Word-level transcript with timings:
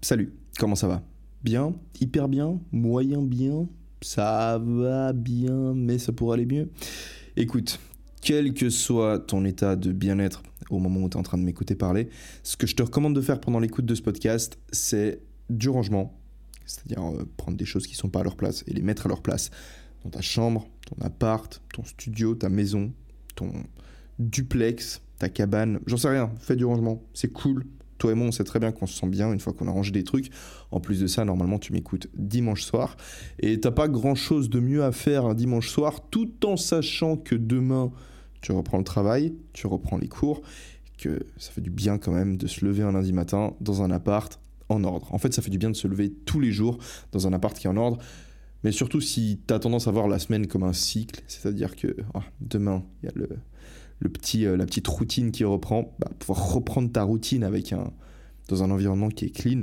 Salut, 0.00 0.32
comment 0.58 0.76
ça 0.76 0.86
va? 0.86 1.02
Bien 1.42 1.74
Hyper 2.00 2.28
bien 2.28 2.60
Moyen 2.70 3.20
bien 3.20 3.68
Ça 4.00 4.58
va 4.62 5.12
bien, 5.12 5.74
mais 5.74 5.98
ça 5.98 6.12
pourrait 6.12 6.34
aller 6.34 6.46
mieux. 6.46 6.70
Écoute, 7.36 7.80
quel 8.20 8.54
que 8.54 8.70
soit 8.70 9.18
ton 9.18 9.44
état 9.44 9.74
de 9.74 9.90
bien-être 9.90 10.44
au 10.70 10.78
moment 10.78 11.00
où 11.00 11.08
tu 11.08 11.16
es 11.16 11.20
en 11.20 11.24
train 11.24 11.38
de 11.38 11.42
m'écouter 11.42 11.74
parler, 11.74 12.10
ce 12.44 12.56
que 12.56 12.68
je 12.68 12.76
te 12.76 12.82
recommande 12.82 13.16
de 13.16 13.20
faire 13.20 13.40
pendant 13.40 13.58
l'écoute 13.58 13.86
de 13.86 13.94
ce 13.96 14.02
podcast, 14.02 14.58
c'est 14.70 15.20
du 15.50 15.68
rangement, 15.68 16.16
c'est-à-dire 16.64 17.02
euh, 17.02 17.28
prendre 17.36 17.56
des 17.56 17.64
choses 17.64 17.86
qui 17.86 17.94
ne 17.94 17.98
sont 17.98 18.10
pas 18.10 18.20
à 18.20 18.24
leur 18.24 18.36
place 18.36 18.62
et 18.68 18.74
les 18.74 18.82
mettre 18.82 19.06
à 19.06 19.08
leur 19.08 19.22
place. 19.22 19.50
Dans 20.04 20.10
ta 20.10 20.20
chambre, 20.20 20.68
ton 20.86 21.04
appart, 21.04 21.60
ton 21.74 21.82
studio, 21.82 22.36
ta 22.36 22.48
maison, 22.48 22.92
ton 23.34 23.50
duplex, 24.20 25.02
ta 25.18 25.28
cabane, 25.28 25.80
j'en 25.86 25.96
sais 25.96 26.08
rien, 26.08 26.30
fais 26.38 26.54
du 26.54 26.64
rangement, 26.64 27.02
c'est 27.14 27.32
cool. 27.32 27.66
Toi 27.98 28.12
et 28.12 28.14
moi, 28.14 28.28
on 28.28 28.32
sait 28.32 28.44
très 28.44 28.58
bien 28.58 28.72
qu'on 28.72 28.86
se 28.86 28.98
sent 28.98 29.08
bien 29.08 29.32
une 29.32 29.40
fois 29.40 29.52
qu'on 29.52 29.68
a 29.68 29.70
rangé 29.70 29.90
des 29.90 30.04
trucs. 30.04 30.30
En 30.70 30.80
plus 30.80 31.00
de 31.00 31.06
ça, 31.06 31.24
normalement, 31.24 31.58
tu 31.58 31.72
m'écoutes 31.72 32.08
dimanche 32.14 32.62
soir. 32.62 32.96
Et 33.40 33.60
t'as 33.60 33.70
pas 33.70 33.88
grand 33.88 34.14
chose 34.14 34.48
de 34.50 34.60
mieux 34.60 34.84
à 34.84 34.92
faire 34.92 35.26
un 35.26 35.34
dimanche 35.34 35.68
soir, 35.68 36.08
tout 36.10 36.46
en 36.46 36.56
sachant 36.56 37.16
que 37.16 37.34
demain, 37.34 37.90
tu 38.40 38.52
reprends 38.52 38.78
le 38.78 38.84
travail, 38.84 39.34
tu 39.52 39.66
reprends 39.66 39.98
les 39.98 40.08
cours, 40.08 40.42
que 40.96 41.20
ça 41.36 41.52
fait 41.52 41.60
du 41.60 41.70
bien 41.70 41.98
quand 41.98 42.12
même 42.12 42.36
de 42.36 42.46
se 42.46 42.64
lever 42.64 42.82
un 42.82 42.92
lundi 42.92 43.12
matin 43.12 43.54
dans 43.60 43.82
un 43.82 43.90
appart 43.90 44.40
en 44.68 44.84
ordre. 44.84 45.12
En 45.12 45.18
fait, 45.18 45.32
ça 45.32 45.42
fait 45.42 45.50
du 45.50 45.58
bien 45.58 45.70
de 45.70 45.76
se 45.76 45.88
lever 45.88 46.12
tous 46.24 46.40
les 46.40 46.52
jours 46.52 46.78
dans 47.12 47.26
un 47.26 47.32
appart 47.32 47.56
qui 47.56 47.66
est 47.66 47.70
en 47.70 47.76
ordre. 47.76 47.98
Mais 48.64 48.72
surtout 48.72 49.00
si 49.00 49.40
tu 49.46 49.54
as 49.54 49.58
tendance 49.60 49.86
à 49.86 49.92
voir 49.92 50.08
la 50.08 50.18
semaine 50.18 50.46
comme 50.46 50.64
un 50.64 50.72
cycle, 50.72 51.22
c'est-à-dire 51.28 51.76
que 51.76 51.96
ah, 52.14 52.22
demain, 52.40 52.84
il 53.02 53.06
y 53.06 53.08
a 53.08 53.12
le, 53.14 53.28
le 54.00 54.08
petit, 54.08 54.46
euh, 54.46 54.56
la 54.56 54.66
petite 54.66 54.86
routine 54.88 55.30
qui 55.30 55.44
reprend, 55.44 55.94
bah, 55.98 56.10
pouvoir 56.18 56.52
reprendre 56.52 56.90
ta 56.90 57.02
routine 57.02 57.44
avec 57.44 57.72
un, 57.72 57.92
dans 58.48 58.62
un 58.62 58.70
environnement 58.70 59.08
qui 59.08 59.26
est 59.26 59.30
clean, 59.30 59.62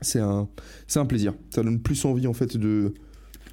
c'est 0.00 0.20
un, 0.20 0.48
c'est 0.86 0.98
un 0.98 1.06
plaisir. 1.06 1.34
Ça 1.50 1.62
donne 1.62 1.80
plus 1.80 2.04
envie 2.04 2.26
en 2.26 2.32
fait 2.32 2.56
de, 2.56 2.94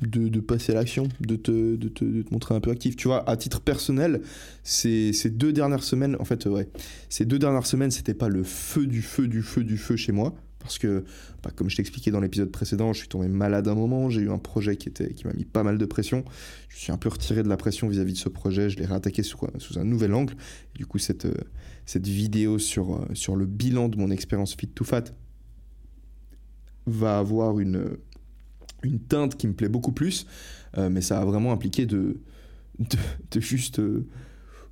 de, 0.02 0.40
passer 0.40 0.72
à 0.72 0.76
l'action, 0.76 1.08
de 1.20 1.36
te, 1.36 1.76
de, 1.76 1.88
te, 1.90 2.06
de 2.06 2.22
te, 2.22 2.34
montrer 2.34 2.56
un 2.56 2.60
peu 2.60 2.72
actif. 2.72 2.96
Tu 2.96 3.08
vois, 3.08 3.28
à 3.30 3.38
titre 3.38 3.62
personnel, 3.62 4.22
ces, 4.64 5.14
ces 5.14 5.30
deux 5.30 5.54
dernières 5.54 5.84
semaines, 5.84 6.16
en 6.20 6.26
fait, 6.26 6.46
ouais, 6.46 6.70
ces 7.10 7.26
deux 7.26 7.40
dernières 7.40 7.66
semaines, 7.66 7.92
c'était 7.92 8.14
pas 8.14 8.30
le 8.30 8.44
feu 8.44 8.88
du 8.88 9.02
feu 9.02 9.28
du 9.28 9.42
feu 9.42 9.64
du 9.64 9.78
feu 9.78 9.96
chez 9.96 10.12
moi. 10.12 10.34
Parce 10.60 10.78
que, 10.78 11.06
bah, 11.42 11.52
comme 11.56 11.70
je 11.70 11.78
t'expliquais 11.78 12.12
dans 12.12 12.20
l'épisode 12.20 12.52
précédent, 12.52 12.92
je 12.94 13.00
suis 13.00 13.08
tombé 13.08 13.28
malade 13.28 13.68
un 13.68 13.76
moment, 13.76 14.10
j'ai 14.10 14.22
eu 14.22 14.30
un 14.30 14.38
projet 14.38 14.76
qui, 14.76 14.90
était, 14.90 15.14
qui 15.14 15.26
m'a 15.26 15.34
mis 15.34 15.46
pas 15.46 15.64
mal 15.64 15.78
de 15.78 15.86
pression. 15.86 16.26
Je 16.68 16.78
suis 16.78 16.92
un 16.92 16.98
peu 16.98 17.10
retiré 17.10 17.44
de 17.44 17.50
la 17.50 17.58
pression 17.58 17.88
vis-à-vis 17.88 18.14
de 18.14 18.18
ce 18.18 18.30
projet, 18.30 18.70
je 18.70 18.78
l'ai 18.78 18.86
réattaqué 18.86 19.24
sous, 19.24 19.38
sous, 19.58 19.80
un 19.80 19.86
nouvel 19.86 20.14
angle. 20.14 20.36
du 20.76 20.86
coup, 20.86 21.00
cette, 21.00 21.26
euh, 21.26 21.34
cette 21.86 22.08
vidéo 22.08 22.60
sur, 22.60 22.96
euh, 22.96 23.08
sur 23.14 23.36
le 23.36 23.46
bilan 23.46 23.88
de 23.88 23.98
mon 23.98 24.12
expérience 24.12 24.54
Fit 24.54 24.68
to 24.68 24.84
Fat 24.84 25.06
va 26.86 27.20
avoir 27.20 27.60
une, 27.60 27.98
une 28.84 29.00
teinte 29.00 29.38
qui 29.38 29.48
me 29.48 29.54
plaît 29.54 29.70
beaucoup 29.70 29.94
plus, 29.94 30.28
euh, 30.78 30.90
mais 30.90 31.02
ça 31.02 31.22
a 31.22 31.26
vraiment 31.26 31.54
impliqué 31.54 31.86
de, 31.86 32.20
de 32.80 33.40
juste 33.40 33.82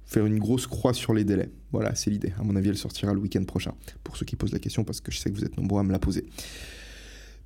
faire 0.08 0.26
une 0.26 0.40
grosse 0.40 0.66
croix 0.66 0.94
sur 0.94 1.14
les 1.14 1.26
délais. 1.26 1.52
Voilà, 1.72 1.94
c'est 1.94 2.10
l'idée. 2.10 2.34
À 2.40 2.44
mon 2.44 2.56
avis, 2.56 2.70
elle 2.70 2.78
sortira 2.78 3.14
le 3.14 3.20
week-end 3.20 3.44
prochain. 3.44 3.74
Pour 4.04 4.16
ceux 4.18 4.26
qui 4.26 4.38
posent 4.38 4.54
la 4.54 4.60
question, 4.60 4.84
parce 4.84 5.02
que 5.02 5.12
je 5.12 5.20
sais 5.20 5.30
que 5.30 5.36
vous 5.36 5.44
êtes 5.44 5.58
nombreux 5.58 5.82
à 5.82 5.84
me 5.84 5.92
la 5.92 6.00
poser. 6.00 6.26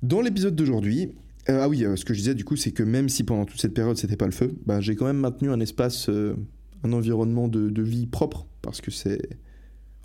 Dans 0.02 0.20
l'épisode 0.20 0.54
d'aujourd'hui, 0.54 1.10
euh, 1.48 1.60
ah 1.62 1.68
oui, 1.68 1.84
euh, 1.84 1.96
ce 1.96 2.04
que 2.04 2.14
je 2.14 2.20
disais 2.20 2.34
du 2.34 2.44
coup, 2.44 2.54
c'est 2.54 2.70
que 2.70 2.84
même 2.84 3.08
si 3.08 3.24
pendant 3.24 3.44
toute 3.44 3.60
cette 3.60 3.74
période 3.74 3.96
c'était 3.96 4.16
pas 4.16 4.26
le 4.26 4.32
feu, 4.32 4.54
bah, 4.64 4.80
j'ai 4.80 4.94
quand 4.94 5.06
même 5.06 5.18
maintenu 5.18 5.50
un 5.50 5.58
espace, 5.58 6.08
euh, 6.08 6.36
un 6.84 6.92
environnement 6.92 7.48
de, 7.48 7.82
vie 7.82 8.06
propre, 8.06 8.46
parce 8.62 8.80
que 8.80 8.92
c'est, 8.92 9.20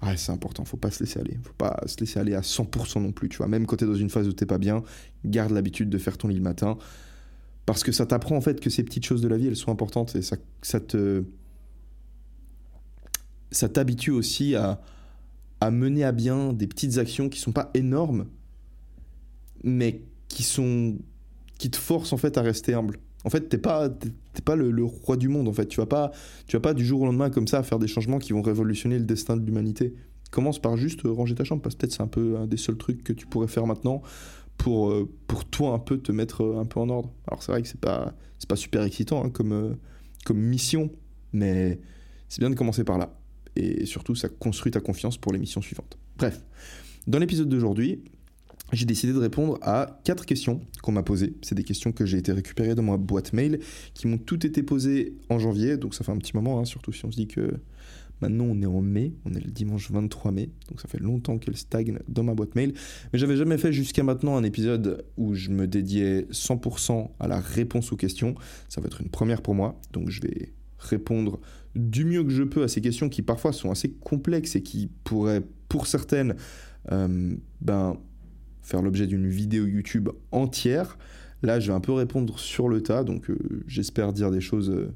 ouais, 0.02 0.18
c'est 0.18 0.32
important. 0.32 0.66
Faut 0.66 0.78
pas 0.78 0.90
se 0.90 1.04
laisser 1.04 1.20
aller, 1.20 1.38
faut 1.44 1.54
pas 1.54 1.80
se 1.86 2.00
laisser 2.00 2.20
aller 2.20 2.34
à 2.34 2.42
100% 2.42 3.02
non 3.02 3.12
plus. 3.12 3.30
Tu 3.30 3.38
vois, 3.38 3.48
même 3.48 3.68
quand 3.68 3.78
t'es 3.78 3.86
dans 3.86 3.94
une 3.94 4.10
phase 4.10 4.28
où 4.28 4.34
t'es 4.34 4.48
pas 4.48 4.58
bien, 4.58 4.82
garde 5.26 5.52
l'habitude 5.52 5.92
de 5.92 5.98
faire 6.00 6.18
ton 6.18 6.28
lit 6.28 6.38
le 6.38 6.42
matin, 6.42 6.78
parce 7.68 7.84
que 7.84 7.92
ça 7.92 8.08
t'apprend 8.08 8.36
en 8.36 8.42
fait 8.42 8.60
que 8.60 8.72
ces 8.72 8.84
petites 8.84 9.06
choses 9.06 9.22
de 9.22 9.28
la 9.28 9.38
vie, 9.38 9.46
elles 9.46 9.56
sont 9.56 9.72
importantes 9.72 10.16
et 10.16 10.24
ça, 10.24 10.38
ça 10.64 10.80
te 10.80 11.24
ça 13.52 13.70
t'habitue 13.70 14.12
aussi 14.12 14.56
à, 14.56 14.82
à, 15.62 15.72
mener 15.72 16.04
à 16.04 16.12
bien 16.12 16.54
des 16.54 16.68
petites 16.68 16.98
actions 16.98 17.30
qui 17.30 17.40
sont 17.40 17.52
pas 17.52 17.72
énormes, 17.74 18.28
mais 19.64 20.02
qui 20.28 20.44
sont 20.44 20.98
qui 21.58 21.72
te 21.72 21.78
forcent 21.78 22.14
en 22.14 22.18
fait 22.18 22.38
à 22.38 22.42
rester 22.42 22.74
humble. 22.74 23.00
En 23.24 23.30
fait, 23.30 23.50
t'es 23.50 23.58
pas 23.58 23.90
t'es 23.90 24.42
pas 24.44 24.56
le, 24.56 24.84
roi 24.84 25.18
du 25.18 25.28
monde 25.28 25.48
en 25.48 25.54
fait. 25.54 25.68
Tu 25.68 25.80
vas 25.80 25.86
pas 25.86 26.12
tu 26.46 26.56
vas 26.56 26.62
pas 26.62 26.74
du 26.74 26.86
jour 26.86 27.02
au 27.02 27.06
lendemain 27.06 27.30
comme 27.30 27.48
ça 27.48 27.64
faire 27.64 27.80
des 27.80 27.88
changements 27.88 28.20
qui 28.20 28.34
vont 28.34 28.42
révolutionner 28.42 29.00
le 29.00 29.06
destin 29.06 29.38
de 29.38 29.46
l'humanité. 29.46 29.96
Commence 30.32 30.60
par 30.60 30.78
juste 30.78 31.02
ranger 31.04 31.36
ta 31.36 31.44
chambre 31.44 31.62
parce 31.62 31.76
que 31.76 31.82
peut-être 31.82 31.94
c'est 31.94 32.04
un 32.04 32.08
peu 32.08 32.38
un 32.38 32.48
des 32.48 32.58
seuls 32.58 32.78
trucs 32.78 33.04
que 33.04 33.14
tu 33.14 33.26
pourrais 33.26 33.48
faire 33.48 33.66
maintenant 33.66 34.02
pour 34.58 34.92
euh, 34.92 35.10
pour 35.28 35.46
toi 35.46 35.74
un 35.74 35.80
peu 35.80 35.98
te 35.98 36.12
mettre 36.12 36.58
un 36.58 36.66
peu 36.66 36.80
en 36.80 36.90
ordre. 36.90 37.12
Alors 37.28 37.42
c'est 37.42 37.52
vrai 37.52 37.62
que 37.62 37.68
c'est 37.68 37.80
pas 37.80 38.14
c'est 38.40 38.50
pas 38.50 38.56
super 38.56 38.84
excitant 38.84 39.24
hein, 39.24 39.30
comme 39.30 39.54
euh, 39.54 39.74
comme 40.26 40.40
mission, 40.40 40.92
mais 41.34 41.80
c'est 42.28 42.40
bien 42.40 42.50
de 42.50 42.56
commencer 42.56 42.84
par 42.84 42.98
là 42.98 43.18
et 43.58 43.86
surtout 43.86 44.16
ça 44.16 44.30
construit 44.30 44.72
ta 44.72 44.80
confiance 44.80 45.18
pour 45.18 45.34
l'émission 45.34 45.62
suivante. 45.62 45.98
Bref, 46.18 46.42
dans 47.08 47.20
l'épisode 47.20 47.50
d'aujourd'hui, 47.50 48.04
j'ai 48.74 48.86
décidé 48.86 49.14
de 49.14 49.18
répondre 49.18 49.58
à 49.62 50.00
quatre 50.04 50.26
questions 50.26 50.60
qu'on 50.82 50.92
m'a 50.92 51.04
posées. 51.04 51.36
C'est 51.42 51.56
des 51.56 51.64
questions 51.64 51.92
que 51.92 52.06
j'ai 52.06 52.18
été 52.18 52.34
récupérées 52.34 52.76
dans 52.76 52.84
ma 52.84 52.98
boîte 52.98 53.32
mail, 53.34 53.60
qui 53.94 54.08
m'ont 54.08 54.18
toutes 54.18 54.44
été 54.44 54.62
posées 54.62 55.16
en 55.30 55.40
janvier, 55.40 55.78
donc 55.78 55.96
ça 55.96 56.04
fait 56.04 56.12
un 56.12 56.18
petit 56.18 56.36
moment, 56.36 56.60
hein, 56.60 56.66
surtout 56.66 56.92
si 56.92 57.06
on 57.06 57.12
se 57.12 57.16
dit 57.16 57.28
que 57.28 57.60
maintenant 58.20 58.46
on 58.46 58.62
est 58.62 58.66
en 58.66 58.82
mai, 58.82 59.14
on 59.26 59.34
est 59.34 59.40
le 59.40 59.52
dimanche 59.52 59.90
23 59.90 60.32
mai, 60.32 60.50
donc 60.70 60.82
ça 60.82 60.90
fait 60.90 61.00
longtemps 61.00 61.38
qu'elles 61.38 61.56
stagnent 61.56 62.00
dans 62.10 62.24
ma 62.24 62.34
boîte 62.34 62.56
mail. 62.56 62.74
Mais 63.14 63.20
j'avais 63.20 63.38
jamais 63.38 63.58
fait 63.58 63.72
jusqu'à 63.72 64.04
maintenant 64.04 64.36
un 64.36 64.44
épisode 64.44 65.06
où 65.16 65.34
je 65.34 65.50
me 65.50 65.66
dédiais 65.66 66.24
100% 66.32 67.12
à 67.20 67.28
la 67.30 67.40
réponse 67.40 67.94
aux 67.94 67.98
questions. 67.98 68.36
Ça 68.68 68.82
va 68.82 68.88
être 68.88 69.00
une 69.00 69.10
première 69.10 69.42
pour 69.42 69.56
moi, 69.56 69.80
donc 69.94 70.10
je 70.10 70.22
vais 70.22 70.52
répondre 70.78 71.40
du 71.76 72.06
mieux 72.06 72.24
que 72.24 72.30
je 72.30 72.44
peux 72.44 72.64
à 72.64 72.68
ces 72.68 72.82
questions 72.82 73.10
qui 73.10 73.22
parfois 73.22 73.54
sont 73.54 73.72
assez 73.72 73.92
complexes 73.92 74.56
et 74.56 74.64
qui 74.64 74.90
pourraient, 75.04 75.44
pour 75.70 75.88
certaines, 75.88 76.36
euh, 76.92 77.36
ben, 77.62 77.98
faire 78.62 78.82
l'objet 78.82 79.08
d'une 79.08 79.28
vidéo 79.28 79.66
YouTube 79.66 80.10
entière. 80.32 80.98
Là, 81.44 81.60
je 81.60 81.68
vais 81.68 81.76
un 81.76 81.80
peu 81.80 81.92
répondre 81.92 82.40
sur 82.40 82.68
le 82.68 82.82
tas, 82.82 83.04
donc 83.04 83.30
euh, 83.30 83.38
j'espère 83.68 84.14
dire 84.14 84.32
des 84.32 84.42
choses. 84.42 84.70
Euh, 84.70 84.94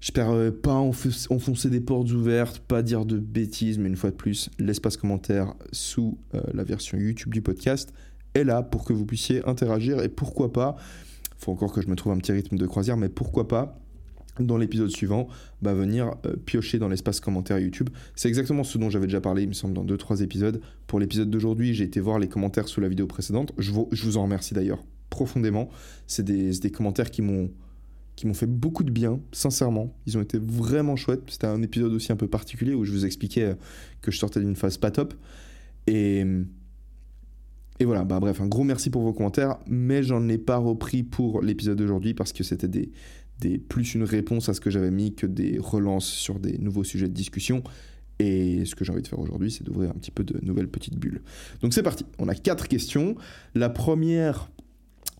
j'espère 0.00 0.32
pas 0.62 0.74
enfoncer 0.74 1.70
des 1.70 1.80
portes 1.80 2.10
ouvertes, 2.10 2.58
pas 2.58 2.82
dire 2.82 3.06
de 3.06 3.18
bêtises, 3.18 3.78
mais 3.78 3.88
une 3.88 3.96
fois 3.96 4.10
de 4.10 4.16
plus, 4.16 4.50
l'espace 4.58 4.96
commentaire 4.96 5.54
sous 5.70 6.18
la 6.52 6.64
version 6.64 6.98
YouTube 6.98 7.32
du 7.32 7.40
podcast 7.40 7.92
est 8.34 8.42
là 8.42 8.64
pour 8.64 8.84
que 8.84 8.92
vous 8.92 9.06
puissiez 9.06 9.46
interagir 9.46 10.02
et 10.02 10.08
pourquoi 10.08 10.52
pas, 10.52 10.74
faut 11.36 11.52
encore 11.52 11.72
que 11.72 11.82
je 11.82 11.88
me 11.88 11.94
trouve 11.94 12.12
un 12.12 12.18
petit 12.18 12.32
rythme 12.32 12.56
de 12.56 12.66
croisière, 12.66 12.96
mais 12.96 13.08
pourquoi 13.08 13.46
pas 13.46 13.81
dans 14.40 14.56
l'épisode 14.56 14.90
suivant, 14.90 15.28
bah, 15.60 15.74
venir 15.74 16.14
euh, 16.26 16.36
piocher 16.36 16.78
dans 16.78 16.88
l'espace 16.88 17.20
commentaire 17.20 17.58
YouTube. 17.58 17.90
C'est 18.16 18.28
exactement 18.28 18.64
ce 18.64 18.78
dont 18.78 18.90
j'avais 18.90 19.06
déjà 19.06 19.20
parlé, 19.20 19.42
il 19.42 19.48
me 19.48 19.52
semble, 19.52 19.74
dans 19.74 19.84
2-3 19.84 20.22
épisodes. 20.22 20.60
Pour 20.86 21.00
l'épisode 21.00 21.30
d'aujourd'hui, 21.30 21.74
j'ai 21.74 21.84
été 21.84 22.00
voir 22.00 22.18
les 22.18 22.28
commentaires 22.28 22.68
sous 22.68 22.80
la 22.80 22.88
vidéo 22.88 23.06
précédente. 23.06 23.52
Je 23.58 23.70
vous, 23.70 23.88
je 23.92 24.04
vous 24.04 24.16
en 24.16 24.22
remercie 24.22 24.54
d'ailleurs 24.54 24.82
profondément. 25.10 25.68
C'est 26.06 26.24
des, 26.24 26.50
des, 26.58 26.70
commentaires 26.70 27.10
qui 27.10 27.22
m'ont 27.22 27.50
qui 28.14 28.26
m'ont 28.26 28.34
fait 28.34 28.46
beaucoup 28.46 28.84
de 28.84 28.90
bien, 28.90 29.20
sincèrement. 29.32 29.94
Ils 30.06 30.18
ont 30.18 30.22
été 30.22 30.38
vraiment 30.38 30.96
chouettes. 30.96 31.22
C'était 31.28 31.46
un 31.46 31.62
épisode 31.62 31.92
aussi 31.92 32.12
un 32.12 32.16
peu 32.16 32.28
particulier 32.28 32.74
où 32.74 32.84
je 32.84 32.92
vous 32.92 33.06
expliquais 33.06 33.44
euh, 33.44 33.54
que 34.02 34.10
je 34.10 34.18
sortais 34.18 34.40
d'une 34.40 34.56
phase 34.56 34.76
pas 34.76 34.90
top. 34.90 35.14
Et, 35.86 36.24
et 37.80 37.84
voilà, 37.84 38.04
bah 38.04 38.20
bref, 38.20 38.40
un 38.40 38.46
gros 38.46 38.64
merci 38.64 38.90
pour 38.90 39.02
vos 39.02 39.12
commentaires, 39.12 39.58
mais 39.66 40.02
j'en 40.02 40.28
ai 40.28 40.38
pas 40.38 40.58
repris 40.58 41.02
pour 41.02 41.42
l'épisode 41.42 41.78
d'aujourd'hui 41.78 42.14
parce 42.14 42.32
que 42.32 42.44
c'était 42.44 42.68
des, 42.68 42.92
plus 43.58 43.94
une 43.94 44.04
réponse 44.04 44.48
à 44.48 44.54
ce 44.54 44.60
que 44.60 44.70
j'avais 44.70 44.90
mis 44.90 45.14
que 45.14 45.26
des 45.26 45.58
relances 45.58 46.06
sur 46.06 46.38
des 46.38 46.58
nouveaux 46.58 46.84
sujets 46.84 47.08
de 47.08 47.14
discussion. 47.14 47.62
Et 48.18 48.64
ce 48.64 48.74
que 48.74 48.84
j'ai 48.84 48.92
envie 48.92 49.02
de 49.02 49.08
faire 49.08 49.18
aujourd'hui, 49.18 49.50
c'est 49.50 49.64
d'ouvrir 49.64 49.90
un 49.90 49.94
petit 49.94 50.10
peu 50.10 50.22
de 50.22 50.38
nouvelles 50.44 50.68
petites 50.68 50.96
bulles. 50.96 51.22
Donc 51.60 51.74
c'est 51.74 51.82
parti, 51.82 52.04
on 52.18 52.28
a 52.28 52.34
quatre 52.34 52.68
questions. 52.68 53.16
La 53.54 53.68
première, 53.68 54.50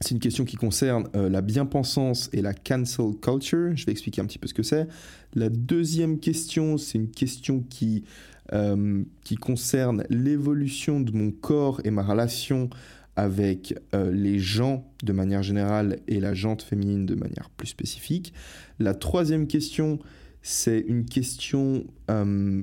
c'est 0.01 0.13
une 0.13 0.21
question 0.21 0.45
qui 0.45 0.57
concerne 0.57 1.09
euh, 1.17 1.29
la 1.29 1.43
bien-pensance 1.43 2.29
et 2.33 2.43
la 2.43 2.55
cancel 2.55 3.15
culture. 3.21 3.75
Je 3.75 3.87
vais 3.87 3.93
expliquer 3.93 4.21
un 4.21 4.27
petit 4.27 4.39
peu 4.39 4.47
ce 4.47 4.55
que 4.55 4.63
c'est. 4.63 4.87
La 5.35 5.49
deuxième 5.49 6.19
question, 6.19 6.77
c'est 6.79 6.99
une 6.99 7.11
question 7.11 7.61
qui 7.69 8.05
euh, 8.53 9.03
qui 9.25 9.37
concerne 9.37 10.05
l'évolution 10.11 11.01
de 11.01 11.13
mon 11.13 11.31
corps 11.31 11.81
et 11.85 11.91
ma 11.91 12.03
relation 12.03 12.69
avec 13.17 13.75
euh, 13.95 14.11
les 14.11 14.39
gens 14.39 14.91
de 15.03 15.13
manière 15.13 15.43
générale 15.43 15.99
et 16.09 16.21
la 16.21 16.35
jante 16.35 16.63
féminine 16.63 17.07
de 17.07 17.15
manière 17.15 17.51
plus 17.51 17.69
spécifique. 17.69 18.33
La 18.79 18.95
troisième 18.95 19.47
question, 19.47 19.99
c'est 20.41 20.81
une 20.81 21.05
question 21.05 21.85
euh, 22.11 22.63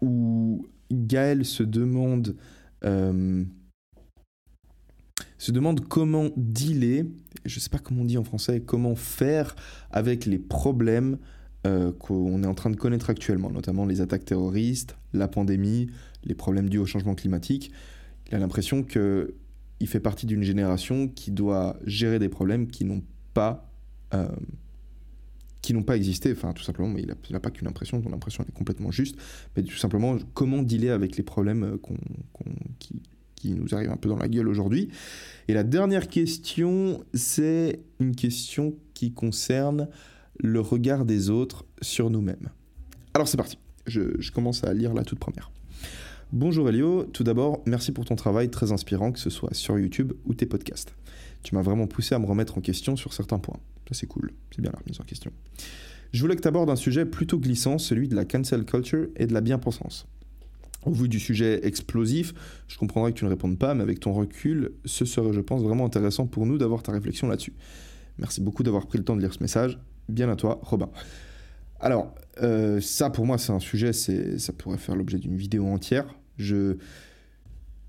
où 0.00 0.66
Gaël 0.92 1.44
se 1.44 1.62
demande, 1.62 2.36
se 2.82 3.46
demande 5.50 5.80
comment 5.88 6.28
dealer, 6.36 7.06
je 7.46 7.56
ne 7.56 7.60
sais 7.60 7.70
pas 7.70 7.78
comment 7.78 8.02
on 8.02 8.04
dit 8.04 8.18
en 8.18 8.24
français, 8.24 8.60
comment 8.60 8.94
faire 8.94 9.56
avec 9.90 10.26
les 10.26 10.38
problèmes 10.38 11.16
euh, 11.66 11.92
qu'on 11.92 12.42
est 12.42 12.46
en 12.46 12.52
train 12.52 12.68
de 12.68 12.76
connaître 12.76 13.08
actuellement, 13.08 13.50
notamment 13.50 13.86
les 13.86 14.02
attaques 14.02 14.26
terroristes, 14.26 14.98
la 15.14 15.28
pandémie, 15.28 15.86
les 16.22 16.34
problèmes 16.34 16.68
dus 16.68 16.76
au 16.76 16.84
changement 16.84 17.14
climatique. 17.14 17.72
Il 18.28 18.34
a 18.34 18.38
l'impression 18.38 18.82
qu'il 18.82 19.86
fait 19.86 20.00
partie 20.00 20.26
d'une 20.26 20.42
génération 20.42 21.08
qui 21.08 21.30
doit 21.30 21.76
gérer 21.84 22.18
des 22.18 22.28
problèmes 22.28 22.66
qui 22.68 22.84
n'ont 22.84 23.02
pas, 23.34 23.70
euh, 24.14 24.28
qui 25.62 25.74
n'ont 25.74 25.82
pas 25.82 25.96
existé. 25.96 26.32
Enfin, 26.32 26.52
tout 26.52 26.62
simplement, 26.62 26.88
mais 26.88 27.02
il 27.02 27.32
n'a 27.32 27.40
pas 27.40 27.50
qu'une 27.50 27.68
impression, 27.68 28.02
son 28.02 28.12
impression 28.12 28.44
est 28.48 28.52
complètement 28.52 28.90
juste. 28.90 29.16
Mais 29.56 29.62
tout 29.62 29.76
simplement, 29.76 30.16
comment 30.32 30.62
dealer 30.62 30.90
avec 30.90 31.16
les 31.16 31.22
problèmes 31.22 31.64
euh, 31.64 31.78
qui 32.78 33.02
nous 33.52 33.74
arrivent 33.74 33.90
un 33.90 33.96
peu 33.96 34.08
dans 34.08 34.16
la 34.16 34.28
gueule 34.28 34.48
aujourd'hui. 34.48 34.88
Et 35.48 35.54
la 35.54 35.64
dernière 35.64 36.08
question, 36.08 37.04
c'est 37.12 37.80
une 38.00 38.14
question 38.14 38.74
qui 38.94 39.12
concerne 39.12 39.88
le 40.40 40.60
regard 40.60 41.04
des 41.04 41.30
autres 41.30 41.64
sur 41.82 42.10
nous-mêmes. 42.10 42.50
Alors 43.12 43.28
c'est 43.28 43.36
parti, 43.36 43.58
je, 43.86 44.30
commence 44.30 44.64
à 44.64 44.72
lire 44.72 44.94
la 44.94 45.04
toute 45.04 45.18
première. 45.18 45.50
Bonjour 46.36 46.68
Elio, 46.68 47.04
tout 47.04 47.22
d'abord, 47.22 47.62
merci 47.64 47.92
pour 47.92 48.04
ton 48.04 48.16
travail 48.16 48.50
très 48.50 48.72
inspirant, 48.72 49.12
que 49.12 49.20
ce 49.20 49.30
soit 49.30 49.54
sur 49.54 49.78
YouTube 49.78 50.14
ou 50.24 50.34
tes 50.34 50.46
podcasts. 50.46 50.92
Tu 51.44 51.54
m'as 51.54 51.62
vraiment 51.62 51.86
poussé 51.86 52.16
à 52.16 52.18
me 52.18 52.26
remettre 52.26 52.58
en 52.58 52.60
question 52.60 52.96
sur 52.96 53.12
certains 53.12 53.38
points. 53.38 53.60
Ça 53.88 53.94
c'est 53.94 54.08
cool, 54.08 54.32
c'est 54.50 54.60
bien 54.60 54.72
la 54.72 54.80
remise 54.80 55.00
en 55.00 55.04
question. 55.04 55.30
Je 56.10 56.20
voulais 56.20 56.34
que 56.34 56.40
tu 56.40 56.48
abordes 56.48 56.70
un 56.70 56.76
sujet 56.76 57.06
plutôt 57.06 57.38
glissant, 57.38 57.78
celui 57.78 58.08
de 58.08 58.16
la 58.16 58.24
cancel 58.24 58.64
culture 58.64 59.06
et 59.14 59.28
de 59.28 59.32
la 59.32 59.42
bien-pensance. 59.42 60.08
Au 60.84 60.90
vu 60.90 61.08
du 61.08 61.20
sujet 61.20 61.64
explosif, 61.64 62.34
je 62.66 62.78
comprendrais 62.78 63.12
que 63.12 63.18
tu 63.18 63.24
ne 63.26 63.30
répondes 63.30 63.56
pas, 63.56 63.74
mais 63.74 63.84
avec 63.84 64.00
ton 64.00 64.12
recul, 64.12 64.72
ce 64.84 65.04
serait, 65.04 65.32
je 65.32 65.40
pense, 65.40 65.62
vraiment 65.62 65.86
intéressant 65.86 66.26
pour 66.26 66.46
nous 66.46 66.58
d'avoir 66.58 66.82
ta 66.82 66.90
réflexion 66.90 67.28
là-dessus. 67.28 67.54
Merci 68.18 68.40
beaucoup 68.40 68.64
d'avoir 68.64 68.88
pris 68.88 68.98
le 68.98 69.04
temps 69.04 69.14
de 69.14 69.20
lire 69.20 69.32
ce 69.32 69.40
message. 69.40 69.78
Bien 70.08 70.28
à 70.28 70.34
toi, 70.34 70.58
Robin. 70.64 70.90
Alors, 71.78 72.12
euh, 72.42 72.80
ça 72.80 73.08
pour 73.10 73.24
moi, 73.24 73.38
c'est 73.38 73.52
un 73.52 73.60
sujet, 73.60 73.92
ça 73.92 74.52
pourrait 74.52 74.78
faire 74.78 74.96
l'objet 74.96 75.18
d'une 75.18 75.36
vidéo 75.36 75.68
entière. 75.68 76.12
Je, 76.38 76.76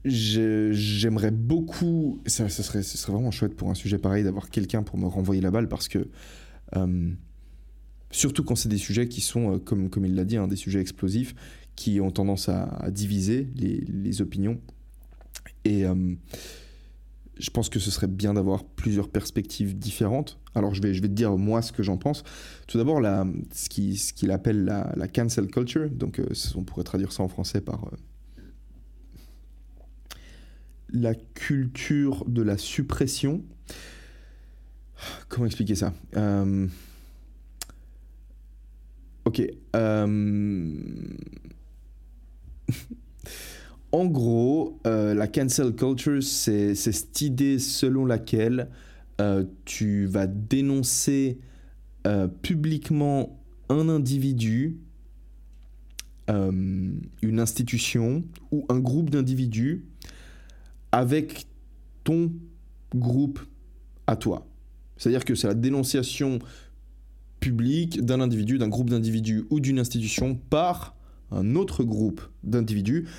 j'aimerais 0.06 1.32
beaucoup, 1.32 2.22
ça, 2.26 2.48
serait, 2.50 2.84
ce 2.84 2.98
serait 2.98 3.14
vraiment 3.14 3.32
chouette 3.32 3.56
pour 3.56 3.70
un 3.70 3.74
sujet 3.74 3.98
pareil 3.98 4.24
d'avoir 4.24 4.50
quelqu'un 4.50 4.84
pour 4.84 4.98
me 4.98 5.08
renvoyer 5.08 5.42
la 5.42 5.52
balle 5.52 5.68
parce 5.68 5.88
que, 5.88 6.08
euh, 6.76 7.12
surtout 8.12 8.44
quand 8.44 8.56
c'est 8.56 8.70
des 8.70 8.78
sujets 8.78 9.08
qui 9.08 9.22
sont, 9.22 9.56
euh, 9.56 9.58
comme, 9.58 9.90
comme 9.90 10.06
il 10.06 10.16
l'a 10.16 10.26
dit, 10.26 10.38
hein, 10.38 10.48
des 10.48 10.56
sujets 10.56 10.80
explosifs 10.80 11.34
qui 11.76 12.00
ont 12.00 12.12
tendance 12.12 12.50
à, 12.50 12.90
diviser 12.90 13.50
les, 13.56 14.22
opinions. 14.22 14.62
Et 15.66 15.84
je 17.38 17.50
pense 17.50 17.70
que 17.70 17.80
ce 17.80 17.92
serait 17.92 18.08
bien 18.08 18.34
d'avoir 18.34 18.64
plusieurs 18.64 19.10
perspectives 19.10 19.78
différentes. 19.78 20.40
Alors 20.54 20.74
je 20.74 20.82
vais, 20.82 20.94
je 20.94 21.02
vais 21.02 21.08
te 21.08 21.14
dire 21.14 21.38
moi 21.38 21.62
ce 21.62 21.72
que 21.72 21.84
j'en 21.84 21.98
pense. 21.98 22.24
Tout 22.68 22.78
d'abord, 22.78 23.02
ce 23.54 23.70
qu'il 23.70 23.98
ce 23.98 24.14
qu'il 24.14 24.32
appelle 24.32 24.66
la, 24.66 25.08
cancel 25.08 25.48
culture, 25.48 25.90
donc 25.90 26.20
euh, 26.20 26.28
on 26.56 26.64
pourrait 26.64 26.84
traduire 26.84 27.12
ça 27.12 27.24
en 27.24 27.28
français 27.28 27.62
par 27.62 27.86
euh, 27.86 27.98
la 30.96 31.14
culture 31.16 32.26
de 32.26 32.42
la 32.42 32.58
suppression. 32.58 33.44
Comment 35.30 35.46
expliquer 35.46 35.76
ça? 35.76 35.94
Euh, 36.16 36.68
Ok. 39.26 39.42
En 43.92 44.06
gros, 44.08 44.80
euh, 44.86 45.14
la 45.14 45.28
cancel 45.28 45.74
culture, 45.74 46.22
c'est 46.22 46.76
cette 46.76 47.22
idée 47.22 47.60
selon 47.60 48.06
laquelle 48.06 48.70
euh, 49.22 49.46
tu 49.64 50.06
vas 50.06 50.28
dénoncer 50.28 51.40
euh, 52.06 52.28
publiquement 52.28 53.40
un 53.70 53.88
individu, 53.90 54.78
une 56.28 57.40
institution 57.40 58.26
ou 58.52 58.66
un 58.68 58.80
groupe 58.80 59.12
d'individus 59.12 59.86
avec 60.96 61.46
ton 62.06 62.32
groupe 62.96 63.42
à 64.08 64.16
toi. 64.16 64.48
C'est-à-dire 64.96 65.26
que 65.26 65.36
c'est 65.36 65.48
la 65.48 65.54
dénonciation 65.54 66.40
publique 67.42 68.02
d'un 68.02 68.22
individu, 68.22 68.58
d'un 68.58 68.70
groupe 68.70 68.90
d'individus 68.90 69.44
ou 69.50 69.60
d'une 69.60 69.78
institution 69.78 70.36
par 70.36 70.96
un 71.32 71.56
autre 71.56 71.84
groupe 71.84 72.22
d'individus 72.44 73.10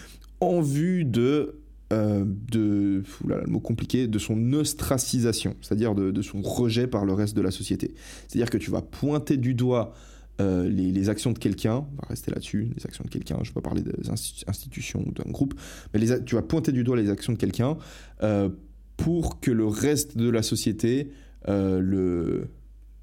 en 0.41 0.63
vue 0.63 1.05
de 1.05 1.61
euh, 1.93 2.25
de, 2.51 3.05
le 3.27 3.47
mot 3.47 3.61
compliqué, 3.61 4.09
de 4.09 4.19
son 4.19 4.55
ostracisation, 4.55 5.55
c'est-à-dire 5.61 5.95
de, 5.95 6.23
son 6.23 6.41
rejet 6.41 6.87
par 6.87 7.05
le 7.05 7.13
reste 7.13 7.37
de 7.37 7.43
la 7.43 7.51
société. 7.53 7.95
C'est-à-dire 8.27 8.51
que 8.51 8.59
tu 8.59 8.71
vas 8.71 8.83
pointer 8.83 9.37
du 9.37 9.55
doigt 9.55 9.95
euh, 10.41 10.69
les, 10.69 11.09
actions 11.09 11.33
de 11.33 11.39
quelqu'un, 11.39 11.87
on 11.93 12.03
va 12.03 12.09
rester 12.09 12.31
là-dessus, 12.31 12.71
les 12.77 12.85
actions 12.87 13.05
de 13.05 13.09
quelqu'un, 13.11 13.37
je 13.43 13.51
ne 13.51 13.55
vais 13.55 13.61
pas 13.61 13.63
parler 13.63 13.83
des 13.83 14.11
institutions 14.11 15.03
ou 15.07 15.13
d'un 15.13 15.31
groupe, 15.31 15.55
mais 15.95 16.01
tu 16.25 16.35
vas 16.35 16.43
pointer 16.43 16.73
du 16.73 16.85
doigt 16.85 16.97
les 16.97 17.11
actions 17.11 17.33
de 17.33 17.39
quelqu'un 17.39 17.79
euh, 18.23 18.51
pour 18.97 19.41
que 19.41 19.51
le 19.51 19.67
reste 19.67 20.17
de 20.17 20.29
la 20.29 20.43
société 20.43 21.11
le, 21.49 22.49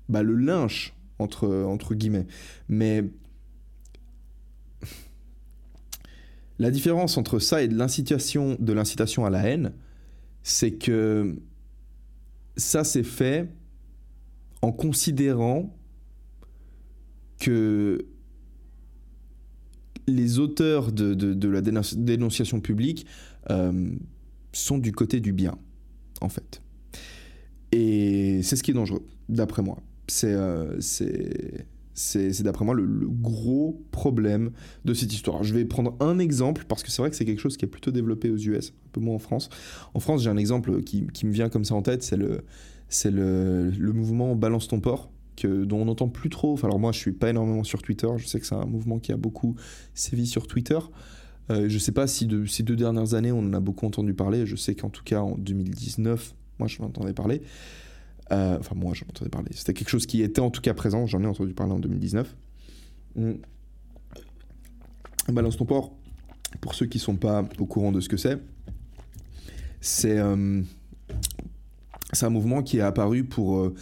bah, 0.10 0.22
le 0.22 0.36
lynche, 0.36 0.94
entre, 1.18 1.48
entre 1.48 1.96
guillemets. 1.96 2.28
Mais 2.68 3.06
La 6.60 6.72
différence 6.72 7.18
entre 7.18 7.40
ça 7.40 7.64
et 7.64 7.68
de 7.68 7.76
l'incitation, 7.76 8.56
de 8.60 8.74
l'incitation 8.74 9.26
à 9.26 9.30
la 9.30 9.48
haine, 9.48 9.74
c'est 10.44 10.72
que 10.72 11.36
ça 12.56 12.84
c'est 12.84 13.04
fait 13.04 13.50
en 14.62 14.72
considérant 14.72 15.76
que 17.44 18.06
les 20.08 20.40
auteurs 20.40 20.92
de, 20.92 21.48
la 21.48 21.62
dénonciation 21.62 22.62
publique 22.62 23.06
euh, 23.50 23.92
sont 24.54 24.78
du 24.78 24.92
côté 24.92 25.20
du 25.20 25.34
bien, 25.34 25.58
en 26.22 26.30
fait. 26.30 26.62
Et 27.72 28.42
c'est 28.44 28.56
ce 28.56 28.64
qui 28.64 28.72
est 28.72 28.74
dangereux, 28.74 29.06
d'après 29.30 29.62
moi. 29.62 29.78
C'est 30.08 30.34
euh, 30.34 30.78
d'après 32.42 32.66
moi 32.66 32.76
le, 32.76 33.08
gros 33.08 33.82
problème 33.92 34.52
de 34.86 34.94
cette 34.94 35.14
histoire. 35.14 35.44
Je 35.44 35.54
vais 35.54 35.66
prendre 35.66 35.96
un 36.00 36.20
exemple 36.20 36.66
parce 36.68 36.84
que 36.84 36.92
c'est 36.92 37.02
vrai 37.02 37.10
que 37.10 37.16
c'est 37.16 37.26
quelque 37.26 37.42
chose 37.42 37.58
qui 37.58 37.66
est 37.66 37.70
plutôt 37.70 37.92
développé 37.92 38.30
aux 38.30 38.38
US, 38.38 38.70
un 38.70 38.90
peu 38.92 39.02
moins 39.02 39.16
en 39.16 39.20
France. 39.20 39.50
En 39.94 40.00
France, 40.00 40.24
j'ai 40.24 40.30
un 40.30 40.38
exemple 40.38 40.82
qui, 40.84 41.08
me 41.24 41.32
vient 41.32 41.50
comme 41.50 41.66
ça 41.66 41.76
en 41.76 41.82
tête, 41.82 42.04
c'est 42.04 42.18
le, 42.18 42.44
le, 43.06 43.70
le, 43.70 43.94
mouvement 43.94 44.36
Balance 44.36 44.68
ton 44.68 44.80
port. 44.80 45.13
Dont 45.42 45.78
on 45.78 45.86
n'entend 45.86 46.10
plus 46.10 46.30
trop. 46.30 46.54
Enfin, 46.54 46.68
alors 46.68 46.80
moi, 46.80 46.92
je 46.92 47.00
suis 47.00 47.12
pas 47.12 47.30
énormément 47.30 47.64
sur 47.64 47.82
Twitter. 47.82 48.08
Je 48.18 48.28
sais 48.28 48.40
que 48.40 48.46
c'est 48.46 48.56
un 48.56 48.66
mouvement 48.66 49.00
qui 49.00 49.12
a 49.12 49.18
beaucoup 49.18 49.56
sévi 49.94 50.28
sur 50.28 50.48
Twitter. 50.48 50.80
Euh, 51.50 51.68
je 51.68 51.78
sais 51.78 51.92
pas 51.92 52.08
si 52.08 52.28
de 52.28 52.46
ces 52.46 52.64
deux 52.64 52.76
dernières 52.76 53.16
années, 53.16 53.32
on 53.32 53.40
en 53.40 53.54
a 53.54 53.60
beaucoup 53.60 53.86
entendu 53.86 54.14
parler. 54.14 54.46
Je 54.46 54.56
sais 54.56 54.76
qu'en 54.76 54.90
tout 54.90 55.04
cas, 55.04 55.22
en 55.22 55.36
2019, 55.38 56.36
moi, 56.60 56.68
je 56.68 56.82
m'entendais 56.82 57.14
parler. 57.14 57.42
Euh, 58.32 58.58
enfin, 58.60 58.76
moi, 58.76 58.94
j'en 58.94 59.08
entendais 59.08 59.30
parler. 59.30 59.50
C'était 59.54 59.74
quelque 59.74 59.90
chose 59.90 60.06
qui 60.06 60.22
était 60.22 60.42
en 60.42 60.52
tout 60.52 60.62
cas 60.62 60.74
présent. 60.74 61.08
J'en 61.08 61.22
ai 61.24 61.28
entendu 61.28 61.54
parler 61.54 61.74
en 61.74 61.80
2019. 61.80 62.36
Mmh. 63.16 63.32
Balance 65.30 65.58
ton 65.58 65.66
port, 65.66 65.96
pour 66.60 66.76
ceux 66.76 66.86
qui 66.86 66.98
ne 66.98 67.04
sont 67.04 67.16
pas 67.16 67.48
au 67.58 67.66
courant 67.66 67.92
de 67.92 68.02
ce 68.02 68.10
que 68.10 68.18
c'est, 68.18 68.40
c'est 69.80 70.18
euh, 70.18 70.62
un 72.22 72.30
mouvement 72.30 72.62
qui 72.62 72.78
est 72.78 72.82
apparu 72.82 73.24
pour, 73.24 73.58
euh, 73.58 73.74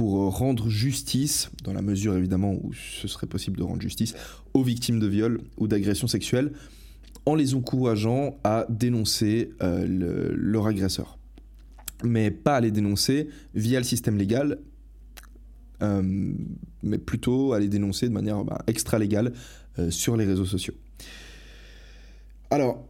pour 0.00 0.34
rendre 0.34 0.70
justice, 0.70 1.50
dans 1.62 1.74
la 1.74 1.82
mesure 1.82 2.16
évidemment 2.16 2.54
où 2.54 2.72
ce 2.72 3.06
serait 3.06 3.26
possible 3.26 3.58
de 3.58 3.62
rendre 3.62 3.82
justice, 3.82 4.14
aux 4.54 4.62
victimes 4.62 4.98
de 4.98 5.06
viol 5.06 5.42
ou 5.58 5.68
d'agression 5.68 6.06
sexuelle, 6.06 6.52
en 7.26 7.34
les 7.34 7.54
encourageant 7.54 8.38
à 8.42 8.64
dénoncer 8.70 9.50
leur 9.60 10.66
agresseur 10.66 11.18
mais 12.02 12.30
pas 12.30 12.56
à 12.56 12.60
les 12.62 12.70
dénoncer 12.70 13.28
via 13.54 13.78
le 13.78 13.84
système 13.84 14.16
légal, 14.16 14.60
euh, 15.82 16.32
mais 16.82 16.96
plutôt 16.96 17.52
à 17.52 17.60
les 17.60 17.68
dénoncer 17.68 18.08
de 18.08 18.14
manière 18.14 18.42
bah, 18.42 18.62
extra-légale 18.68 19.34
euh, 19.78 19.90
sur 19.90 20.16
les 20.16 20.24
réseaux 20.24 20.46
sociaux. 20.46 20.72
Alors, 22.48 22.86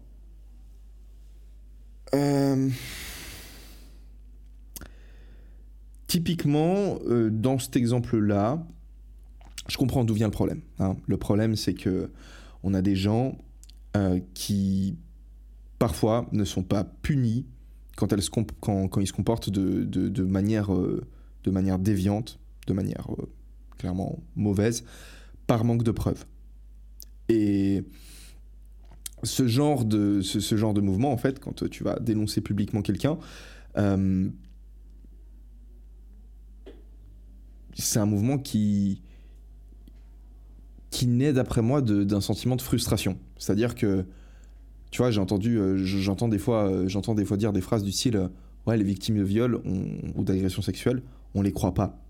euh, 6.10 6.12
typiquement, 6.12 6.98
dans 7.30 7.58
cet 7.58 7.76
exemple-là, 7.76 8.64
je 9.68 9.76
comprends 9.76 10.04
d'où 10.04 10.14
vient 10.14 10.26
le 10.26 10.32
problème. 10.32 10.60
Hein. 10.78 10.96
Le 11.06 11.16
problème, 11.16 11.56
c'est 11.56 11.74
que 11.74 12.10
on 12.62 12.74
a 12.74 12.82
des 12.82 12.96
gens 12.96 13.38
euh, 13.96 14.20
qui 14.34 14.96
parfois 15.78 16.28
ne 16.32 16.44
sont 16.44 16.62
pas 16.62 16.84
punis 16.84 17.46
quand, 17.96 18.14
ils 18.14 18.22
se 18.22 19.12
comportent 19.12 19.50
de, 19.50 19.84
de, 19.84 20.24
manière, 20.24 20.72
euh, 20.72 21.06
de 21.44 21.50
manière 21.50 21.78
déviante, 21.78 22.38
de 22.66 22.72
manière 22.72 23.08
euh, 23.18 23.28
clairement 23.78 24.18
mauvaise, 24.36 24.84
par 25.46 25.64
manque 25.64 25.82
de 25.82 25.90
preuves. 25.90 26.24
Et 27.28 27.84
ce, 29.22 29.46
genre 29.46 29.84
de 29.84 30.80
mouvement, 30.80 31.12
en 31.12 31.16
fait, 31.18 31.40
quand 31.40 31.68
tu 31.68 31.84
vas 31.84 31.98
dénoncer 31.98 32.40
publiquement 32.40 32.80
quelqu'un, 32.82 33.18
c'est 37.74 37.98
un 37.98 38.06
mouvement 38.06 38.38
qui, 38.38 39.02
qui 40.90 41.06
naît 41.06 41.32
d'après 41.32 41.62
moi 41.62 41.80
d'un 41.82 42.20
sentiment 42.20 42.56
de 42.56 42.62
frustration. 42.62 43.18
C'est-à-dire 43.38 43.74
que, 43.74 44.04
tu 44.90 44.98
vois, 44.98 45.10
j'ai 45.10 45.20
entendu, 45.20 45.58
euh, 45.58 45.76
j'entends 45.76 46.28
des 46.28 46.38
fois, 46.38 46.68
euh, 46.68 46.88
j'entends 46.88 47.14
des 47.14 47.24
fois 47.24 47.36
dire 47.36 47.52
des 47.52 47.60
phrases 47.60 47.84
du 47.84 47.92
style, 47.92 48.16
euh, 48.16 48.28
ouais, 48.66 48.76
les 48.76 48.84
victimes 48.84 49.16
de 49.16 49.22
viol 49.22 49.62
ou 50.14 50.24
d'agression 50.24 50.62
sexuelle, 50.62 51.02
on 51.34 51.42
les 51.42 51.52
croit 51.52 51.74
pas. 51.74 52.02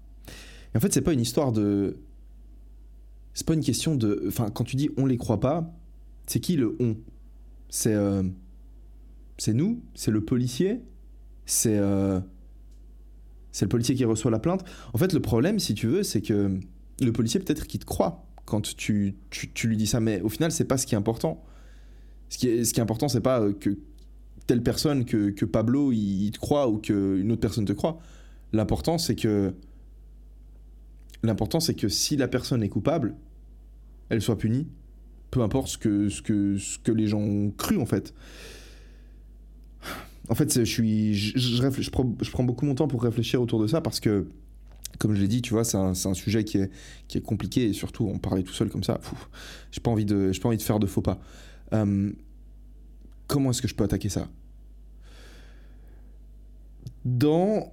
Et 0.75 0.79
en 0.79 0.81
fait, 0.81 0.93
c'est 0.93 1.03
pas 1.03 1.13
une 1.13 1.21
histoire 1.21 1.53
de, 1.53 1.99
c'est 3.35 3.47
pas 3.47 3.55
une 3.55 3.63
question 3.63 3.97
de, 3.97 4.25
enfin, 4.29 4.51
quand 4.51 4.65
tu 4.65 4.77
dis 4.77 4.91
on 4.97 5.07
les 5.07 5.19
croit 5.19 5.41
pas, 5.41 5.73
c'est 6.27 6.41
qui 6.41 6.57
le 6.57 6.77
on? 6.81 6.97
C'est, 7.69 7.97
c'est 9.39 9.53
nous, 9.53 9.81
c'est 9.95 10.11
le 10.11 10.25
policier, 10.25 10.81
c'est, 11.45 11.81
c'est 13.53 13.65
le 13.65 13.69
policier 13.69 13.95
qui 13.95 14.05
reçoit 14.05 14.31
la 14.31 14.39
plainte. 14.39 14.65
En 14.93 14.99
fait, 14.99 15.13
le 15.13 15.21
problème, 15.21 15.59
si 15.59 15.75
tu 15.75 15.87
veux, 15.87 16.03
c'est 16.03 16.23
que 16.23 16.59
le 17.01 17.13
policier 17.13 17.41
peut-être 17.41 17.67
qu'il 17.67 17.81
te 17.81 17.85
croit 17.85 18.27
quand 18.45 18.77
tu, 18.77 19.15
tu, 19.31 19.69
lui 19.69 19.77
dis 19.77 19.87
ça, 19.87 20.01
mais 20.01 20.21
au 20.23 20.29
final, 20.29 20.51
c'est 20.51 20.65
pas 20.65 20.77
ce 20.77 20.87
qui 20.87 20.95
est 20.95 20.99
important. 20.99 21.43
Ce 22.29 22.39
qui 22.39 22.49
est, 22.49 22.65
ce 22.65 22.75
qui 22.75 22.81
est 22.81 22.83
important, 22.83 23.09
c'est 23.09 23.21
pas 23.21 23.41
euh, 23.41 23.53
que 23.53 23.79
telle 24.47 24.63
personne, 24.63 25.05
que, 25.05 25.31
que 25.31 25.45
Pablo, 25.45 25.93
il, 25.93 26.33
te 26.33 26.39
croit 26.39 26.69
ou 26.69 26.79
qu'une 26.79 27.31
autre 27.31 27.41
personne 27.41 27.65
te 27.65 27.73
croit. 27.73 28.01
L'important, 28.53 28.99
c'est 28.99 29.15
que. 29.15 29.55
L'important, 31.23 31.61
c'est 31.61 31.75
que 31.75 31.89
si 31.89 32.17
la 32.17 32.29
personne 32.29 32.63
est 32.63 32.69
coupable, 32.69 33.15
elle 34.09 34.23
soit 34.23 34.39
punie, 34.39 34.67
peu 35.31 35.43
importe 35.43 35.69
ce 35.69 35.79
que, 35.79 36.09
ce 36.09 36.23
que, 36.23 36.57
ce 36.57 36.79
que 36.79 36.93
les 36.93 37.07
gens 37.07 37.21
ont 37.21 37.51
cru, 37.51 37.79
en 37.79 37.87
fait. 37.87 38.15
En 40.31 40.35
fait, 40.37 40.65
je, 40.65 41.91
prends, 41.91 42.45
beaucoup 42.45 42.65
mon 42.65 42.77
temps 42.77 42.87
pour 42.87 43.03
réfléchir 43.03 43.43
autour 43.43 43.61
de 43.61 43.67
ça 43.67 43.81
parce 43.81 43.99
que 43.99 44.29
comme 44.99 45.15
je 45.15 45.21
l'ai 45.21 45.29
dit, 45.29 45.43
tu 45.43 45.55
vois, 45.55 45.65
c'est 45.65 45.77
un, 45.77 46.15
sujet 46.15 46.45
qui 46.45 46.59
est, 46.59 47.21
compliqué 47.21 47.65
et 47.65 47.73
surtout, 47.73 48.07
on 48.07 48.19
parlait 48.19 48.45
tout 48.45 48.53
seul 48.53 48.71
comme 48.71 48.85
ça. 48.85 49.01
J'ai 49.73 49.81
pas 49.81 49.91
envie 49.91 50.05
de, 50.05 50.31
pas 50.41 50.49
envie 50.49 50.57
de 50.57 50.63
faire 50.63 50.79
de 50.79 50.87
faux 50.87 51.03
pas. 51.03 51.19
Euh, 51.73 52.13
comment 53.27 53.51
est-ce 53.51 53.61
que 53.61 53.67
je 53.67 53.75
peux 53.75 53.83
attaquer 53.83 54.09
ça? 54.09 54.29
Dans, 57.05 57.73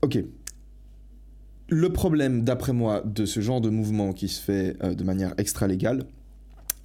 ok. 0.00 0.24
Le 1.68 1.92
problème, 1.92 2.44
d'après 2.44 2.72
moi, 2.72 3.02
de 3.04 3.26
ce 3.26 3.40
genre 3.40 3.60
de 3.60 3.68
mouvement 3.68 4.14
qui 4.14 4.28
se 4.28 4.40
fait 4.40 4.76
euh, 4.82 4.94
de 4.94 5.04
manière 5.04 5.34
extra-légale, 5.36 6.06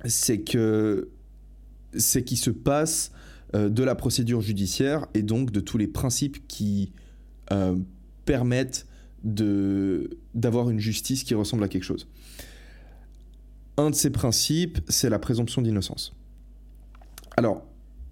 c'est 0.06 0.42
que 0.42 1.10
c'est 1.96 2.24
qu'il 2.24 2.38
se 2.38 2.50
passe 2.50 3.12
euh, 3.56 3.70
de 3.70 3.84
la 3.84 3.96
procédure 3.96 4.42
judiciaire 4.42 5.08
et 5.14 5.24
donc 5.24 5.52
de 5.52 5.60
tous 5.60 5.78
les 5.78 5.88
principes 5.88 6.48
qui 6.48 6.92
permettent 8.26 8.88
d'avoir 9.24 10.70
une 10.70 10.80
justice 10.80 11.24
qui 11.24 11.34
ressemble 11.34 11.64
à 11.64 11.70
quelque 11.70 11.84
chose. 11.84 12.06
Un 13.78 13.92
de 13.92 13.96
ces 13.96 14.10
principes, 14.10 14.80
c'est 14.90 15.10
la 15.10 15.18
présomption 15.18 15.62
d'innocence. 15.62 16.14
Alors, 17.38 17.64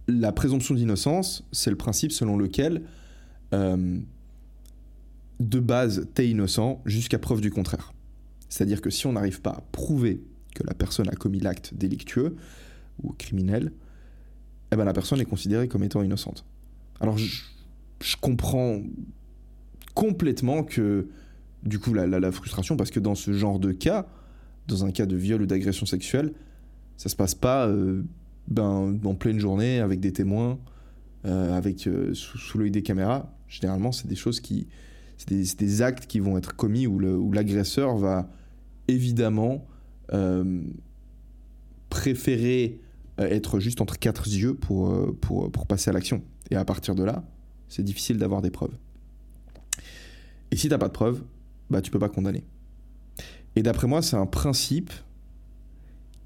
la 0.07 0.31
présomption 0.31 0.75
d'innocence, 0.75 1.43
c'est 1.51 1.71
le 1.71 1.75
principe 1.75 2.11
selon 2.11 2.37
lequel, 2.37 2.83
euh, 3.53 3.99
de 5.39 5.59
base, 5.59 6.07
t'es 6.13 6.29
innocent 6.29 6.81
jusqu'à 6.85 7.19
preuve 7.19 7.41
du 7.41 7.49
contraire. 7.49 7.93
C'est-à-dire 8.49 8.81
que 8.81 8.89
si 8.89 9.07
on 9.07 9.13
n'arrive 9.13 9.41
pas 9.41 9.51
à 9.51 9.63
prouver 9.71 10.21
que 10.53 10.63
la 10.63 10.73
personne 10.73 11.09
a 11.09 11.15
commis 11.15 11.39
l'acte 11.39 11.73
délictueux 11.73 12.35
ou 13.03 13.13
criminel, 13.13 13.71
eh 14.71 14.75
ben 14.75 14.85
la 14.85 14.93
personne 14.93 15.19
est 15.19 15.25
considérée 15.25 15.67
comme 15.67 15.83
étant 15.83 16.01
innocente. 16.01 16.45
Alors 16.99 17.17
je, 17.17 17.43
comprends 18.21 18.81
complètement 19.93 20.63
que, 20.63 21.07
du 21.63 21.79
coup, 21.79 21.93
la, 21.93 22.31
frustration, 22.31 22.77
parce 22.77 22.91
que 22.91 22.99
dans 22.99 23.15
ce 23.15 23.33
genre 23.33 23.59
de 23.59 23.71
cas, 23.71 24.07
dans 24.67 24.85
un 24.85 24.91
cas 24.91 25.05
de 25.05 25.15
viol 25.15 25.41
ou 25.41 25.45
d'agression 25.45 25.85
sexuelle, 25.85 26.33
ça 26.97 27.09
se 27.09 27.15
passe 27.15 27.35
pas 27.35 27.67
euh, 27.67 28.03
ben, 28.47 28.99
en 29.03 29.15
pleine 29.15 29.39
journée 29.39 29.79
avec 29.79 29.99
des 29.99 30.13
témoins, 30.13 30.59
euh, 31.25 31.55
avec 31.55 31.87
euh, 31.87 32.13
sous, 32.13 32.57
l'œil 32.57 32.71
des 32.71 32.83
caméras. 32.83 33.31
Généralement, 33.47 33.91
c'est 33.91 34.07
des 34.07 34.15
choses 34.15 34.39
qui, 34.39 34.67
c'est 35.17 35.57
des, 35.57 35.81
actes 35.81 36.07
qui 36.07 36.19
vont 36.19 36.37
être 36.37 36.55
commis 36.55 36.87
où 36.87 37.31
l'agresseur 37.31 37.97
va 37.97 38.29
évidemment 38.87 39.65
préférer 41.89 42.79
être 43.17 43.59
juste 43.59 43.81
entre 43.81 43.97
quatre 43.97 44.27
yeux 44.27 44.55
pour, 44.55 45.15
pour, 45.21 45.51
pour 45.51 45.67
passer 45.67 45.89
à 45.89 45.93
l'action. 45.93 46.21
Et 46.51 46.55
à 46.55 46.65
partir 46.65 46.95
de 46.95 47.03
là, 47.03 47.23
c'est 47.69 47.83
difficile 47.83 48.17
d'avoir 48.17 48.41
des 48.41 48.51
preuves. 48.51 48.77
Et 50.51 50.57
si 50.57 50.69
t'as 50.69 50.77
pas 50.77 50.87
de 50.87 50.93
preuves, 50.93 51.23
bah 51.69 51.81
tu 51.81 51.91
peux 51.91 51.99
pas 51.99 52.09
condamner. 52.09 52.43
Et 53.55 53.63
d'après 53.63 53.87
moi, 53.87 54.01
c'est 54.01 54.17
un 54.17 54.25
principe 54.25 54.91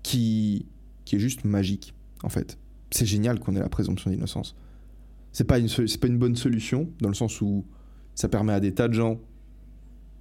qui, 0.04 0.66
qui 1.06 1.16
est 1.16 1.20
juste 1.20 1.46
magique, 1.46 1.94
en 2.24 2.30
fait. 2.30 2.58
C'est 2.92 3.06
génial 3.06 3.40
qu'on 3.40 3.56
ait 3.56 3.60
la 3.60 3.70
présomption 3.70 4.10
d'innocence. 4.10 4.56
C'est 5.32 5.44
pas, 5.44 5.60
pas 5.60 6.08
une 6.08 6.18
bonne 6.18 6.36
solution, 6.36 6.90
dans 7.02 7.10
le 7.10 7.16
sens 7.16 7.42
où 7.42 7.66
ça 8.16 8.28
permet 8.28 8.54
à 8.54 8.60
des 8.60 8.74
tas 8.74 8.88
de 8.88 8.94
gens 8.94 9.20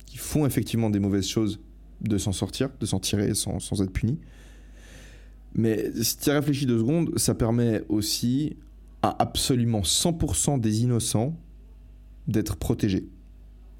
qui 0.06 0.18
font 0.18 0.46
effectivement 0.46 0.90
des 0.90 1.00
mauvaises 1.00 1.26
choses 1.26 1.60
de 2.00 2.18
s'en 2.18 2.32
sortir, 2.32 2.70
de 2.78 2.86
s'en 2.86 3.00
tirer 3.00 3.34
sans, 3.34 3.58
sans, 3.58 3.82
être 3.82 3.92
punis. 3.92 4.18
Mais 5.54 5.90
si 6.02 6.18
tu 6.18 6.30
réfléchis 6.30 6.66
deux 6.66 6.78
secondes, 6.78 7.18
ça 7.18 7.34
permet 7.34 7.82
aussi 7.88 8.56
à 9.02 9.20
absolument 9.22 9.80
100% 9.80 10.60
des 10.60 10.82
innocents 10.82 11.36
d'être 12.26 12.56
protégés 12.56 13.08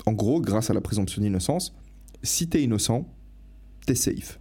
en 0.09 0.13
gros, 0.13 0.41
grâce 0.41 0.71
à 0.71 0.75
la 0.75 0.81
présomption 0.81 1.21
d'innocence, 1.21 1.75
si 2.23 2.49
t'es 2.49 2.63
innocent, 2.63 3.07
t'es 3.87 3.95
safe. 3.95 4.41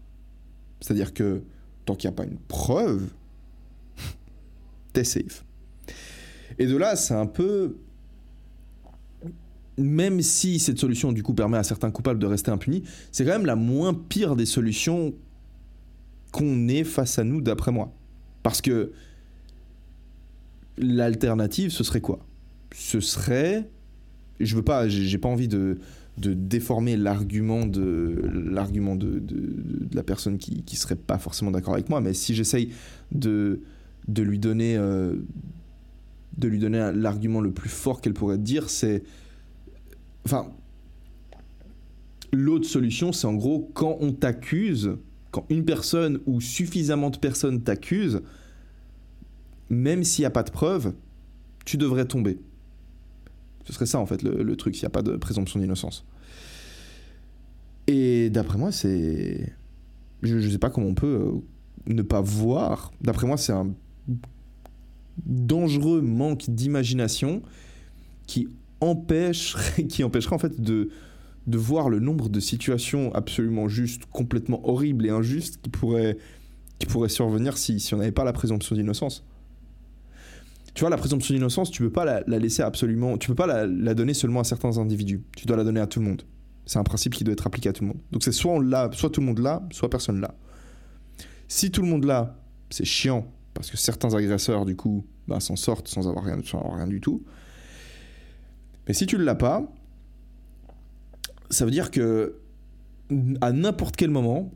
C'est-à-dire 0.79 1.13
que 1.13 1.43
tant 1.85 1.95
qu'il 1.95 2.09
n'y 2.09 2.13
a 2.13 2.15
pas 2.15 2.23
une 2.23 2.37
preuve, 2.37 3.09
t'es 4.93 5.03
safe. 5.03 5.43
Et 6.57 6.65
de 6.65 6.77
là, 6.77 6.95
c'est 6.95 7.13
un 7.13 7.25
peu. 7.25 7.77
Même 9.77 10.21
si 10.21 10.57
cette 10.57 10.79
solution, 10.79 11.11
du 11.11 11.21
coup, 11.21 11.33
permet 11.33 11.57
à 11.57 11.63
certains 11.63 11.91
coupables 11.91 12.19
de 12.19 12.25
rester 12.25 12.49
impunis, 12.49 12.83
c'est 13.11 13.25
quand 13.25 13.31
même 13.31 13.45
la 13.45 13.55
moins 13.55 13.93
pire 13.93 14.35
des 14.35 14.47
solutions 14.47 15.13
qu'on 16.31 16.67
ait 16.67 16.83
face 16.83 17.19
à 17.19 17.23
nous, 17.23 17.41
d'après 17.41 17.71
moi. 17.71 17.93
Parce 18.43 18.61
que 18.61 18.91
l'alternative, 20.77 21.71
ce 21.71 21.83
serait 21.83 22.01
quoi? 22.01 22.19
Ce 22.73 22.99
serait 22.99 23.69
je 24.39 24.55
veux 24.55 24.63
pas, 24.63 24.87
j'ai 24.87 25.17
pas 25.17 25.29
envie 25.29 25.47
de, 25.47 25.77
de 26.17 26.33
déformer 26.33 26.97
l'argument 26.97 27.65
de 27.65 28.21
l'argument 28.33 28.95
de, 28.95 29.19
de, 29.19 29.55
la 29.93 30.03
personne 30.03 30.37
qui, 30.37 30.63
qui 30.63 30.75
serait 30.75 30.95
pas 30.95 31.17
forcément 31.17 31.51
d'accord 31.51 31.73
avec 31.73 31.89
moi, 31.89 32.01
mais 32.01 32.13
si 32.13 32.35
j'essaye 32.35 32.71
de, 33.11 33.61
de 34.07 34.21
lui 34.21 34.39
donner 34.39 34.77
euh, 34.77 35.15
de 36.37 36.47
lui 36.47 36.59
donner 36.59 36.91
l'argument 36.93 37.41
le 37.41 37.51
plus 37.51 37.69
fort 37.69 38.01
qu'elle 38.01 38.13
pourrait 38.13 38.37
dire, 38.37 38.69
c'est 38.69 39.03
enfin 40.25 40.51
l'autre 42.31 42.67
solution, 42.67 43.11
c'est 43.11 43.27
en 43.27 43.33
gros 43.33 43.71
quand 43.73 43.97
on 44.01 44.11
t'accuse, 44.11 44.97
quand 45.37 45.45
une 45.49 45.65
personne 45.65 46.19
ou 46.25 46.41
suffisamment 46.41 47.11
de 47.11 47.17
personnes 47.17 47.61
t'accusent, 47.61 48.21
même 49.69 50.03
s'il 50.03 50.23
n'y 50.23 50.27
a 50.27 50.31
pas 50.31 50.41
de 50.41 50.49
preuve, 50.49 50.93
tu 51.63 51.77
devrais 51.77 52.05
tomber. 52.05 52.39
Ce 53.65 53.73
serait 53.73 53.85
ça, 53.85 53.99
en 53.99 54.07
fait, 54.07 54.23
le, 54.23 54.55
truc, 54.55 54.75
s'il 54.75 54.83
n'y 54.83 54.87
a 54.87 54.91
pas 54.91 55.03
de 55.03 55.15
présomption 55.15 55.59
d'innocence. 55.59 56.05
Et 57.85 58.31
d'après 58.31 58.57
moi, 58.57 58.71
c'est. 58.71 59.53
Je 60.23 60.35
ne 60.37 60.49
sais 60.49 60.57
pas 60.57 60.71
comment 60.71 60.87
on 60.87 60.95
peut 60.95 61.05
euh, 61.05 61.31
ne 61.85 62.01
pas 62.01 62.21
voir. 62.21 62.91
D'après 63.01 63.27
moi, 63.27 63.37
c'est 63.37 63.53
un 63.53 63.71
dangereux 65.23 66.01
manque 66.01 66.49
d'imagination 66.49 67.43
qui 68.25 68.47
empêcherait, 68.81 69.83
qui 69.85 70.03
empêcherait 70.03 70.35
en 70.35 70.39
fait 70.39 70.59
de, 70.59 70.89
de 71.47 71.57
voir 71.57 71.89
le 71.89 71.99
nombre 71.99 72.29
de 72.29 72.39
situations 72.39 73.13
absolument 73.15 73.67
justes, 73.67 74.05
complètement 74.11 74.67
horribles 74.67 75.05
et 75.05 75.09
injustes 75.09 75.59
qui 75.61 75.69
pourraient, 75.69 76.17
qui 76.79 76.85
pourraient 76.85 77.09
survenir 77.09 77.57
si, 77.57 77.79
si 77.79 77.93
on 77.93 77.97
n'avait 77.97 78.11
pas 78.11 78.25
la 78.25 78.33
présomption 78.33 78.75
d'innocence 78.75 79.23
tu 80.77 80.81
vois, 80.81 80.91
la 80.91 80.97
présomption 80.97 81.33
d'innocence, 81.33 81.71
tu 81.71 81.81
peux 81.81 81.89
pas 81.89 82.05
la, 82.05 82.37
laisser 82.37 82.61
absolument, 82.61 83.17
tu 83.17 83.29
peux 83.29 83.33
pas 83.33 83.47
la, 83.47 83.95
donner 83.95 84.13
seulement 84.13 84.41
à 84.41 84.43
certains 84.43 84.77
individus. 84.77 85.23
Tu 85.35 85.47
dois 85.47 85.57
la 85.57 85.63
donner 85.63 85.79
à 85.79 85.87
tout 85.87 85.99
le 85.99 86.05
monde. 86.05 86.21
C'est 86.67 86.77
un 86.77 86.83
principe 86.83 87.15
qui 87.15 87.23
doit 87.23 87.33
être 87.33 87.47
appliqué 87.47 87.69
à 87.69 87.73
tout 87.73 87.83
le 87.83 87.87
monde. 87.87 87.97
Donc 88.11 88.23
c'est 88.23 88.31
soit 88.31 88.63
l'a, 88.63 88.91
soit 88.93 89.09
tout 89.09 89.19
le 89.19 89.25
monde 89.25 89.39
l'a, 89.39 89.63
soit 89.71 89.89
personne 89.89 90.21
l'a. 90.21 90.35
Si 91.47 91.71
tout 91.71 91.81
le 91.81 91.87
monde 91.87 92.05
là, 92.05 92.39
c'est 92.69 92.85
chiant, 92.85 93.25
parce 93.55 93.71
que 93.71 93.77
certains 93.77 94.13
agresseurs, 94.13 94.65
du 94.65 94.75
coup, 94.75 95.03
bah, 95.27 95.39
s'en 95.39 95.55
sortent 95.55 95.87
sans 95.87 96.07
avoir, 96.07 96.23
rien, 96.23 96.37
sans 96.45 96.59
avoir 96.59 96.75
rien 96.75 96.85
du 96.85 97.01
tout. 97.01 97.23
Mais 98.87 98.93
si 98.93 99.07
tu 99.07 99.17
ne 99.17 99.23
l'as 99.23 99.33
pas, 99.33 99.73
ça 101.49 101.65
veut 101.65 101.71
dire 101.71 101.91
que 101.91 102.35
à 103.41 103.51
n'importe 103.51 103.95
quel 103.95 104.09
moment, 104.09 104.51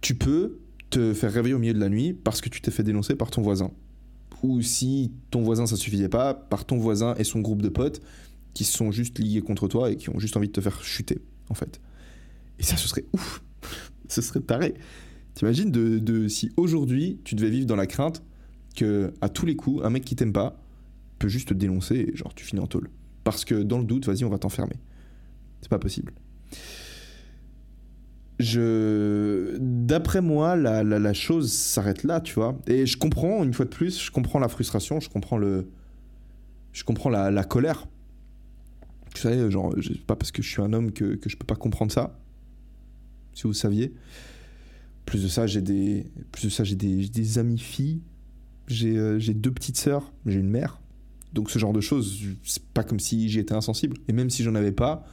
tu 0.00 0.14
peux 0.14 0.58
te 0.90 1.12
faire 1.12 1.32
réveiller 1.32 1.54
au 1.54 1.58
milieu 1.58 1.74
de 1.74 1.80
la 1.80 1.88
nuit 1.88 2.12
parce 2.12 2.40
que 2.40 2.48
tu 2.48 2.60
t'es 2.60 2.70
fait 2.70 2.82
dénoncer 2.82 3.14
par 3.14 3.30
ton 3.30 3.42
voisin. 3.42 3.70
Ou 4.42 4.62
si 4.62 5.12
ton 5.30 5.42
voisin 5.42 5.66
ça 5.66 5.76
suffisait 5.76 6.08
pas, 6.08 6.32
par 6.32 6.64
ton 6.64 6.78
voisin 6.78 7.14
et 7.16 7.24
son 7.24 7.40
groupe 7.40 7.60
de 7.60 7.68
potes 7.68 8.00
qui 8.54 8.64
se 8.64 8.76
sont 8.76 8.90
juste 8.90 9.18
liés 9.18 9.42
contre 9.42 9.68
toi 9.68 9.90
et 9.90 9.96
qui 9.96 10.10
ont 10.10 10.18
juste 10.18 10.36
envie 10.36 10.48
de 10.48 10.52
te 10.52 10.60
faire 10.60 10.82
chuter, 10.82 11.20
en 11.48 11.54
fait. 11.54 11.80
Et 12.58 12.62
ça, 12.62 12.76
ce 12.76 12.88
serait 12.88 13.04
ouf. 13.12 13.42
ce 14.08 14.22
serait 14.22 14.40
taré. 14.40 14.74
T'imagines 15.34 15.70
de, 15.70 16.28
si 16.28 16.50
aujourd'hui 16.56 17.20
tu 17.22 17.36
devais 17.36 17.50
vivre 17.50 17.66
dans 17.66 17.76
la 17.76 17.86
crainte 17.86 18.22
que 18.74 19.12
à 19.20 19.28
tous 19.28 19.46
les 19.46 19.54
coups, 19.54 19.84
un 19.84 19.90
mec 19.90 20.04
qui 20.04 20.16
t'aime 20.16 20.32
pas 20.32 20.60
peut 21.18 21.28
juste 21.28 21.50
te 21.50 21.54
dénoncer 21.54 22.06
et 22.12 22.16
genre 22.16 22.34
tu 22.34 22.44
finis 22.44 22.60
en 22.60 22.66
tôle. 22.66 22.90
Parce 23.22 23.44
que 23.44 23.62
dans 23.62 23.78
le 23.78 23.84
doute, 23.84 24.06
vas-y, 24.06 24.24
on 24.24 24.30
va 24.30 24.38
t'enfermer. 24.38 24.76
C'est 25.60 25.68
pas 25.68 25.78
possible. 25.78 26.12
Je... 28.38 29.56
D'après 29.58 30.20
moi, 30.20 30.54
la, 30.56 30.84
la, 30.84 31.12
chose 31.12 31.52
s'arrête 31.52 32.04
là, 32.04 32.20
tu 32.20 32.34
vois. 32.34 32.56
Et 32.66 32.86
je 32.86 32.96
comprends, 32.96 33.42
une 33.42 33.52
fois 33.52 33.64
de 33.64 33.70
plus, 33.70 34.00
je 34.00 34.10
comprends 34.10 34.38
la 34.38 34.48
frustration, 34.48 35.00
je 35.00 35.08
comprends 35.08 35.38
le... 35.38 35.68
Je 36.72 36.84
comprends 36.84 37.10
la, 37.10 37.30
la 37.30 37.42
colère. 37.42 37.86
Tu 39.14 39.22
sais, 39.22 39.50
genre, 39.50 39.74
pas 40.06 40.14
parce 40.14 40.30
que 40.30 40.42
je 40.42 40.48
suis 40.48 40.62
un 40.62 40.72
homme 40.72 40.92
que, 40.92 41.16
que 41.16 41.28
je 41.28 41.36
peux 41.36 41.46
pas 41.46 41.56
comprendre 41.56 41.90
ça. 41.90 42.16
Si 43.34 43.44
vous 43.44 43.54
saviez. 43.54 43.92
Plus 45.04 45.22
de 45.22 45.28
ça, 45.28 45.46
j'ai 45.46 45.62
des... 45.62 46.06
Plus 46.30 46.44
de 46.44 46.50
ça, 46.50 46.62
j'ai 46.62 46.76
des, 46.76 47.08
des 47.08 47.38
amis 47.38 47.58
filles. 47.58 48.02
J'ai 48.68 48.96
euh, 48.96 49.18
deux 49.18 49.50
petites 49.50 49.78
sœurs. 49.78 50.12
J'ai 50.26 50.38
une 50.38 50.50
mère. 50.50 50.80
Donc 51.32 51.50
ce 51.50 51.58
genre 51.58 51.72
de 51.72 51.80
choses, 51.80 52.22
c'est 52.44 52.62
pas 52.62 52.84
comme 52.84 53.00
si 53.00 53.28
j'y 53.28 53.40
étais 53.40 53.54
insensible. 53.54 53.96
Et 54.06 54.12
même 54.12 54.30
si 54.30 54.44
j'en 54.44 54.54
avais 54.54 54.72
pas, 54.72 55.04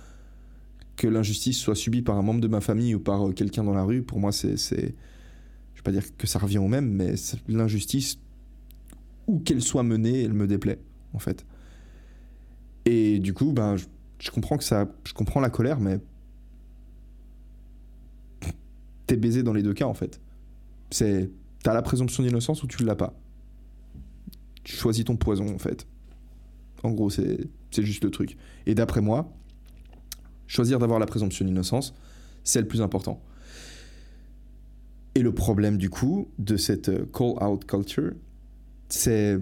que 0.96 1.08
l'injustice 1.08 1.58
soit 1.58 1.76
subie 1.76 2.02
par 2.02 2.18
un 2.18 2.22
membre 2.22 2.42
de 2.42 2.48
ma 2.48 2.62
famille 2.62 2.96
ou 2.96 3.00
par 3.00 3.28
euh, 3.28 3.32
quelqu'un 3.32 3.64
dans 3.64 3.74
la 3.74 3.84
rue, 3.84 4.02
pour 4.02 4.20
moi, 4.20 4.32
c'est. 4.32 4.56
Je 4.56 5.80
vais 5.80 5.84
pas 5.84 5.92
dire 5.92 6.16
que 6.18 6.28
ça 6.28 6.40
revient 6.40 6.58
au 6.58 6.68
même, 6.68 6.90
mais 6.90 7.16
l'injustice, 7.48 8.20
où 9.28 9.40
qu'elle 9.40 9.62
soit 9.62 9.84
menée, 9.84 10.24
elle 10.24 10.34
me 10.34 10.48
déplaît, 10.48 10.80
en 11.14 11.20
fait. 11.20 11.46
Et 12.86 13.20
du 13.20 13.34
coup, 13.34 13.52
ben, 13.52 13.76
je, 14.20 14.32
comprends 14.32 14.58
que 14.58 14.64
ça. 14.64 14.90
Je 15.06 15.14
comprends 15.14 15.40
la 15.40 15.50
colère, 15.50 15.80
mais. 15.80 16.00
T'es 19.08 19.18
baisé 19.18 19.44
dans 19.44 19.54
les 19.54 19.64
deux 19.64 19.74
cas, 19.74 19.86
en 19.86 19.94
fait. 19.94 20.22
C'est. 20.92 21.30
T'as 21.64 21.74
la 21.74 21.82
présomption 21.82 22.24
d'innocence 22.24 22.64
ou 22.64 22.68
tu 22.68 22.84
l'as 22.84 22.96
pas. 22.96 23.14
Tu 24.64 24.76
choisis 24.76 25.04
ton 25.04 25.16
poison, 25.16 25.54
en 25.54 25.60
fait. 25.60 25.88
En 26.84 26.92
gros, 26.92 27.10
c'est 27.10 27.50
juste 27.72 28.04
le 28.04 28.12
truc. 28.12 28.38
Et 28.66 28.76
d'après 28.76 29.02
moi, 29.02 29.34
choisir 30.48 30.80
d'avoir 30.80 31.00
la 31.00 31.06
présomption 31.06 31.46
d'innocence, 31.46 31.94
c'est 32.44 32.62
le 32.62 32.68
plus 32.68 32.82
important. 32.82 33.22
Et 35.16 35.22
le 35.22 35.34
problème 35.34 35.78
du 35.78 35.90
coup 35.90 36.28
de 36.40 36.58
cette 36.58 36.90
euh, 36.90 37.06
call-out 37.14 37.66
culture, 37.66 38.14
c'est 38.90 39.40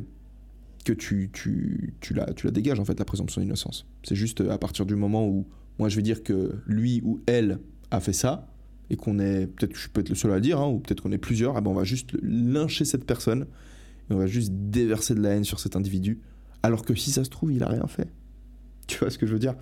que 0.86 0.94
tu, 0.94 1.30
tu, 1.34 1.94
tu, 2.02 2.14
la, 2.14 2.32
tu 2.34 2.46
la 2.46 2.52
dégages 2.52 2.80
en 2.80 2.86
fait, 2.86 3.00
la 3.00 3.06
présomption 3.06 3.42
d'innocence. 3.42 3.86
C'est 4.04 4.16
juste 4.16 4.42
euh, 4.42 4.52
à 4.52 4.58
partir 4.58 4.86
du 4.86 4.96
moment 4.96 5.28
où 5.28 5.48
moi 5.80 5.90
je 5.90 5.96
vais 5.96 6.02
dire 6.02 6.24
que 6.24 6.56
lui 6.68 7.02
ou 7.04 7.22
elle 7.26 7.60
a 7.92 8.00
fait 8.00 8.14
ça, 8.14 8.48
et 8.90 8.96
qu'on 8.96 9.20
est, 9.20 9.48
peut-être 9.48 9.76
je 9.76 9.90
peux 9.90 10.02
être 10.02 10.10
le 10.10 10.16
seul 10.16 10.32
à 10.32 10.36
le 10.36 10.42
dire, 10.42 10.60
hein, 10.60 10.68
ou 10.68 10.80
peut-être 10.80 11.02
qu'on 11.02 11.12
est 11.12 11.18
plusieurs, 11.18 11.58
ah 11.58 11.62
ben 11.62 11.72
on 11.72 11.76
va 11.76 11.84
juste 11.84 12.16
lyncher 12.22 12.86
cette 12.86 13.06
personne, 13.06 13.48
et 14.10 14.14
on 14.14 14.18
va 14.18 14.28
juste 14.28 14.52
déverser 14.54 15.16
de 15.16 15.22
la 15.22 15.30
haine 15.30 15.44
sur 15.44 15.60
cet 15.60 15.76
individu, 15.76 16.20
alors 16.62 16.84
que 16.84 16.94
si 16.94 17.12
ça 17.12 17.24
se 17.24 17.30
trouve, 17.30 17.52
il 17.52 17.64
a 17.64 17.68
rien 17.68 17.88
fait. 17.88 18.08
Tu 18.88 19.00
vois 19.00 19.10
ce 19.10 19.18
que 19.18 19.26
je 19.26 19.34
veux 19.34 19.40
dire? 19.40 19.56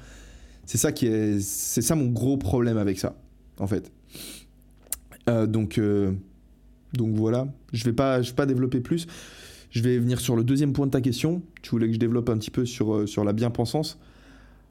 C'est 0.72 0.78
ça 0.78 0.94
qui 0.94 1.06
est, 1.06 1.42
c'est 1.42 1.82
ça 1.82 1.96
mon 1.96 2.08
gros 2.08 2.38
problème 2.38 2.78
avec 2.78 2.98
ça, 2.98 3.18
en 3.60 3.68
fait. 3.68 3.92
Euh, 5.28 5.46
donc, 5.46 5.78
euh, 5.78 6.14
donc 6.94 7.14
voilà. 7.14 7.54
Je 7.74 7.84
vais 7.84 7.92
pas, 7.92 8.22
je 8.22 8.30
vais 8.30 8.36
pas 8.38 8.46
développer 8.46 8.80
plus. 8.80 9.06
Je 9.70 9.82
vais 9.82 9.98
venir 9.98 10.22
sur 10.22 10.38
le 10.38 10.46
deuxième 10.46 10.72
point 10.72 10.86
de 10.86 10.92
ta 10.92 11.02
question. 11.02 11.42
Tu 11.62 11.72
voulais 11.72 11.88
que 11.88 11.94
je 11.96 12.00
développe 12.00 12.30
un 12.30 12.38
petit 12.38 12.52
peu 12.52 12.66
sur, 12.66 12.96
euh, 12.96 13.06
sur 13.06 13.26
la 13.26 13.34
bien-pensance. 13.34 14.00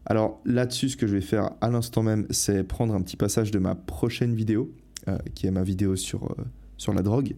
Alors 0.06 0.40
là-dessus, 0.46 0.88
ce 0.88 0.96
que 0.96 1.06
je 1.06 1.12
vais 1.12 1.20
faire 1.20 1.50
à 1.60 1.68
l'instant 1.68 2.02
même, 2.02 2.26
c'est 2.30 2.64
prendre 2.64 2.94
un 2.94 3.02
petit 3.02 3.18
passage 3.18 3.50
de 3.50 3.58
ma 3.58 3.74
prochaine 3.74 4.34
vidéo, 4.34 4.72
qui 5.34 5.48
est 5.48 5.50
ma 5.50 5.64
vidéo 5.64 5.96
sur, 5.96 6.34
sur 6.78 6.94
la 6.94 7.02
drogue 7.02 7.36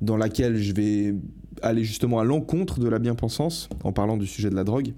dans 0.00 0.16
laquelle 0.16 0.56
je 0.56 0.72
vais 0.72 1.14
aller 1.62 1.84
justement 1.84 2.18
à 2.18 2.24
l'encontre 2.24 2.80
de 2.80 2.88
la 2.88 2.98
bien-pensance 2.98 3.68
en 3.84 3.92
parlant 3.92 4.16
du 4.16 4.26
sujet 4.26 4.50
de 4.50 4.56
la 4.56 4.64
drogue. 4.64 4.94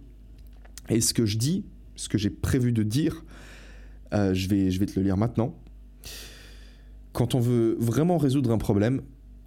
Et 0.89 1.03
ce 1.03 1.13
que 1.13 1.27
je 1.27 1.37
dis, 1.37 1.63
ce 1.97 2.09
que 2.09 2.19
j'ai 2.19 2.31
prévu 2.31 2.73
de 2.73 2.83
dire, 2.83 3.25
euh, 4.15 4.35
je, 4.35 4.49
vais, 4.49 4.71
je 4.71 4.79
vais 4.79 4.87
te 4.87 4.99
le 4.99 5.05
lire 5.05 5.17
maintenant. 5.17 5.57
Quand 7.13 7.35
on 7.35 7.41
veut 7.41 7.77
vraiment 7.81 8.19
résoudre 8.19 8.51
un 8.51 8.59
problème, 8.59 9.03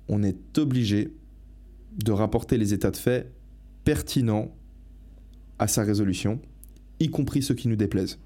on 0.07 0.23
est 0.23 0.57
obligé 0.57 1.13
de 2.03 2.11
rapporter 2.11 2.57
les 2.57 2.73
états 2.73 2.91
de 2.91 2.97
fait 2.97 3.31
pertinents 3.83 4.53
à 5.59 5.67
sa 5.67 5.83
résolution, 5.83 6.39
y 6.99 7.09
compris 7.09 7.41
ceux 7.41 7.55
qui 7.55 7.67
nous 7.67 7.75
déplaisent. 7.75 8.19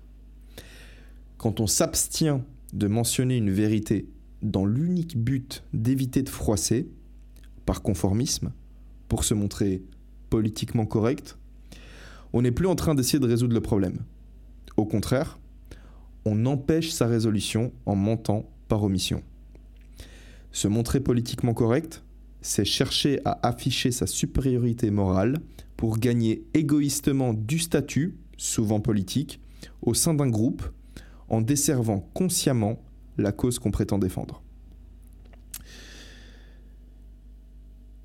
Quand 1.37 1.59
on 1.59 1.67
s'abstient 1.67 2.41
de 2.73 2.87
mentionner 2.87 3.37
une 3.37 3.51
vérité 3.51 4.07
dans 4.41 4.65
l'unique 4.65 5.17
but 5.17 5.63
d'éviter 5.73 6.21
de 6.21 6.29
froisser, 6.29 6.87
par 7.65 7.81
conformisme, 7.81 8.51
pour 9.07 9.23
se 9.23 9.33
montrer 9.33 9.83
politiquement 10.29 10.85
correct, 10.85 11.37
on 12.33 12.41
n'est 12.41 12.51
plus 12.51 12.67
en 12.67 12.75
train 12.75 12.95
d'essayer 12.95 13.19
de 13.19 13.27
résoudre 13.27 13.53
le 13.53 13.61
problème. 13.61 13.99
Au 14.75 14.85
contraire, 14.85 15.39
on 16.25 16.45
empêche 16.45 16.89
sa 16.89 17.05
résolution 17.05 17.71
en 17.85 17.95
mentant 17.95 18.49
par 18.67 18.83
omission. 18.83 19.23
Se 20.51 20.67
montrer 20.67 20.99
politiquement 20.99 21.53
correct, 21.53 22.03
c'est 22.41 22.65
chercher 22.65 23.19
à 23.25 23.39
afficher 23.47 23.91
sa 23.91 24.07
supériorité 24.07 24.91
morale 24.91 25.39
pour 25.77 25.97
gagner 25.97 26.45
égoïstement 26.53 27.33
du 27.33 27.59
statut, 27.59 28.17
souvent 28.37 28.79
politique, 28.79 29.39
au 29.81 29.93
sein 29.93 30.13
d'un 30.13 30.29
groupe, 30.29 30.63
en 31.29 31.41
desservant 31.41 32.07
consciemment 32.13 32.79
la 33.17 33.31
cause 33.31 33.59
qu'on 33.59 33.71
prétend 33.71 33.97
défendre. 33.97 34.42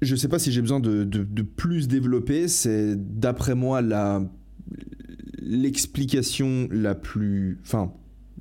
Je 0.02 0.14
sais 0.16 0.28
pas 0.28 0.38
si 0.38 0.52
j'ai 0.52 0.60
besoin 0.60 0.80
de, 0.80 1.04
de, 1.04 1.42
plus 1.42 1.88
développer. 1.88 2.48
C'est 2.48 2.94
d'après 2.96 3.54
moi 3.54 3.82
la 3.82 4.22
l'explication 5.40 6.68
la 6.70 6.94
plus. 6.94 7.58
Enfin, 7.62 7.92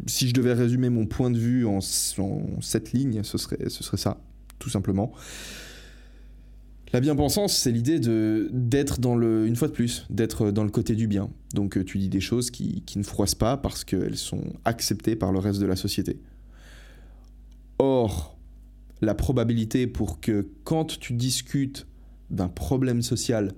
si 0.06 0.28
je 0.28 0.34
devais 0.34 0.54
résumer 0.54 0.90
mon 0.90 1.06
point 1.06 1.32
de 1.32 1.38
vue 1.38 1.66
en, 1.66 1.80
en 2.20 2.62
sept 2.62 2.92
lignes, 2.92 3.24
ce 3.24 3.38
serait, 3.38 3.70
ce 3.70 3.84
serait 3.84 3.98
ça, 3.98 4.22
tout 4.60 4.70
simplement. 4.70 5.12
La 6.94 7.02
bien-pensance, 7.02 7.58
c'est 7.58 7.72
l'idée 7.72 8.00
de 8.00 8.50
d'être 8.54 9.00
dans 9.00 9.16
le, 9.16 9.46
une 9.46 9.56
fois 9.56 9.68
de 9.68 9.74
plus, 9.74 10.06
d'être 10.10 10.52
dans 10.52 10.64
le 10.64 10.70
côté 10.70 10.96
du 10.96 11.08
bien. 11.08 11.30
Donc 11.54 11.84
tu 11.86 11.98
dis 11.98 12.10
des 12.10 12.22
choses 12.22 12.50
qui, 12.50 12.84
qui 12.86 12.98
ne 12.98 13.04
froissent 13.04 13.36
pas 13.36 13.58
parce 13.58 13.84
qu'elles 13.84 14.18
sont 14.18 14.44
acceptées 14.64 15.16
par 15.16 15.32
le 15.32 15.40
reste 15.40 15.60
de 15.60 15.66
la 15.66 15.76
société. 15.76 16.22
Or, 17.80 18.37
la 19.02 19.14
probabilité 19.14 19.88
pour 19.88 20.20
que 20.20 20.48
quand 20.64 21.00
tu 21.00 21.14
discutes 21.14 21.88
d'un 22.30 22.48
problème 22.48 23.02
social, 23.02 23.54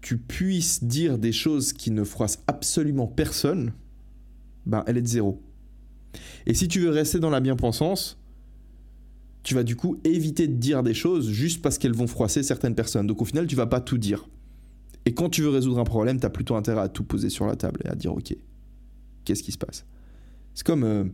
tu 0.00 0.18
puisses 0.18 0.84
dire 0.84 1.18
des 1.18 1.32
choses 1.32 1.72
qui 1.72 1.90
ne 1.90 2.04
froissent 2.04 2.42
absolument 2.46 3.06
personne, 3.06 3.72
ben 4.64 4.84
elle 4.86 4.96
est 4.98 5.02
de 5.02 5.08
zéro. 5.08 5.42
Et 6.46 6.54
si 6.54 6.68
tu 6.68 6.80
veux 6.80 6.90
rester 6.90 7.18
dans 7.18 7.30
la 7.30 7.40
bien-pensance, 7.40 8.18
tu 9.42 9.54
vas 9.54 9.62
du 9.62 9.76
coup 9.76 9.98
éviter 10.04 10.48
de 10.48 10.54
dire 10.54 10.82
des 10.82 10.94
choses 10.94 11.30
juste 11.30 11.62
parce 11.62 11.78
qu'elles 11.78 11.94
vont 11.94 12.06
froisser 12.06 12.42
certaines 12.42 12.74
personnes. 12.74 13.06
Donc 13.06 13.20
au 13.22 13.24
final, 13.24 13.46
tu 13.46 13.56
vas 13.56 13.66
pas 13.66 13.80
tout 13.80 13.98
dire. 13.98 14.28
Et 15.04 15.14
quand 15.14 15.28
tu 15.28 15.42
veux 15.42 15.50
résoudre 15.50 15.78
un 15.78 15.84
problème, 15.84 16.18
tu 16.18 16.26
as 16.26 16.30
plutôt 16.30 16.56
intérêt 16.56 16.80
à 16.80 16.88
tout 16.88 17.04
poser 17.04 17.30
sur 17.30 17.46
la 17.46 17.54
table 17.54 17.80
et 17.84 17.88
à 17.88 17.94
dire 17.94 18.12
ok, 18.12 18.34
qu'est-ce 19.24 19.42
qui 19.42 19.52
se 19.52 19.58
passe? 19.58 19.84
C'est 20.54 20.66
comme... 20.66 20.84
Euh, 20.84 21.04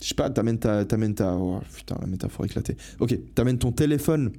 je 0.00 0.08
sais 0.08 0.14
pas, 0.14 0.30
t'amènes 0.30 0.58
ta, 0.58 0.84
t'amènes 0.84 1.14
ta, 1.14 1.34
oh, 1.34 1.60
putain, 1.74 1.96
la 2.00 2.06
métaphore 2.06 2.46
éclatée. 2.46 2.76
Ok, 3.00 3.18
t'amènes 3.34 3.58
ton 3.58 3.72
téléphone 3.72 4.32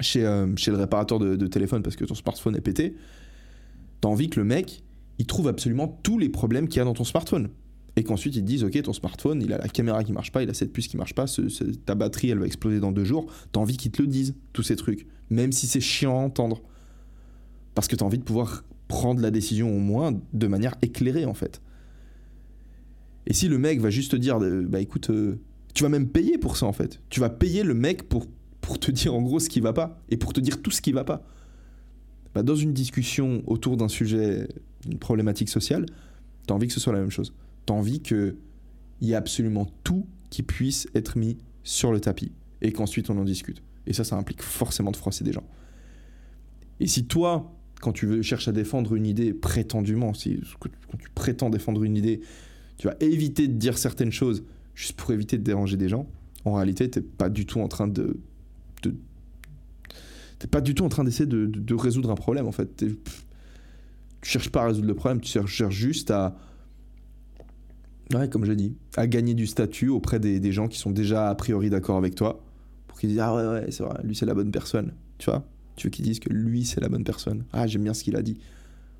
chez, 0.00 0.24
euh, 0.24 0.54
chez 0.56 0.70
le 0.70 0.76
réparateur 0.76 1.18
de, 1.18 1.46
téléphone 1.46 1.82
parce 1.82 1.96
que 1.96 2.04
ton 2.04 2.14
smartphone 2.14 2.56
est 2.56 2.60
pété. 2.60 2.96
T'as 4.00 4.08
envie 4.08 4.28
que 4.28 4.38
le 4.38 4.44
mec, 4.44 4.82
il 5.18 5.26
trouve 5.26 5.48
absolument 5.48 5.88
tous 6.02 6.18
les 6.18 6.28
problèmes 6.28 6.68
qu'il 6.68 6.78
y 6.78 6.80
a 6.80 6.84
dans 6.84 6.94
ton 6.94 7.04
smartphone. 7.04 7.48
Et 7.96 8.04
qu'ensuite 8.04 8.36
ils 8.36 8.42
te 8.42 8.46
disent, 8.46 8.64
ok, 8.64 8.82
ton 8.82 8.92
smartphone, 8.92 9.42
il 9.42 9.52
a 9.52 9.58
la 9.58 9.68
caméra 9.68 10.02
qui 10.02 10.12
marche 10.12 10.32
pas, 10.32 10.42
il 10.42 10.50
a 10.50 10.54
cette 10.54 10.72
puce 10.72 10.88
qui 10.88 10.96
marche 10.96 11.14
pas, 11.14 11.26
ta 11.84 11.94
batterie, 11.94 12.30
elle 12.30 12.38
va 12.38 12.46
exploser 12.46 12.80
dans 12.80 12.92
deux 12.92 13.04
jours. 13.04 13.26
T'as 13.52 13.60
envie 13.60 13.76
qu'ils 13.76 13.92
te 13.92 14.02
le 14.02 14.08
disent, 14.08 14.34
tous 14.52 14.62
ces 14.62 14.76
trucs. 14.76 15.06
Même 15.30 15.52
si 15.52 15.66
c'est 15.66 15.80
chiant 15.80 16.18
à 16.18 16.22
entendre. 16.22 16.62
Parce 17.74 17.88
que 17.88 17.96
t'as 17.96 18.04
envie 18.04 18.18
de 18.18 18.24
pouvoir 18.24 18.64
prendre 18.88 19.20
la 19.20 19.30
décision 19.30 19.74
au 19.74 19.78
moins 19.78 20.18
de 20.32 20.46
manière 20.46 20.74
éclairée, 20.82 21.24
en 21.24 21.34
fait. 21.34 21.60
Et 23.26 23.34
si 23.34 23.48
le 23.48 23.58
mec 23.58 23.80
va 23.80 23.90
juste 23.90 24.12
te 24.12 24.16
dire, 24.16 24.38
bah 24.68 24.80
écoute, 24.80 25.10
euh, 25.10 25.38
Tu 25.74 25.82
vas 25.82 25.88
même 25.88 26.08
payer 26.08 26.38
pour 26.38 26.56
ça 26.56 26.66
en 26.66 26.72
fait. 26.72 27.00
Tu 27.08 27.20
vas 27.20 27.30
payer 27.30 27.62
le 27.62 27.74
mec 27.74 28.08
pour, 28.08 28.26
pour 28.60 28.78
te 28.78 28.90
dire 28.90 29.14
en 29.14 29.22
gros 29.22 29.40
ce 29.40 29.48
qui 29.48 29.60
va 29.60 29.72
pas 29.72 30.02
et 30.10 30.16
pour 30.16 30.32
te 30.32 30.40
dire 30.40 30.60
tout 30.60 30.70
ce 30.70 30.82
qui 30.82 30.92
va 30.92 31.04
pas. 31.04 31.24
Bah, 32.34 32.42
dans 32.42 32.56
une 32.56 32.72
discussion 32.72 33.42
autour 33.46 33.76
d'un 33.76 33.88
sujet, 33.88 34.48
d'une 34.86 34.98
problématique 34.98 35.48
sociale, 35.48 35.86
tu 36.46 36.52
as 36.52 36.56
envie 36.56 36.66
que 36.66 36.72
ce 36.72 36.80
soit 36.80 36.92
la 36.92 37.00
même 37.00 37.10
chose. 37.10 37.34
Tu 37.66 37.72
as 37.72 37.76
envie 37.76 38.00
qu'il 38.00 38.36
y 39.00 39.12
ait 39.12 39.16
absolument 39.16 39.66
tout 39.84 40.06
qui 40.30 40.42
puisse 40.42 40.88
être 40.94 41.16
mis 41.18 41.36
sur 41.62 41.92
le 41.92 42.00
tapis 42.00 42.32
et 42.60 42.72
qu'ensuite 42.72 43.10
on 43.10 43.18
en 43.18 43.24
discute. 43.24 43.62
Et 43.86 43.92
ça, 43.92 44.04
ça 44.04 44.16
implique 44.16 44.42
forcément 44.42 44.90
de 44.90 44.96
froisser 44.96 45.24
des 45.24 45.32
gens. 45.32 45.44
Et 46.80 46.86
si 46.86 47.04
toi, 47.04 47.52
quand 47.80 47.92
tu 47.92 48.22
cherches 48.22 48.48
à 48.48 48.52
défendre 48.52 48.94
une 48.94 49.06
idée 49.06 49.34
prétendument, 49.34 50.14
si 50.14 50.40
quand 50.58 50.70
tu 50.98 51.10
prétends 51.14 51.50
défendre 51.50 51.82
une 51.84 51.96
idée, 51.96 52.20
tu 52.82 52.88
vas 52.88 52.96
éviter 52.98 53.46
de 53.46 53.52
dire 53.52 53.78
certaines 53.78 54.10
choses 54.10 54.42
juste 54.74 54.94
pour 54.94 55.12
éviter 55.12 55.38
de 55.38 55.44
déranger 55.44 55.76
des 55.76 55.88
gens, 55.88 56.08
en 56.44 56.54
réalité, 56.54 56.90
tu 56.90 56.98
n'es 56.98 57.04
pas 57.04 57.28
du 57.28 57.46
tout 57.46 57.60
en 57.60 57.68
train 57.68 57.86
de, 57.86 58.18
de 58.82 58.92
t'es 60.40 60.48
pas 60.48 60.60
du 60.60 60.74
tout 60.74 60.84
en 60.84 60.88
train 60.88 61.04
d'essayer 61.04 61.26
de, 61.26 61.74
résoudre 61.76 62.10
un 62.10 62.16
problème 62.16 62.48
en 62.48 62.50
fait. 62.50 62.74
Tu 62.78 62.98
cherches 64.20 64.48
pas 64.48 64.62
à 64.62 64.66
résoudre 64.66 64.88
le 64.88 64.96
problème, 64.96 65.20
tu 65.20 65.30
cherches 65.30 65.70
juste 65.70 66.10
à, 66.10 66.36
ouais, 68.12 68.28
comme 68.28 68.44
j'ai 68.44 68.56
dit, 68.56 68.74
à 68.96 69.06
gagner 69.06 69.34
du 69.34 69.46
statut 69.46 69.88
auprès 69.88 70.18
des, 70.18 70.50
gens 70.50 70.66
qui 70.66 70.80
sont 70.80 70.90
déjà 70.90 71.30
a 71.30 71.36
priori 71.36 71.70
d'accord 71.70 71.98
avec 71.98 72.16
toi, 72.16 72.42
pour 72.88 72.98
qu'ils 72.98 73.10
disent 73.10 73.20
ah 73.20 73.32
ouais 73.32 73.46
ouais 73.46 73.70
c'est 73.70 73.84
vrai, 73.84 74.00
lui 74.02 74.16
c'est 74.16 74.26
la 74.26 74.34
bonne 74.34 74.50
personne, 74.50 74.92
tu 75.18 75.30
vois? 75.30 75.46
Tu 75.76 75.86
veux 75.86 75.92
qu'ils 75.92 76.04
disent 76.04 76.18
que 76.18 76.30
lui 76.30 76.64
c'est 76.64 76.80
la 76.80 76.88
bonne 76.88 77.04
personne. 77.04 77.44
Ah 77.52 77.68
j'aime 77.68 77.84
bien 77.84 77.94
ce 77.94 78.02
qu'il 78.02 78.16
a 78.16 78.22
dit, 78.22 78.38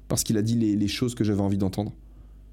parce 0.07 0.23
qu'il 0.23 0.39
a 0.39 0.43
dit 0.43 0.55
les 0.55 0.89
choses 0.89 1.17
que 1.17 1.25
j'avais 1.25 1.43
envie 1.43 1.59
d'entendre. 1.59 1.93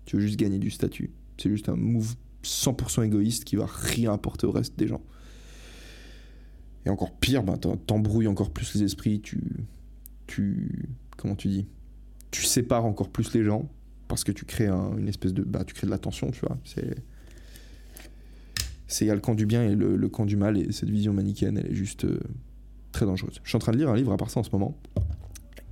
Tu 0.05 0.15
veux 0.15 0.23
juste 0.23 0.39
gagner 0.39 0.57
du 0.57 0.71
statut. 0.71 1.11
C'est 1.41 1.49
juste 1.49 1.69
un 1.69 1.75
move 1.75 2.15
100% 2.43 3.03
égoïste 3.03 3.43
qui 3.43 3.55
va 3.55 3.65
rien 3.65 4.13
apporter 4.13 4.47
au 4.47 4.51
reste 4.51 4.77
des 4.77 4.87
gens. 4.87 5.01
Et 6.85 6.89
encore 6.89 7.11
pire, 7.11 7.43
bah, 7.43 7.57
t'embrouilles 7.57 8.27
encore 8.27 8.51
plus 8.51 8.73
les 8.75 8.83
esprits, 8.83 9.21
tu, 9.21 9.41
tu. 10.27 10.89
Comment 11.17 11.35
tu 11.35 11.49
dis? 11.49 11.67
Tu 12.31 12.43
sépares 12.43 12.85
encore 12.85 13.09
plus 13.09 13.33
les 13.33 13.43
gens 13.43 13.69
parce 14.07 14.23
que 14.23 14.31
tu 14.31 14.45
crées 14.45 14.69
une 14.69 15.07
espèce 15.07 15.33
de. 15.33 15.43
Bah, 15.43 15.63
tu 15.65 15.73
crées 15.73 15.87
de 15.87 15.91
la 15.91 15.97
tension, 15.97 16.31
tu 16.31 16.41
vois. 16.41 16.57
C'est. 16.63 17.03
C'est 18.87 19.05
il 19.05 19.07
y 19.07 19.11
a 19.11 19.15
le 19.15 19.21
camp 19.21 19.35
du 19.35 19.45
bien 19.45 19.63
et 19.63 19.75
le, 19.75 20.09
camp 20.09 20.25
du 20.25 20.35
mal, 20.35 20.57
et 20.57 20.71
cette 20.71 20.89
vision 20.89 21.13
manichéenne, 21.13 21.59
elle 21.59 21.71
est 21.71 21.75
juste 21.75 22.05
euh, 22.05 22.19
très 22.91 23.05
dangereuse. 23.05 23.39
Je 23.43 23.49
suis 23.49 23.55
en 23.55 23.59
train 23.59 23.71
de 23.71 23.77
lire 23.77 23.89
un 23.89 23.95
livre 23.95 24.11
à 24.11 24.17
part 24.17 24.31
ça 24.31 24.39
en 24.39 24.43
ce 24.43 24.49
moment. 24.51 24.75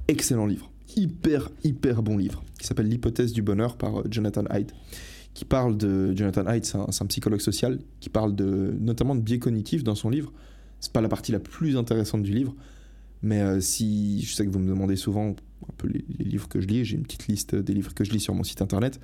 Excellent 0.07 0.45
livre. 0.45 0.71
Hyper, 0.95 1.49
hyper 1.63 2.03
bon 2.03 2.15
livre. 2.15 2.43
Qui 2.59 2.67
s'appelle 2.67 2.87
L'hypothèse 2.87 3.33
du 3.33 3.41
bonheur 3.41 3.75
par 3.75 4.01
euh, 4.01 4.03
Jonathan 4.11 4.43
Haidt 4.51 4.71
qui 5.37 5.45
parle 5.45 5.77
de 5.77 6.15
Jonathan 6.15 6.47
Haidt, 6.47 6.65
c'est 6.65 7.03
un, 7.03 7.05
psychologue 7.05 7.41
social, 7.41 7.77
qui 7.99 8.09
parle 8.09 8.35
de, 8.35 8.75
notamment 8.79 9.13
de 9.13 9.21
biais 9.21 9.37
cognitifs 9.37 9.83
dans 9.83 9.93
son 9.93 10.09
livre. 10.09 10.33
C'est 10.79 10.91
pas 10.91 10.99
la 10.99 11.09
partie 11.09 11.31
la 11.31 11.39
plus 11.39 11.77
intéressante 11.77 12.23
du 12.23 12.33
livre, 12.33 12.55
mais 13.21 13.41
euh, 13.41 13.59
si 13.59 14.23
je 14.23 14.33
sais 14.33 14.47
que 14.47 14.49
vous 14.49 14.57
me 14.57 14.67
demandez 14.67 14.95
souvent 14.95 15.27
un 15.29 15.73
peu 15.77 15.89
les, 15.89 16.03
livres 16.17 16.49
que 16.49 16.59
je 16.59 16.65
lis, 16.65 16.85
j'ai 16.85 16.95
une 16.95 17.03
petite 17.03 17.27
liste 17.27 17.53
des 17.53 17.75
livres 17.75 17.93
que 17.93 18.03
je 18.03 18.13
lis 18.13 18.19
sur 18.19 18.33
mon 18.33 18.43
site 18.43 18.63
internet, 18.63 18.99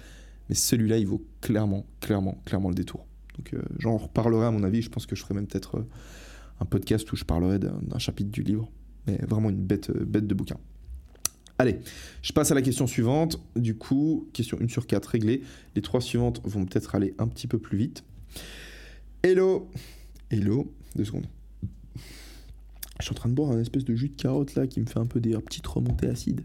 mais 0.50 0.56
celui-là 0.56 0.98
il 0.98 1.06
vaut 1.06 1.24
clairement, 1.40 1.86
clairement, 2.00 2.42
clairement 2.46 2.70
le 2.70 2.76
détour. 2.76 3.06
Donc 3.38 3.54
euh, 3.54 3.62
j'en 3.78 3.98
reparlerai 3.98 4.48
à 4.48 4.52
mon 4.52 4.64
avis. 4.64 4.82
Je 4.82 4.90
pense 4.90 5.06
que 5.06 5.16
je 5.16 5.22
ferai 5.22 5.36
même 5.36 5.46
peut-être 5.46 5.78
euh, 5.78 5.88
un 6.62 6.66
podcast 6.66 7.12
où 7.12 7.16
je 7.16 7.26
parlerai 7.26 7.60
d'un 7.60 8.00
chapitre 8.00 8.32
du 8.32 8.42
livre, 8.42 8.72
mais 9.06 9.18
vraiment 9.18 9.52
une 9.52 9.62
bête, 9.62 9.92
bête 9.92 10.26
de 10.26 10.34
bouquin. 10.34 10.58
Allez, 11.60 11.80
je 12.22 12.34
passe 12.34 12.52
à 12.52 12.56
la 12.56 12.62
question 12.62 12.88
suivante. 12.88 13.40
Du 13.56 13.76
coup, 13.76 14.28
question 14.34 14.58
1 14.60 14.68
sur 14.68 14.88
4 14.88 15.06
réglée. 15.06 15.44
Les 15.76 15.82
trois 15.82 16.02
suivantes 16.02 16.42
vont 16.44 16.66
peut-être 16.66 16.96
aller 16.96 17.14
un 17.20 17.28
petit 17.28 17.48
peu 17.48 17.60
plus 17.60 17.78
vite. 17.78 18.04
Hello 19.22 19.70
Hello 20.32 20.74
Deux 20.96 21.06
secondes. 21.06 21.28
Je 23.00 23.06
suis 23.06 23.12
en 23.12 23.16
train 23.16 23.30
de 23.30 23.36
boire 23.36 23.52
un 23.52 23.60
espèce 23.60 23.86
de 23.86 23.96
jus 23.96 24.10
de 24.10 24.16
carotte 24.16 24.56
là 24.56 24.66
qui 24.66 24.80
me 24.80 24.86
fait 24.86 25.00
un 25.00 25.06
peu 25.06 25.20
des 25.20 25.38
petites 25.38 25.68
remontées 25.68 26.08
acides. 26.08 26.44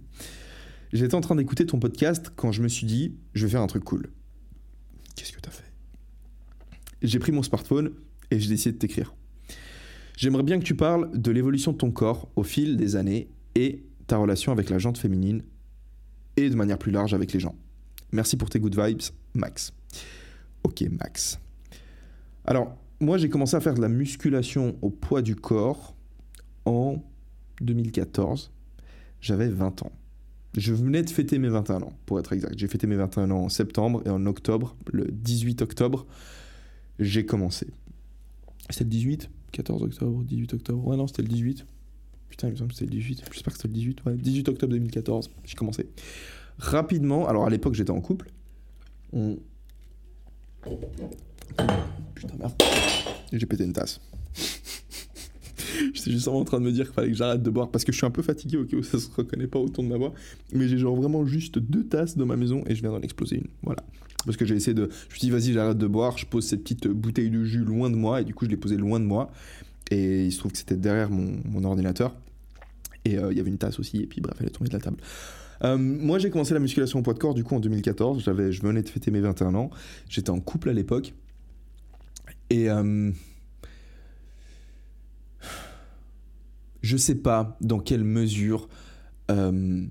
J'étais 0.92 1.14
en 1.14 1.20
train 1.20 1.36
d'écouter 1.36 1.66
ton 1.66 1.78
podcast 1.78 2.30
quand 2.34 2.52
je 2.52 2.62
me 2.62 2.68
suis 2.68 2.86
dit, 2.86 3.14
je 3.34 3.46
vais 3.46 3.52
faire 3.52 3.62
un 3.62 3.66
truc 3.66 3.84
cool. 3.84 4.10
Qu'est-ce 5.16 5.32
que 5.32 5.40
t'as 5.40 5.50
fait? 5.50 5.70
J'ai 7.02 7.18
pris 7.18 7.32
mon 7.32 7.42
smartphone 7.42 7.92
et 8.30 8.40
j'ai 8.40 8.48
décidé 8.48 8.72
de 8.72 8.78
t'écrire. 8.78 9.14
J'aimerais 10.16 10.42
bien 10.42 10.58
que 10.58 10.64
tu 10.64 10.74
parles 10.74 11.10
de 11.14 11.30
l'évolution 11.30 11.72
de 11.72 11.76
ton 11.76 11.90
corps 11.90 12.28
au 12.36 12.42
fil 12.42 12.76
des 12.76 12.96
années 12.96 13.28
et 13.54 13.84
ta 14.08 14.16
relation 14.16 14.50
avec 14.50 14.70
la 14.70 14.78
jante 14.78 14.98
féminine 14.98 15.42
et 16.36 16.50
de 16.50 16.56
manière 16.56 16.78
plus 16.78 16.90
large 16.90 17.14
avec 17.14 17.32
les 17.32 17.40
gens. 17.40 17.54
Merci 18.10 18.36
pour 18.36 18.50
tes 18.50 18.58
good 18.58 18.78
vibes, 18.78 19.02
Max. 19.34 19.72
Ok, 20.64 20.82
Max. 20.90 21.38
Alors, 22.44 22.76
moi, 23.00 23.18
j'ai 23.18 23.28
commencé 23.28 23.54
à 23.54 23.60
faire 23.60 23.74
de 23.74 23.80
la 23.80 23.88
musculation 23.88 24.76
au 24.82 24.90
poids 24.90 25.22
du 25.22 25.36
corps 25.36 25.94
en 26.64 27.02
2014. 27.60 28.50
J'avais 29.20 29.48
20 29.48 29.82
ans. 29.82 29.92
Je 30.56 30.72
venais 30.72 31.02
de 31.02 31.10
fêter 31.10 31.38
mes 31.38 31.48
21 31.48 31.82
ans, 31.82 31.92
pour 32.06 32.18
être 32.18 32.32
exact. 32.32 32.54
J'ai 32.56 32.66
fêté 32.66 32.86
mes 32.86 32.96
21 32.96 33.30
ans 33.30 33.44
en 33.44 33.48
septembre 33.48 34.02
et 34.06 34.10
en 34.10 34.24
octobre, 34.26 34.76
le 34.90 35.04
18 35.04 35.62
octobre, 35.62 36.06
j'ai 36.98 37.26
commencé. 37.26 37.68
C'était 38.70 38.84
le 38.84 38.90
18 38.90 39.30
14 39.52 39.82
octobre, 39.82 40.22
18 40.24 40.54
octobre. 40.54 40.86
Ouais, 40.86 40.96
non, 40.96 41.06
c'était 41.06 41.22
le 41.22 41.28
18. 41.28 41.66
Putain, 42.28 42.48
il 42.48 42.52
me 42.52 42.56
semble 42.56 42.70
que 42.70 42.78
c'était 42.78 42.90
le 42.90 42.98
18. 42.98 43.24
J'espère 43.32 43.52
que 43.52 43.58
c'était 43.58 43.68
le 43.68 43.74
18. 43.74 44.04
Ouais, 44.04 44.16
18 44.16 44.48
octobre 44.48 44.72
2014, 44.72 45.30
j'ai 45.44 45.54
commencé. 45.54 45.88
Rapidement, 46.58 47.28
alors 47.28 47.46
à 47.46 47.50
l'époque, 47.50 47.74
j'étais 47.74 47.90
en 47.90 48.00
couple. 48.00 48.30
On... 49.12 49.38
Putain, 52.14 52.36
merde. 52.38 52.52
J'ai 53.32 53.46
pété 53.46 53.64
une 53.64 53.72
tasse. 53.72 54.00
J'étais 55.94 56.10
juste 56.10 56.28
en 56.28 56.42
train 56.44 56.58
de 56.58 56.64
me 56.64 56.72
dire 56.72 56.86
qu'il 56.86 56.94
fallait 56.94 57.10
que 57.10 57.16
j'arrête 57.16 57.42
de 57.42 57.50
boire 57.50 57.70
parce 57.70 57.84
que 57.84 57.92
je 57.92 57.98
suis 57.98 58.06
un 58.06 58.10
peu 58.10 58.22
fatigué, 58.22 58.56
ok, 58.56 58.84
ça 58.84 58.98
se 58.98 59.08
reconnaît 59.10 59.46
pas 59.46 59.58
au 59.58 59.68
ton 59.68 59.82
de 59.82 59.88
ma 59.88 59.96
voix. 59.96 60.12
Mais 60.52 60.66
j'ai 60.66 60.78
genre 60.78 60.96
vraiment 60.96 61.24
juste 61.24 61.58
deux 61.58 61.84
tasses 61.84 62.16
dans 62.16 62.26
ma 62.26 62.36
maison 62.36 62.64
et 62.66 62.74
je 62.74 62.80
viens 62.80 62.90
d'en 62.90 63.00
exploser 63.00 63.36
une. 63.36 63.46
Voilà. 63.62 63.84
Parce 64.24 64.36
que 64.36 64.44
j'ai 64.44 64.56
essayé 64.56 64.74
de. 64.74 64.88
Je 65.08 65.14
me 65.14 65.18
suis 65.18 65.20
dit, 65.20 65.30
vas-y, 65.30 65.52
j'arrête 65.52 65.78
de 65.78 65.86
boire, 65.86 66.18
je 66.18 66.26
pose 66.26 66.44
cette 66.46 66.62
petite 66.62 66.88
bouteille 66.88 67.30
de 67.30 67.44
jus 67.44 67.64
loin 67.64 67.90
de 67.90 67.96
moi 67.96 68.20
et 68.20 68.24
du 68.24 68.34
coup, 68.34 68.44
je 68.44 68.50
l'ai 68.50 68.56
posée 68.56 68.76
loin 68.76 68.98
de 68.98 69.04
moi. 69.04 69.30
Et 69.90 70.26
il 70.26 70.32
se 70.32 70.38
trouve 70.38 70.52
que 70.52 70.58
c'était 70.58 70.76
derrière 70.76 71.10
mon, 71.10 71.64
ordinateur. 71.64 72.14
Et 73.04 73.18
euh, 73.18 73.32
il 73.32 73.38
y 73.38 73.40
avait 73.40 73.50
une 73.50 73.58
tasse 73.58 73.78
aussi, 73.78 74.02
et 74.02 74.06
puis 74.06 74.20
bref, 74.20 74.36
elle 74.40 74.46
est 74.46 74.50
tombée 74.50 74.68
de 74.68 74.74
la 74.74 74.80
table. 74.80 74.98
Euh, 75.64 75.76
moi, 75.76 76.18
j'ai 76.18 76.30
commencé 76.30 76.54
la 76.54 76.60
musculation 76.60 77.00
au 77.00 77.02
poids 77.02 77.14
de 77.14 77.18
corps 77.18 77.34
du 77.34 77.44
coup 77.44 77.54
en 77.54 77.60
2014. 77.60 78.22
J'avais, 78.22 78.52
je 78.52 78.62
venais 78.62 78.82
de 78.82 78.88
fêter 78.88 79.10
mes 79.10 79.20
21 79.20 79.54
ans. 79.54 79.70
J'étais 80.08 80.30
en 80.30 80.40
couple 80.40 80.70
à 80.70 80.72
l'époque. 80.72 81.14
Et 82.50 82.70
euh, 82.70 83.10
je 86.82 86.96
sais 86.96 87.16
pas 87.16 87.56
dans 87.60 87.80
quelle 87.80 88.04
mesure. 88.04 88.68
Euh, 89.30 89.84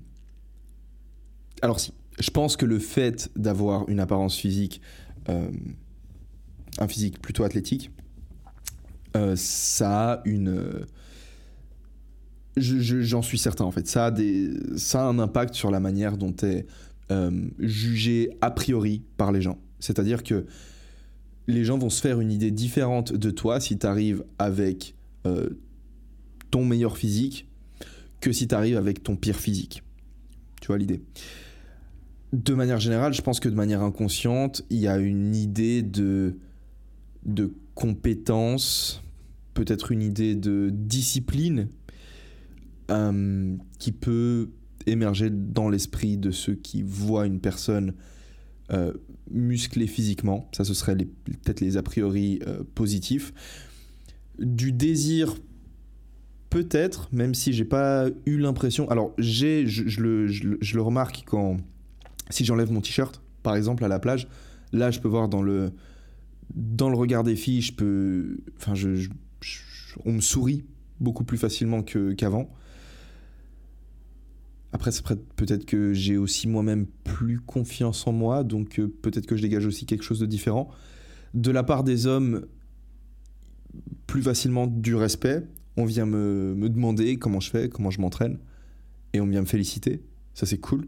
alors 1.62 1.80
si, 1.80 1.92
je 2.18 2.30
pense 2.30 2.56
que 2.56 2.66
le 2.66 2.78
fait 2.78 3.30
d'avoir 3.36 3.88
une 3.88 4.00
apparence 4.00 4.36
physique, 4.36 4.80
un 6.78 6.88
physique 6.88 7.20
plutôt 7.20 7.44
athlétique, 7.44 7.90
euh, 9.16 9.34
ça 9.36 10.12
a 10.12 10.22
une 10.24 10.86
j'en 12.60 13.22
suis 13.22 13.38
certain 13.38 13.64
en 13.64 13.70
fait. 13.70 13.86
Ça 13.86 14.06
a, 14.06 14.10
des, 14.10 14.50
ça 14.76 15.02
a 15.02 15.04
un 15.04 15.18
impact 15.18 15.54
sur 15.54 15.70
la 15.70 15.80
manière 15.80 16.16
dont 16.16 16.32
tu 16.32 16.46
es 16.46 16.66
euh, 17.10 17.30
jugé 17.58 18.30
a 18.40 18.50
priori 18.50 19.02
par 19.16 19.32
les 19.32 19.40
gens. 19.40 19.58
C'est-à-dire 19.80 20.22
que 20.22 20.46
les 21.46 21.64
gens 21.64 21.78
vont 21.78 21.90
se 21.90 22.00
faire 22.00 22.20
une 22.20 22.30
idée 22.30 22.50
différente 22.50 23.12
de 23.12 23.30
toi 23.30 23.60
si 23.60 23.78
tu 23.78 23.86
arrives 23.86 24.24
avec 24.38 24.94
euh, 25.26 25.48
ton 26.50 26.64
meilleur 26.64 26.96
physique 26.98 27.48
que 28.20 28.32
si 28.32 28.48
tu 28.48 28.54
arrives 28.54 28.76
avec 28.76 29.02
ton 29.02 29.16
pire 29.16 29.36
physique. 29.36 29.82
Tu 30.60 30.66
vois 30.66 30.78
l'idée? 30.78 31.02
De 32.32 32.52
manière 32.52 32.80
générale, 32.80 33.14
je 33.14 33.22
pense 33.22 33.40
que 33.40 33.48
de 33.48 33.54
manière 33.54 33.82
inconsciente, 33.82 34.62
il 34.68 34.78
y 34.78 34.88
a 34.88 34.98
une 34.98 35.34
idée 35.34 35.82
de, 35.82 36.36
de 37.24 37.54
compétence, 37.78 39.04
peut-être 39.54 39.92
une 39.92 40.02
idée 40.02 40.34
de 40.34 40.68
discipline 40.72 41.68
euh, 42.90 43.56
qui 43.78 43.92
peut 43.92 44.50
émerger 44.86 45.30
dans 45.30 45.68
l'esprit 45.68 46.16
de 46.16 46.32
ceux 46.32 46.56
qui 46.56 46.82
voient 46.82 47.24
une 47.24 47.38
personne 47.38 47.94
euh, 48.72 48.94
musclée 49.30 49.86
physiquement. 49.86 50.50
Ça, 50.56 50.64
ce 50.64 50.74
serait 50.74 50.96
peut-être 50.96 51.60
les 51.60 51.76
a 51.76 51.84
priori 51.84 52.40
euh, 52.48 52.64
positifs. 52.74 53.32
Du 54.40 54.72
désir, 54.72 55.36
peut-être, 56.50 57.08
même 57.12 57.32
si 57.32 57.52
j'ai 57.52 57.64
pas 57.64 58.08
eu 58.26 58.38
l'impression. 58.38 58.90
Alors, 58.90 59.14
j'ai, 59.18 59.68
je, 59.68 60.00
le, 60.00 60.26
je, 60.26 60.74
le, 60.74 60.82
remarque 60.82 61.22
quand. 61.26 61.58
Si 62.28 62.44
j'enlève 62.44 62.72
mon 62.72 62.80
t-shirt, 62.80 63.22
par 63.44 63.54
exemple, 63.54 63.84
à 63.84 63.88
la 63.88 64.00
plage, 64.00 64.26
là, 64.72 64.90
je 64.90 64.98
peux 64.98 65.08
voir 65.08 65.28
dans 65.28 65.42
le, 65.42 65.70
dans 66.54 66.88
le 66.88 66.96
regard 66.96 67.24
des 67.24 67.36
filles, 67.36 67.62
je 67.62 67.72
peux. 67.72 68.38
Enfin, 68.56 68.74
on 70.04 70.12
me 70.12 70.20
sourit 70.20 70.64
beaucoup 71.00 71.24
plus 71.24 71.38
facilement 71.38 71.82
qu'avant. 71.82 72.50
Après, 74.72 74.90
c'est 74.90 75.02
peut-être 75.36 75.64
que 75.64 75.94
j'ai 75.94 76.18
aussi 76.18 76.46
moi-même 76.46 76.86
plus 77.04 77.40
confiance 77.40 78.06
en 78.06 78.12
moi, 78.12 78.44
donc 78.44 78.78
euh, 78.78 78.94
peut-être 79.00 79.26
que 79.26 79.34
je 79.34 79.42
dégage 79.42 79.64
aussi 79.64 79.86
quelque 79.86 80.04
chose 80.04 80.20
de 80.20 80.26
différent. 80.26 80.68
De 81.32 81.50
la 81.50 81.62
part 81.62 81.84
des 81.84 82.06
hommes, 82.06 82.46
plus 84.06 84.22
facilement 84.22 84.66
du 84.66 84.94
respect. 84.94 85.46
On 85.76 85.84
vient 85.84 86.06
me, 86.06 86.54
me 86.54 86.68
demander 86.68 87.16
comment 87.18 87.40
je 87.40 87.50
fais, 87.50 87.68
comment 87.68 87.90
je 87.90 88.00
m'entraîne, 88.00 88.38
et 89.14 89.20
on 89.20 89.26
vient 89.26 89.40
me 89.40 89.46
féliciter. 89.46 90.02
Ça, 90.34 90.44
c'est 90.44 90.58
cool. 90.58 90.86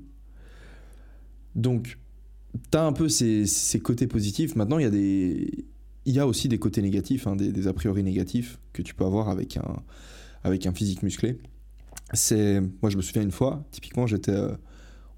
Donc, 1.55 1.99
tu 2.71 2.79
as 2.79 2.85
un 2.85 2.93
peu 2.93 3.09
ces, 3.09 3.81
côtés 3.83 4.07
positifs. 4.07 4.57
Maintenant, 4.57 4.79
il 4.79 5.65
y, 6.07 6.19
a 6.19 6.27
aussi 6.27 6.49
des 6.49 6.59
côtés 6.59 6.83
négatifs, 6.83 7.27
hein, 7.27 7.37
des, 7.37 7.67
a 7.67 7.73
priori 7.73 8.03
négatifs 8.03 8.59
que 8.73 8.83
tu 8.83 8.95
peux 8.95 9.05
avoir 9.05 9.29
avec 9.29 9.57
un, 9.57 10.75
physique 10.75 11.03
musclé. 11.03 11.39
C'est, 12.13 12.61
moi, 12.83 12.91
je 12.91 12.97
me 12.97 13.03
souviens 13.03 13.23
une 13.23 13.31
fois, 13.31 13.65
typiquement, 13.71 14.07
j'étais, 14.07 14.33
euh, 14.33 14.53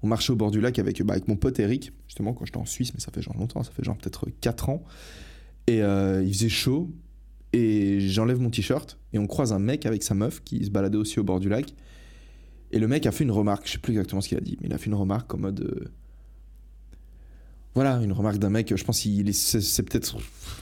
on 0.03 0.07
marchait 0.07 0.31
au 0.31 0.35
bord 0.35 0.51
du 0.51 0.61
lac 0.61 0.77
avec, 0.77 1.01
bah, 1.01 1.13
avec 1.13 1.27
mon 1.27 1.35
pote 1.35 1.59
Eric, 1.59 1.91
justement, 2.07 2.33
quand 2.33 2.45
j'étais 2.45 2.59
en 2.59 2.65
Suisse, 2.65 2.93
mais 2.93 2.99
ça 2.99 3.11
fait 3.11 3.21
genre 3.21 3.35
longtemps, 3.35 3.63
ça 3.63 3.71
fait 3.71 3.83
genre 3.83 3.97
peut-être 3.97 4.27
4 4.41 4.69
ans. 4.69 4.83
Et 5.65 5.81
euh, 5.81 6.23
il 6.23 6.33
faisait 6.33 6.49
chaud, 6.49 6.91
et 7.51 7.99
j'enlève 7.99 8.39
mon 8.39 8.51
t-shirt, 8.51 8.99
et 9.13 9.17
on 9.17 9.25
croise 9.25 9.53
un 9.53 9.59
mec 9.59 9.87
avec 9.87 10.03
sa 10.03 10.13
meuf 10.13 10.43
qui 10.43 10.63
se 10.65 10.69
baladait 10.69 10.97
aussi 10.97 11.19
au 11.19 11.23
bord 11.23 11.39
du 11.39 11.49
lac. 11.49 11.73
Et 12.71 12.79
le 12.79 12.87
mec 12.87 13.05
a 13.07 13.11
fait 13.11 13.23
une 13.23 13.31
remarque, 13.31 13.65
je 13.65 13.73
sais 13.73 13.77
plus 13.77 13.93
exactement 13.93 14.21
ce 14.21 14.29
qu'il 14.29 14.37
a 14.37 14.41
dit, 14.41 14.57
mais 14.61 14.67
il 14.67 14.73
a 14.73 14.77
fait 14.77 14.87
une 14.87 14.95
remarque 14.95 15.33
en 15.33 15.37
mode. 15.37 15.61
Euh, 15.61 15.91
voilà, 17.75 17.99
une 18.03 18.11
remarque 18.11 18.37
d'un 18.37 18.51
mec, 18.51 18.75
je 18.75 18.83
pense 18.83 18.99
qu'il 18.99 19.27
est. 19.27 19.33
C'est 19.33 19.83
peut-être. 19.83 20.17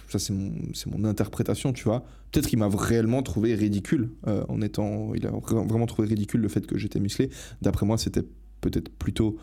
Ça, 0.08 0.19
c'est 0.19 0.34
mon, 0.34 1.04
interprétation, 1.04 1.74
tu 1.74 1.84
vois. 1.84 2.06
Peut-être 2.32 2.47
qu'il 2.47 2.60
m'a 2.60 2.69
réellement 2.69 3.21
trouvé 3.21 3.54
ridicule 3.54 4.12
euh, 4.28 4.45
en 4.47 4.62
étant. 4.62 5.13
Il 5.13 5.28
a 5.28 5.32
vraiment 5.32 5.88
trouvé 5.88 6.08
ridicule 6.08 6.41
le 6.41 6.47
fait 6.47 6.65
que 6.65 6.78
j'étais 6.78 7.00
musclé. 7.00 7.30
D'après 7.62 7.86
moi, 7.86 7.97
c'était 7.97 8.24
peut-être 8.62 8.89
plutôt 8.89 9.38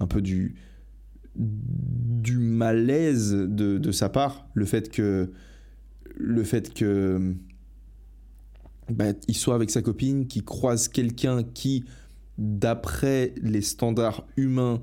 un 0.00 0.06
peu 0.06 0.22
du. 0.22 0.54
du 1.36 2.38
malaise 2.38 3.32
de, 3.32 3.76
de, 3.76 3.92
sa 3.92 4.08
part. 4.08 4.46
Le 4.54 4.64
fait 4.64 4.90
que. 4.90 5.30
Le 6.16 6.44
fait 6.44 6.72
que. 6.72 7.34
Bah, 8.90 9.12
il 9.28 9.36
soit 9.36 9.54
avec 9.54 9.70
sa 9.70 9.82
copine, 9.82 10.26
qu'il 10.26 10.44
croise 10.44 10.88
quelqu'un 10.88 11.42
qui 11.42 11.84
d'après 12.38 13.34
les 13.42 13.62
standards 13.62 14.26
humains, 14.36 14.82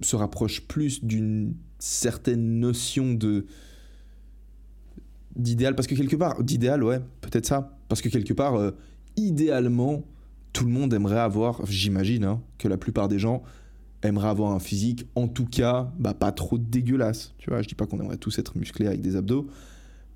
se 0.00 0.16
rapproche 0.16 0.62
plus 0.62 1.04
d'une 1.04 1.54
certaine 1.78 2.60
notion 2.60 3.14
de 3.14 3.46
d'idéal. 5.36 5.74
Parce 5.74 5.86
que 5.86 5.94
quelque 5.94 6.16
part 6.16 6.42
d'idéal 6.42 6.82
ouais 6.84 7.00
peut-être 7.20 7.46
ça. 7.46 7.76
Parce 7.88 8.00
que 8.00 8.08
quelque 8.08 8.32
part 8.32 8.54
euh, 8.54 8.72
idéalement 9.16 10.04
tout 10.52 10.64
le 10.64 10.70
monde 10.70 10.92
aimerait 10.92 11.18
avoir 11.18 11.64
j'imagine 11.66 12.24
hein, 12.24 12.42
que 12.58 12.68
la 12.68 12.76
plupart 12.76 13.08
des 13.08 13.18
gens 13.18 13.42
aimeraient 14.02 14.28
avoir 14.28 14.52
un 14.52 14.58
physique 14.58 15.06
en 15.14 15.28
tout 15.28 15.46
cas 15.46 15.92
bah, 15.98 16.14
pas 16.14 16.32
trop 16.32 16.58
dégueulasse. 16.58 17.34
Tu 17.38 17.50
vois 17.50 17.62
je 17.62 17.68
dis 17.68 17.74
pas 17.74 17.86
qu'on 17.86 18.00
aimerait 18.00 18.18
tous 18.18 18.38
être 18.38 18.56
musclés 18.56 18.86
avec 18.86 19.00
des 19.00 19.16
abdos 19.16 19.48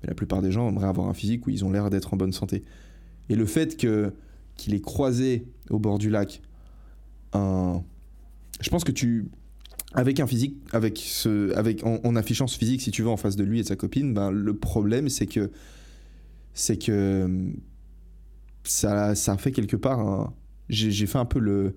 mais 0.01 0.09
la 0.09 0.15
plupart 0.15 0.41
des 0.41 0.51
gens 0.51 0.69
aimeraient 0.69 0.87
avoir 0.87 1.07
un 1.07 1.13
physique 1.13 1.47
où 1.47 1.49
ils 1.49 1.65
ont 1.65 1.71
l'air 1.71 1.89
d'être 1.89 2.13
en 2.13 2.17
bonne 2.17 2.33
santé. 2.33 2.63
Et 3.29 3.35
le 3.35 3.45
fait 3.45 3.77
que 3.77 4.13
qu'il 4.55 4.73
ait 4.73 4.81
croisé 4.81 5.47
au 5.69 5.79
bord 5.79 5.97
du 5.97 6.09
lac 6.09 6.41
je 8.61 8.69
pense 8.69 8.83
que 8.83 8.91
tu. 8.91 9.29
Avec 9.93 10.19
un 10.19 10.27
physique, 10.27 10.57
avec 10.73 10.97
ce, 10.97 11.55
avec, 11.55 11.85
en, 11.85 12.15
affichant 12.17 12.47
ce 12.47 12.57
physique, 12.57 12.81
si 12.81 12.91
tu 12.91 13.01
veux, 13.01 13.07
en 13.07 13.15
face 13.15 13.37
de 13.37 13.45
lui 13.45 13.59
et 13.59 13.61
de 13.63 13.67
sa 13.67 13.77
copine, 13.77 14.13
ben, 14.13 14.29
le 14.31 14.53
problème, 14.55 15.09
c'est 15.09 15.27
que. 15.27 15.51
C'est 16.53 16.77
que. 16.77 17.51
Ça, 18.63 19.13
ça 19.15 19.37
fait 19.37 19.51
quelque 19.51 19.75
part 19.75 20.33
J'ai 20.69 21.05
fait 21.05 21.17
un 21.17 21.25
peu 21.25 21.39
le. 21.39 21.75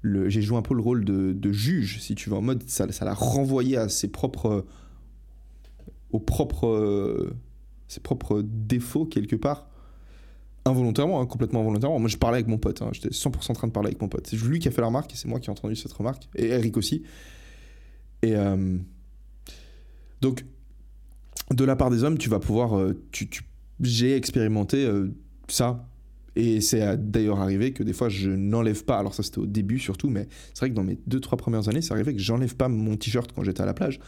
le 0.00 0.28
j'ai 0.28 0.42
joué 0.42 0.56
un 0.56 0.62
peu 0.62 0.74
le 0.74 0.80
rôle 0.80 1.04
de, 1.04 1.32
de, 1.32 1.52
juge, 1.52 2.00
si 2.00 2.14
tu 2.14 2.30
veux, 2.30 2.36
en 2.36 2.42
mode. 2.42 2.64
Ça 2.68 2.86
l'a 2.86 3.14
renvoyé 3.14 3.76
à 3.76 3.88
ses 3.88 4.08
propres. 4.08 4.64
aux 6.10 6.20
propres. 6.20 7.32
ses 7.86 8.00
propres 8.00 8.42
défauts, 8.42 9.06
quelque 9.06 9.36
part 9.36 9.68
involontairement, 10.64 11.20
hein, 11.20 11.26
complètement 11.26 11.60
involontairement. 11.60 11.98
Moi, 11.98 12.08
je 12.08 12.16
parlais 12.16 12.36
avec 12.36 12.48
mon 12.48 12.58
pote. 12.58 12.82
Hein, 12.82 12.90
J'étais 12.92 13.08
100% 13.08 13.50
en 13.50 13.54
train 13.54 13.66
de 13.66 13.72
parler 13.72 13.88
avec 13.88 14.00
mon 14.00 14.08
pote. 14.08 14.26
C'est 14.28 14.36
lui 14.36 14.58
qui 14.58 14.68
a 14.68 14.70
fait 14.70 14.80
la 14.80 14.86
remarque 14.88 15.12
et 15.12 15.16
c'est 15.16 15.28
moi 15.28 15.40
qui 15.40 15.48
ai 15.48 15.50
entendu 15.50 15.76
cette 15.76 15.92
remarque. 15.92 16.28
Et 16.36 16.46
Eric 16.46 16.76
aussi. 16.76 17.02
Et 18.22 18.36
euh, 18.36 18.78
donc, 20.20 20.44
de 21.50 21.64
la 21.64 21.76
part 21.76 21.90
des 21.90 22.04
hommes, 22.04 22.18
tu 22.18 22.28
vas 22.28 22.38
pouvoir. 22.38 22.78
Euh, 22.78 23.00
J'ai 23.80 24.16
expérimenté 24.16 24.84
euh, 24.84 25.08
ça. 25.48 25.88
Et 26.34 26.62
c'est 26.62 26.96
d'ailleurs 26.96 27.40
arrivé 27.40 27.74
que 27.74 27.82
des 27.82 27.92
fois, 27.92 28.08
je 28.08 28.30
n'enlève 28.30 28.84
pas. 28.84 28.98
Alors, 28.98 29.14
ça, 29.14 29.22
c'était 29.22 29.40
au 29.40 29.46
début 29.46 29.78
surtout. 29.78 30.08
Mais 30.08 30.28
c'est 30.54 30.60
vrai 30.60 30.70
que 30.70 30.74
dans 30.74 30.84
mes 30.84 30.98
2-3 31.08 31.36
premières 31.36 31.68
années, 31.68 31.82
c'est 31.82 31.92
arrivé 31.92 32.14
que 32.14 32.20
j'enlève 32.20 32.56
pas 32.56 32.68
mon 32.68 32.96
t-shirt 32.96 33.32
quand 33.32 33.42
j'étais 33.42 33.62
à 33.62 33.66
la 33.66 33.74
plage. 33.74 33.98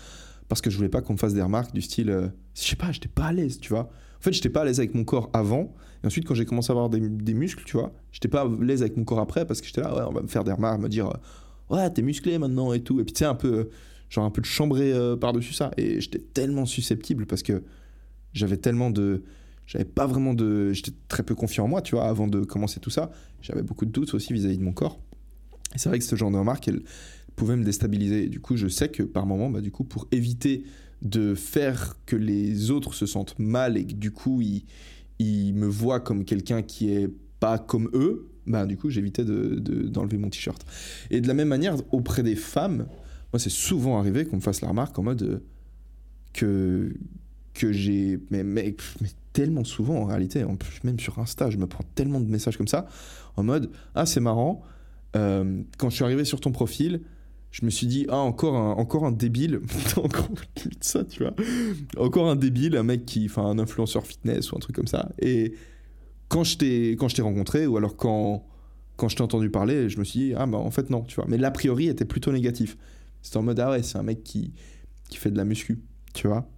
Parce 0.48 0.60
que 0.60 0.70
je 0.70 0.76
voulais 0.76 0.88
pas 0.88 1.02
qu'on 1.02 1.14
me 1.14 1.18
fasse 1.18 1.34
des 1.34 1.42
remarques 1.42 1.74
du 1.74 1.82
style. 1.82 2.32
je 2.54 2.62
sais 2.62 2.76
pas, 2.76 2.92
j'étais 2.92 3.08
pas 3.08 3.24
à 3.24 3.32
l'aise, 3.32 3.58
tu 3.58 3.70
vois. 3.70 3.90
En 4.24 4.28
fait, 4.28 4.32
j'étais 4.32 4.48
pas 4.48 4.62
à 4.62 4.64
l'aise 4.64 4.78
avec 4.78 4.94
mon 4.94 5.04
corps 5.04 5.28
avant. 5.34 5.74
Et 6.02 6.06
ensuite, 6.06 6.24
quand 6.24 6.34
j'ai 6.34 6.46
commencé 6.46 6.70
à 6.70 6.72
avoir 6.72 6.88
des, 6.88 7.34
muscles, 7.34 7.62
tu 7.66 7.76
vois, 7.76 7.92
j'étais 8.10 8.28
pas 8.28 8.40
à 8.40 8.48
l'aise 8.58 8.80
avec 8.80 8.96
mon 8.96 9.04
corps 9.04 9.20
après 9.20 9.46
parce 9.46 9.60
que 9.60 9.66
j'étais 9.66 9.82
là, 9.82 9.94
ouais, 9.94 10.02
on 10.08 10.14
va 10.14 10.22
me 10.22 10.28
faire 10.28 10.44
des 10.44 10.52
remarques, 10.52 10.80
me 10.80 10.88
dire, 10.88 11.10
euh, 11.10 11.74
ouais, 11.76 11.90
t'es 11.90 12.00
musclé 12.00 12.38
maintenant 12.38 12.72
et 12.72 12.80
tout. 12.80 13.00
Et 13.00 13.04
puis, 13.04 13.12
tu 13.12 13.18
sais, 13.18 13.26
un 13.26 13.34
peu, 13.34 13.52
euh, 13.52 13.70
genre 14.08 14.24
un 14.24 14.30
peu 14.30 14.40
de 14.40 14.46
chambrer 14.46 14.94
euh, 14.94 15.14
par-dessus 15.14 15.52
ça. 15.52 15.72
Et 15.76 16.00
j'étais 16.00 16.20
tellement 16.20 16.64
susceptible 16.64 17.26
parce 17.26 17.42
que 17.42 17.64
j'avais 18.32 18.56
tellement 18.56 18.88
de. 18.88 19.24
J'avais 19.66 19.84
pas 19.84 20.06
vraiment 20.06 20.32
de. 20.32 20.72
J'étais 20.72 20.92
très 21.08 21.22
peu 21.22 21.34
confiant 21.34 21.64
en 21.64 21.68
moi, 21.68 21.82
tu 21.82 21.94
vois, 21.94 22.08
avant 22.08 22.26
de 22.26 22.44
commencer 22.44 22.80
tout 22.80 22.88
ça. 22.88 23.10
J'avais 23.42 23.62
beaucoup 23.62 23.84
de 23.84 23.90
doutes 23.90 24.14
aussi 24.14 24.32
vis-à-vis 24.32 24.56
de 24.56 24.64
mon 24.64 24.72
corps. 24.72 24.98
Et 25.74 25.78
c'est 25.78 25.90
vrai 25.90 25.98
que 25.98 26.04
ce 26.06 26.16
genre 26.16 26.30
de 26.30 26.38
remarques, 26.38 26.66
elles 26.66 26.80
pouvaient 27.36 27.56
me 27.56 27.64
déstabiliser. 27.64 28.28
du 28.28 28.40
coup, 28.40 28.56
je 28.56 28.68
sais 28.68 28.88
que 28.88 29.02
par 29.02 29.26
moment, 29.26 29.50
bah, 29.50 29.60
du 29.60 29.70
coup, 29.70 29.84
pour 29.84 30.08
éviter 30.12 30.64
de 31.04 31.34
faire 31.34 31.96
que 32.06 32.16
les 32.16 32.70
autres 32.70 32.94
se 32.94 33.06
sentent 33.06 33.38
mal 33.38 33.76
et 33.76 33.86
que 33.86 33.92
du 33.92 34.10
coup, 34.10 34.40
ils 34.40 34.64
ils 35.18 35.54
me 35.54 35.66
voient 35.66 36.00
comme 36.00 36.24
quelqu'un 36.24 36.62
qui 36.62 36.90
est 36.90 37.08
pas 37.40 37.58
comme 37.58 37.90
eux, 37.94 38.30
bah, 38.46 38.66
du 38.66 38.76
coup, 38.76 38.90
j'évitais 38.90 39.24
d'enlever 39.24 40.16
de, 40.16 40.22
mon 40.22 40.28
t-shirt. 40.28 40.64
Et 41.10 41.20
de 41.20 41.28
la 41.28 41.34
même 41.34 41.48
manière, 41.48 41.76
auprès 41.92 42.22
des 42.22 42.36
femmes, 42.36 42.86
moi, 43.32 43.38
c'est 43.38 43.50
souvent 43.50 43.98
arrivé 43.98 44.24
qu'on 44.24 44.36
me 44.36 44.40
fasse 44.40 44.60
la 44.60 44.68
remarque 44.68 44.98
en 44.98 45.02
mode 45.02 45.22
euh, 45.22 45.38
que, 46.32 46.94
que 47.54 47.72
j'ai. 47.72 48.20
Mais, 48.30 48.44
mais, 48.44 48.76
mais, 49.00 49.10
tellement 49.32 49.64
souvent 49.64 49.96
en 49.96 50.04
réalité, 50.04 50.44
en 50.44 50.54
plus, 50.54 50.84
même 50.84 51.00
sur 51.00 51.18
Insta, 51.18 51.50
je 51.50 51.56
me 51.56 51.66
prends 51.66 51.82
tellement 51.96 52.20
de 52.20 52.30
messages 52.30 52.56
comme 52.56 52.68
ça, 52.68 52.86
en 53.34 53.42
mode 53.42 53.68
Ah, 53.96 54.06
c'est 54.06 54.20
marrant, 54.20 54.62
euh, 55.16 55.62
quand 55.76 55.90
je 55.90 55.96
suis 55.96 56.04
arrivé 56.04 56.24
sur 56.24 56.40
ton 56.40 56.52
profil, 56.52 57.00
je 57.54 57.64
me 57.64 57.70
suis 57.70 57.86
dit 57.86 58.04
ah 58.08 58.16
encore 58.16 58.56
un 58.56 58.72
encore 58.72 59.06
un 59.06 59.12
débile. 59.12 59.60
Encore 59.96 60.28
tu 61.08 61.22
vois. 61.22 61.34
Encore 61.96 62.28
un 62.28 62.34
débile 62.34 62.76
un 62.76 62.82
mec 62.82 63.06
qui 63.06 63.26
enfin 63.26 63.46
un 63.46 63.60
influenceur 63.60 64.04
fitness 64.04 64.50
ou 64.50 64.56
un 64.56 64.58
truc 64.58 64.74
comme 64.74 64.88
ça. 64.88 65.12
Et 65.20 65.54
quand 66.26 66.42
je 66.42 66.58
t'ai 66.58 66.90
quand 66.98 67.06
je 67.06 67.14
t'ai 67.14 67.22
rencontré 67.22 67.68
ou 67.68 67.76
alors 67.76 67.96
quand 67.96 68.44
quand 68.96 69.08
je 69.08 69.14
t'ai 69.14 69.22
entendu 69.22 69.50
parler 69.50 69.88
je 69.88 70.00
me 70.00 70.04
suis 70.04 70.18
dit 70.18 70.34
ah 70.36 70.46
bah 70.46 70.58
en 70.58 70.72
fait 70.72 70.90
non 70.90 71.02
tu 71.02 71.14
vois. 71.14 71.26
Mais 71.28 71.38
l'a 71.38 71.52
priori 71.52 71.86
était 71.86 72.04
plutôt 72.04 72.32
négatif. 72.32 72.76
C'était 73.22 73.36
en 73.36 73.42
mode 73.42 73.60
ah 73.60 73.70
ouais 73.70 73.84
c'est 73.84 73.98
un 73.98 74.02
mec 74.02 74.24
qui 74.24 74.52
qui 75.08 75.18
fait 75.18 75.30
de 75.30 75.36
la 75.36 75.44
muscu 75.44 75.78
tu 76.12 76.26
vois. 76.26 76.50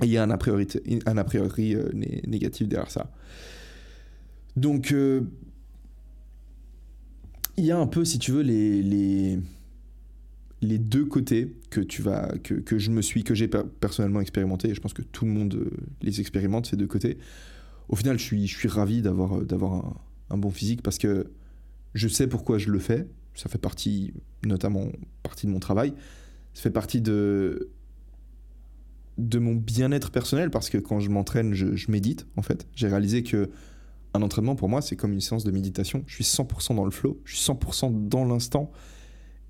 Et 0.00 0.04
il 0.04 0.12
y 0.12 0.16
a 0.16 0.22
un 0.22 0.30
a 0.30 0.38
priori 0.38 0.68
un 1.06 1.16
a 1.18 1.24
priori 1.24 1.74
euh, 1.74 1.90
négatif 1.92 2.68
derrière 2.68 2.92
ça. 2.92 3.10
Donc 4.54 4.92
euh, 4.92 5.22
il 7.56 7.64
y 7.64 7.72
a 7.72 7.78
un 7.78 7.88
peu 7.88 8.04
si 8.04 8.20
tu 8.20 8.30
veux 8.30 8.42
les, 8.42 8.80
les 8.80 9.40
les 10.60 10.78
deux 10.78 11.04
côtés 11.04 11.54
que 11.70 11.80
tu 11.80 12.02
vas 12.02 12.32
que, 12.42 12.54
que 12.54 12.78
je 12.78 12.90
me 12.90 13.02
suis 13.02 13.22
que 13.22 13.34
j'ai 13.34 13.48
personnellement 13.48 14.20
expérimenté 14.20 14.70
et 14.70 14.74
je 14.74 14.80
pense 14.80 14.92
que 14.92 15.02
tout 15.02 15.24
le 15.24 15.30
monde 15.30 15.54
euh, 15.54 15.70
les 16.02 16.20
expérimente 16.20 16.66
ces 16.66 16.76
deux 16.76 16.86
côtés. 16.86 17.18
Au 17.88 17.96
final 17.96 18.18
je 18.18 18.24
suis 18.24 18.46
je 18.46 18.56
suis 18.56 18.68
ravi 18.68 19.02
d'avoir 19.02 19.38
euh, 19.38 19.44
d'avoir 19.44 20.00
un, 20.30 20.38
bon 20.38 20.50
physique 20.50 20.82
parce 20.82 20.98
que 20.98 21.30
je 21.94 22.08
sais 22.08 22.26
pourquoi 22.26 22.58
je 22.58 22.70
le 22.70 22.78
fais. 22.78 23.06
Ça 23.34 23.48
fait 23.48 23.58
partie 23.58 24.12
notamment 24.44 24.88
partie 25.22 25.46
de 25.46 25.52
mon 25.52 25.60
travail. 25.60 25.94
Ça 26.54 26.62
fait 26.62 26.70
partie 26.70 27.00
de 27.00 27.70
de 29.16 29.38
mon 29.38 29.54
bien-être 29.54 30.10
personnel 30.10 30.50
parce 30.50 30.70
que 30.70 30.78
quand 30.78 31.00
je 31.00 31.08
m'entraîne 31.10 31.54
je, 31.54 31.76
je, 31.76 31.90
médite 31.90 32.26
en 32.36 32.42
fait. 32.42 32.66
J'ai 32.74 32.88
réalisé 32.88 33.22
que 33.22 33.48
un 34.14 34.22
entraînement 34.22 34.56
pour 34.56 34.68
moi 34.68 34.82
c'est 34.82 34.96
comme 34.96 35.12
une 35.12 35.20
séance 35.20 35.44
de 35.44 35.52
méditation. 35.52 36.02
Je 36.08 36.14
suis 36.16 36.24
100% 36.24 36.74
dans 36.74 36.84
le 36.84 36.90
flow. 36.90 37.20
Je 37.24 37.36
suis 37.36 37.52
100% 37.52 38.08
dans 38.08 38.24
l'instant 38.24 38.72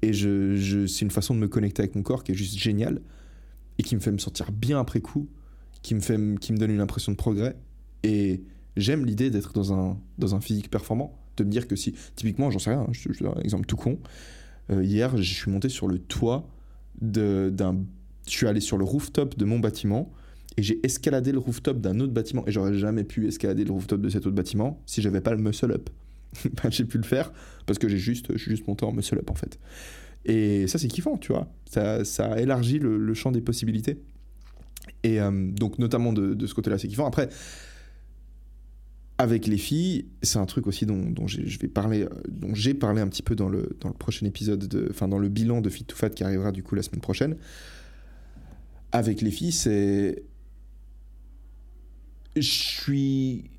et 0.02 0.12
je, 0.12 0.86
c'est 0.86 1.04
une 1.04 1.10
façon 1.10 1.34
de 1.34 1.40
me 1.40 1.48
connecter 1.48 1.82
avec 1.82 1.94
mon 1.94 2.02
corps 2.02 2.22
qui 2.24 2.32
est 2.32 2.34
juste 2.34 2.58
géniale 2.58 3.00
et 3.78 3.82
qui 3.82 3.94
me 3.94 4.00
fait 4.00 4.12
me 4.12 4.18
sentir 4.18 4.52
bien 4.52 4.78
après 4.78 5.00
coup, 5.00 5.28
qui 5.82 5.94
me, 5.94 6.00
fait, 6.00 6.18
qui 6.40 6.52
me 6.52 6.58
donne 6.58 6.70
une 6.70 6.80
impression 6.80 7.12
de 7.12 7.16
progrès. 7.16 7.56
Et 8.02 8.42
j'aime 8.76 9.04
l'idée 9.04 9.30
d'être 9.30 9.52
dans 9.52 9.72
un, 9.72 9.98
dans 10.18 10.34
un 10.34 10.40
physique 10.40 10.70
performant, 10.70 11.18
de 11.36 11.44
me 11.44 11.50
dire 11.50 11.66
que 11.66 11.76
si, 11.76 11.94
typiquement, 12.16 12.50
j'en 12.50 12.58
sais 12.58 12.70
rien, 12.70 12.86
je, 12.92 13.12
je, 13.12 13.24
un 13.24 13.40
exemple 13.40 13.66
tout 13.66 13.76
con, 13.76 13.98
euh, 14.70 14.84
hier, 14.84 15.16
je 15.16 15.34
suis 15.34 15.50
monté 15.50 15.68
sur 15.68 15.88
le 15.88 15.98
toit 15.98 16.48
d'un. 17.00 17.84
Je 18.26 18.32
suis 18.32 18.46
allé 18.46 18.60
sur 18.60 18.76
le 18.76 18.84
rooftop 18.84 19.38
de 19.38 19.44
mon 19.46 19.58
bâtiment 19.58 20.12
et 20.58 20.62
j'ai 20.62 20.84
escaladé 20.84 21.32
le 21.32 21.38
rooftop 21.38 21.80
d'un 21.80 21.98
autre 22.00 22.12
bâtiment. 22.12 22.44
Et 22.46 22.52
j'aurais 22.52 22.74
jamais 22.74 23.04
pu 23.04 23.26
escalader 23.26 23.64
le 23.64 23.72
rooftop 23.72 24.00
de 24.00 24.10
cet 24.10 24.26
autre 24.26 24.36
bâtiment 24.36 24.82
si 24.84 25.00
j'avais 25.00 25.22
pas 25.22 25.30
le 25.30 25.38
muscle 25.38 25.72
up. 25.72 25.88
Ben, 26.62 26.70
j'ai 26.70 26.84
pu 26.84 26.98
le 26.98 27.04
faire 27.04 27.32
parce 27.66 27.78
que 27.78 27.88
j'ai 27.88 27.98
juste, 27.98 28.32
je 28.32 28.38
suis 28.38 28.50
juste 28.50 28.66
monté 28.66 28.84
en 28.84 28.92
muscle 28.92 29.18
up 29.18 29.30
en 29.30 29.34
fait. 29.34 29.58
Et 30.24 30.66
ça, 30.66 30.78
c'est 30.78 30.88
kiffant, 30.88 31.16
tu 31.16 31.32
vois. 31.32 31.48
Ça, 31.64 32.04
ça 32.04 32.40
élargit 32.40 32.78
le, 32.78 33.14
champ 33.14 33.32
des 33.32 33.40
possibilités. 33.40 33.98
Et 35.02 35.20
euh, 35.20 35.30
donc, 35.52 35.78
notamment 35.78 36.12
de, 36.12 36.34
de 36.34 36.46
ce 36.46 36.54
côté-là, 36.54 36.76
c'est 36.76 36.88
kiffant. 36.88 37.06
Après, 37.06 37.28
avec 39.18 39.48
les 39.48 39.58
filles, 39.58 40.06
c'est 40.22 40.38
un 40.38 40.46
truc 40.46 40.68
aussi 40.68 40.86
dont, 40.86 41.10
dont 41.10 41.26
je 41.26 41.66
parler, 41.66 42.04
euh, 42.04 42.54
j'ai 42.54 42.72
parlé 42.72 43.00
un 43.00 43.08
petit 43.08 43.22
peu 43.22 43.34
dans 43.34 43.48
le, 43.48 43.76
dans 43.80 43.88
le 43.88 43.94
prochain 43.94 44.26
épisode, 44.26 44.68
de, 44.68 44.86
enfin 44.90 45.08
dans 45.08 45.18
le 45.18 45.28
bilan 45.28 45.60
de 45.60 45.68
Fit 45.68 45.84
to 45.84 45.96
Fat 45.96 46.10
qui 46.10 46.22
arrivera 46.22 46.52
du 46.52 46.62
coup 46.62 46.76
la 46.76 46.82
semaine 46.82 47.00
prochaine. 47.00 47.36
Avec 48.92 49.20
les 49.20 49.30
filles, 49.30 49.52
c'est. 49.52 50.22
Je 52.36 52.40
suis 52.40 53.50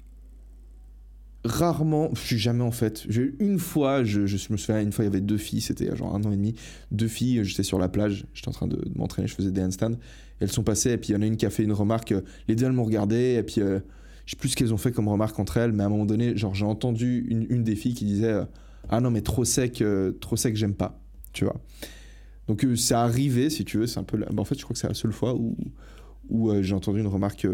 rarement, 1.46 2.10
je 2.14 2.20
suis 2.20 2.38
jamais 2.38 2.64
en 2.64 2.72
fait. 2.72 3.06
Une 3.40 3.60
fois, 3.60 4.04
je, 4.04 4.22
me 4.22 4.58
souviens, 4.58 4.82
une 4.82 4.92
fois 4.92 5.06
il 5.06 5.08
y 5.08 5.12
avait 5.12 5.22
deux 5.22 5.38
filles, 5.38 5.62
c'était 5.62 5.96
genre 5.96 6.14
un 6.14 6.24
an 6.24 6.32
et 6.32 6.36
demi, 6.36 6.56
deux 6.92 7.08
filles, 7.08 7.44
j'étais 7.44 7.64
sur 7.64 7.80
la 7.80 7.88
plage, 7.88 8.26
j'étais 8.34 8.50
en 8.50 8.54
train 8.54 8.68
de, 8.68 8.82
m'entraîner, 8.96 9.28
je 9.28 9.36
faisais 9.36 9.52
des 9.52 9.62
handstands, 9.62 9.96
elles 10.40 10.52
sont 10.52 10.64
passées, 10.64 10.92
et 10.92 10.98
puis 10.98 11.10
il 11.10 11.14
y 11.14 11.18
en 11.18 11.22
a 11.22 11.26
une 11.26 11.38
qui 11.38 11.46
a 11.46 11.50
fait 11.50 11.64
une 11.64 11.74
remarque, 11.74 12.12
euh, 12.12 12.22
les 12.48 12.56
deux 12.56 12.66
elles 12.66 12.74
m'ont 12.74 12.84
regardé, 12.84 13.36
et 13.40 13.44
puis 13.44 13.62
euh, 13.62 13.80
je 14.26 14.32
sais 14.32 14.38
plus 14.38 14.50
ce 14.50 14.56
qu'elles 14.56 14.74
ont 14.74 14.78
fait 14.78 14.92
comme 14.92 15.08
remarque 15.08 15.40
entre 15.40 15.58
elles, 15.58 15.72
mais 15.72 15.84
à 15.84 15.86
un 15.86 15.90
moment 15.90 16.06
donné, 16.06 16.36
genre 16.36 16.54
j'ai 16.54 16.66
entendu 16.66 17.26
une, 17.30 17.64
des 17.64 17.76
filles 17.76 17.94
qui 17.94 18.06
disait 18.06 18.34
euh, 18.34 18.46
Ah 18.90 19.00
non, 19.00 19.10
mais 19.10 19.22
trop 19.22 19.46
sec, 19.46 19.82
euh, 19.82 20.12
trop 20.12 20.36
sec, 20.36 20.56
j'aime 20.56 20.76
pas, 20.76 21.02
tu 21.32 21.46
vois. 21.46 21.60
Donc 22.48 22.66
c'est 22.76 22.96
arrivé, 22.96 23.50
si 23.50 23.64
tu 23.64 23.78
veux, 23.78 23.88
c'est 23.88 24.00
un 24.00 24.04
peu. 24.04 24.18
bah, 24.18 24.28
en 24.38 24.44
fait, 24.44 24.58
je 24.58 24.64
crois 24.64 24.74
que 24.74 24.80
c'est 24.80 24.88
la 24.88 24.94
seule 24.94 25.14
fois 25.14 25.36
où, 25.36 25.56
j'ai 26.62 26.74
entendu 26.76 27.00
une 27.00 27.08
remarque 27.08 27.48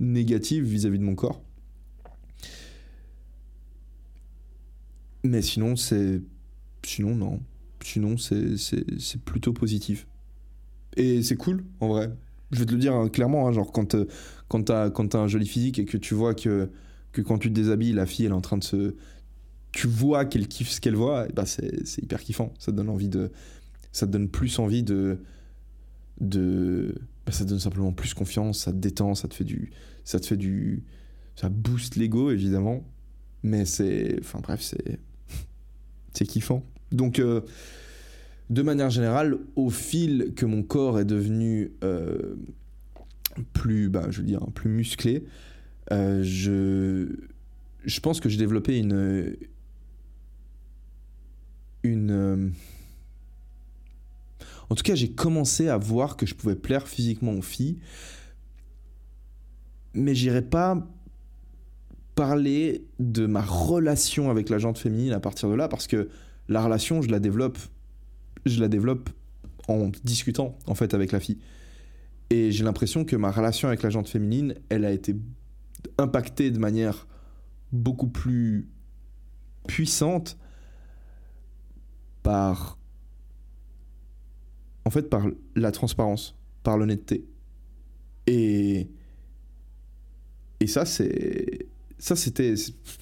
négative 0.00 0.64
vis-à-vis 0.64 0.98
de 0.98 1.04
mon 1.04 1.14
corps. 1.14 1.42
Mais 5.28 5.42
sinon, 5.42 5.76
c'est. 5.76 6.22
Sinon, 6.82 7.14
non. 7.14 7.40
Sinon, 7.84 8.16
c'est 8.16 9.20
plutôt 9.24 9.52
positif. 9.52 10.06
Et 10.96 11.22
c'est 11.22 11.36
cool, 11.36 11.64
en 11.80 11.88
vrai. 11.88 12.10
Je 12.50 12.60
vais 12.60 12.66
te 12.66 12.72
le 12.72 12.78
dire 12.78 12.94
hein, 12.94 13.10
clairement, 13.10 13.46
hein, 13.46 13.52
genre 13.52 13.70
quand, 13.72 13.94
euh, 13.94 14.06
quand 14.48 14.64
t'as 14.64 15.18
un 15.18 15.28
joli 15.28 15.46
physique 15.46 15.78
et 15.78 15.84
que 15.84 15.98
tu 15.98 16.14
vois 16.14 16.34
que, 16.34 16.70
que 17.12 17.20
quand 17.20 17.36
tu 17.38 17.50
te 17.50 17.54
déshabilles, 17.54 17.92
la 17.92 18.06
fille, 18.06 18.24
elle 18.24 18.32
est 18.32 18.34
en 18.34 18.40
train 18.40 18.56
de 18.56 18.64
se. 18.64 18.94
Tu 19.72 19.86
vois 19.86 20.24
qu'elle 20.24 20.48
kiffe 20.48 20.70
ce 20.70 20.80
qu'elle 20.80 20.96
voit, 20.96 21.28
bah 21.28 21.44
c'est 21.44 22.02
hyper 22.02 22.22
kiffant. 22.22 22.54
Ça 22.58 22.72
te 22.72 22.76
donne 22.76 22.88
envie 22.88 23.10
de. 23.10 23.30
Ça 23.92 24.06
donne 24.06 24.30
plus 24.30 24.58
envie 24.58 24.82
de. 24.82 25.18
de 26.22 26.94
bah, 27.26 27.32
ça 27.32 27.44
te 27.44 27.50
donne 27.50 27.60
simplement 27.60 27.92
plus 27.92 28.14
confiance, 28.14 28.60
ça 28.60 28.72
te 28.72 28.78
détend, 28.78 29.14
ça 29.14 29.28
te 29.28 29.34
fait 29.34 29.44
du. 29.44 29.72
Ça 30.04 30.18
te 30.18 30.24
fait 30.24 30.38
du. 30.38 30.84
Ça 31.36 31.50
booste 31.50 31.96
l'ego, 31.96 32.30
évidemment. 32.30 32.82
Mais 33.42 33.66
c'est. 33.66 34.16
Enfin 34.20 34.40
bref, 34.40 34.62
c'est. 34.62 34.98
C'est 36.18 36.26
kiffant. 36.26 36.64
Donc. 36.92 37.18
euh, 37.18 37.40
de 38.50 38.62
manière 38.62 38.90
générale, 38.90 39.38
au 39.56 39.70
fil 39.70 40.32
que 40.34 40.46
mon 40.46 40.62
corps 40.62 40.98
est 40.98 41.04
devenu 41.04 41.72
euh, 41.84 42.36
plus, 43.52 43.88
bah, 43.88 44.06
je 44.10 44.20
veux 44.20 44.26
dire, 44.26 44.40
plus 44.54 44.70
musclé, 44.70 45.24
euh, 45.92 46.22
je, 46.22 48.00
pense 48.00 48.20
que 48.20 48.28
j'ai 48.28 48.38
développé 48.38 48.78
une, 48.78 49.36
une, 51.82 52.52
en 54.70 54.74
tout 54.74 54.82
cas, 54.82 54.94
j'ai 54.94 55.10
commencé 55.10 55.68
à 55.68 55.76
voir 55.76 56.16
que 56.16 56.24
je 56.24 56.34
pouvais 56.34 56.56
plaire 56.56 56.88
physiquement 56.88 57.32
aux 57.32 57.42
filles, 57.42 57.78
mais 59.92 60.14
j'irai 60.14 60.42
pas 60.42 60.86
parler 62.18 62.84
de 62.98 63.26
ma 63.26 63.42
relation 63.42 64.28
avec 64.28 64.48
la 64.48 64.58
jante 64.58 64.76
féminine 64.76 65.12
à 65.12 65.20
partir 65.20 65.48
de 65.48 65.54
là, 65.54 65.68
parce 65.68 65.86
que 65.86 66.08
la 66.48 66.60
relation, 66.64 67.00
je 67.00 67.10
la 67.10 67.20
développe 67.20 67.58
je 68.44 68.60
la 68.60 68.66
développe 68.66 69.10
en 69.68 69.92
discutant 70.02 70.58
en 70.66 70.74
fait 70.74 70.94
avec 70.94 71.12
la 71.12 71.20
fille. 71.20 71.38
Et 72.30 72.50
j'ai 72.50 72.64
l'impression 72.64 73.04
que 73.04 73.14
ma 73.14 73.30
relation 73.30 73.68
avec 73.68 73.84
la 73.84 73.90
jante 73.90 74.08
féminine, 74.08 74.56
elle 74.68 74.84
a 74.84 74.90
été 74.90 75.14
impactée 75.96 76.50
de 76.50 76.58
manière 76.58 77.06
beaucoup 77.70 78.08
plus 78.08 78.68
puissante 79.68 80.36
par 82.24 82.80
en 84.84 84.90
fait 84.90 85.08
par 85.08 85.24
la 85.54 85.70
transparence, 85.70 86.36
par 86.64 86.78
l'honnêteté. 86.78 87.28
Et 88.26 88.88
et 90.58 90.66
ça 90.66 90.84
c'est 90.84 91.67
ça 91.98 92.14
c'était 92.16 92.54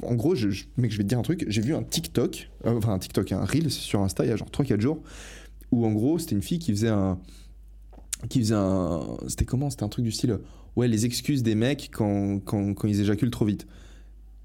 en 0.02 0.14
gros 0.14 0.34
je, 0.34 0.50
je- 0.50 0.64
mec 0.76 0.90
je 0.90 0.96
vais 0.96 1.02
te 1.04 1.08
dire 1.08 1.18
un 1.18 1.22
truc. 1.22 1.44
J'ai 1.48 1.60
vu 1.62 1.74
un 1.74 1.82
TikTok 1.82 2.50
euh, 2.64 2.76
enfin 2.78 2.92
un 2.94 2.98
TikTok 2.98 3.32
un 3.32 3.44
reel 3.44 3.70
sur 3.70 4.00
Insta 4.00 4.24
il 4.24 4.28
y 4.28 4.32
a 4.32 4.36
genre 4.36 4.48
3-4 4.50 4.80
jours 4.80 5.02
où 5.70 5.84
en 5.86 5.92
gros 5.92 6.18
c'était 6.18 6.34
une 6.34 6.42
fille 6.42 6.58
qui 6.58 6.70
faisait 6.72 6.88
un 6.88 7.18
qui 8.28 8.38
faisait 8.40 8.54
un 8.54 9.00
c'était 9.28 9.44
comment? 9.44 9.68
C'était 9.70 9.82
un 9.84 9.88
truc 9.88 10.04
du 10.04 10.12
style 10.12 10.38
ouais 10.76 10.88
les 10.88 11.04
excuses 11.06 11.42
des 11.42 11.54
mecs 11.54 11.90
quand, 11.92 12.40
quand, 12.44 12.74
quand 12.74 12.88
ils 12.88 13.00
éjaculent 13.00 13.30
trop 13.30 13.44
vite. 13.44 13.66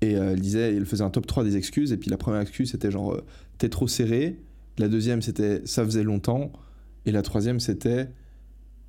Et 0.02 0.16
euh, 0.16 0.32
elle 0.34 0.42
disait 0.42 0.76
elle 0.76 0.86
faisait 0.86 1.04
un 1.04 1.10
top 1.12 1.28
3 1.28 1.44
des 1.44 1.56
excuses 1.58 1.92
et 1.92 1.98
puis 1.98 2.10
la 2.10 2.18
première 2.18 2.42
excuse 2.42 2.72
c'était 2.72 2.92
genre 2.92 3.14
euh, 3.14 3.24
t'es 3.58 3.70
trop 3.70 3.88
serré. 3.88 4.38
La 4.78 4.88
deuxième 4.90 5.22
c'était 5.22 5.62
ça 5.66 5.86
faisait 5.86 6.04
longtemps. 6.04 6.52
Et 7.06 7.12
la 7.12 7.22
troisième 7.22 7.60
c'était 7.60 8.10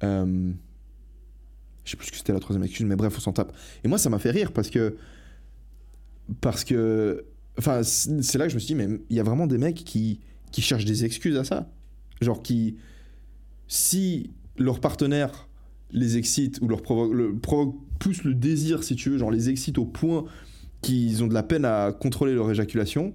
je 0.00 1.90
sais 1.90 1.96
plus 1.96 2.06
ce 2.06 2.10
que 2.12 2.16
c'était 2.16 2.32
la 2.32 2.40
troisième 2.40 2.64
excuse 2.64 2.86
mais 2.86 2.96
bref 2.96 3.14
on 3.16 3.20
s'en 3.20 3.32
tape. 3.32 3.52
Et 3.84 3.88
moi 3.88 3.98
ça 3.98 4.10
m'a 4.10 4.18
fait 4.18 4.30
rire 4.30 4.52
parce 4.52 4.70
que 4.70 4.96
parce 6.40 6.64
que 6.64 7.24
enfin 7.58 7.82
c'est 7.82 8.38
là 8.38 8.44
que 8.44 8.50
je 8.50 8.54
me 8.54 8.60
suis 8.60 8.74
dit 8.74 8.74
mais 8.74 8.88
il 9.10 9.16
y 9.16 9.20
a 9.20 9.22
vraiment 9.22 9.46
des 9.46 9.58
mecs 9.58 9.84
qui 9.84 10.20
qui 10.50 10.62
cherchent 10.62 10.84
des 10.84 11.04
excuses 11.04 11.36
à 11.36 11.44
ça. 11.44 11.70
Genre 12.20 12.42
qui 12.42 12.76
si 13.68 14.30
leur 14.58 14.80
partenaire 14.80 15.48
les 15.90 16.16
excite 16.16 16.58
ou 16.62 16.68
leur 16.68 16.82
provoque, 16.82 17.74
pousse 17.98 18.24
le 18.24 18.34
désir 18.34 18.82
si 18.82 18.96
tu 18.96 19.10
veux 19.10 19.18
genre 19.18 19.30
les 19.30 19.48
excite 19.48 19.78
au 19.78 19.84
point 19.84 20.24
qu'ils 20.80 21.22
ont 21.22 21.26
de 21.26 21.34
la 21.34 21.42
peine 21.42 21.64
à 21.64 21.92
contrôler 21.92 22.34
leur 22.34 22.50
éjaculation 22.50 23.14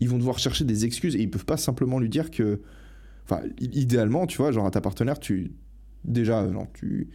ils 0.00 0.08
vont 0.08 0.18
devoir 0.18 0.38
chercher 0.38 0.64
des 0.64 0.84
excuses 0.84 1.16
et 1.16 1.20
ils 1.20 1.30
peuvent 1.30 1.44
pas 1.46 1.56
simplement 1.56 1.98
lui 1.98 2.08
dire 2.08 2.30
que 2.30 2.60
enfin 3.24 3.42
idéalement 3.58 4.26
tu 4.26 4.38
vois 4.38 4.52
genre 4.52 4.66
à 4.66 4.70
ta 4.70 4.80
partenaire 4.80 5.18
tu 5.18 5.52
déjà 6.04 6.50
genre 6.50 6.66
tu 6.74 7.08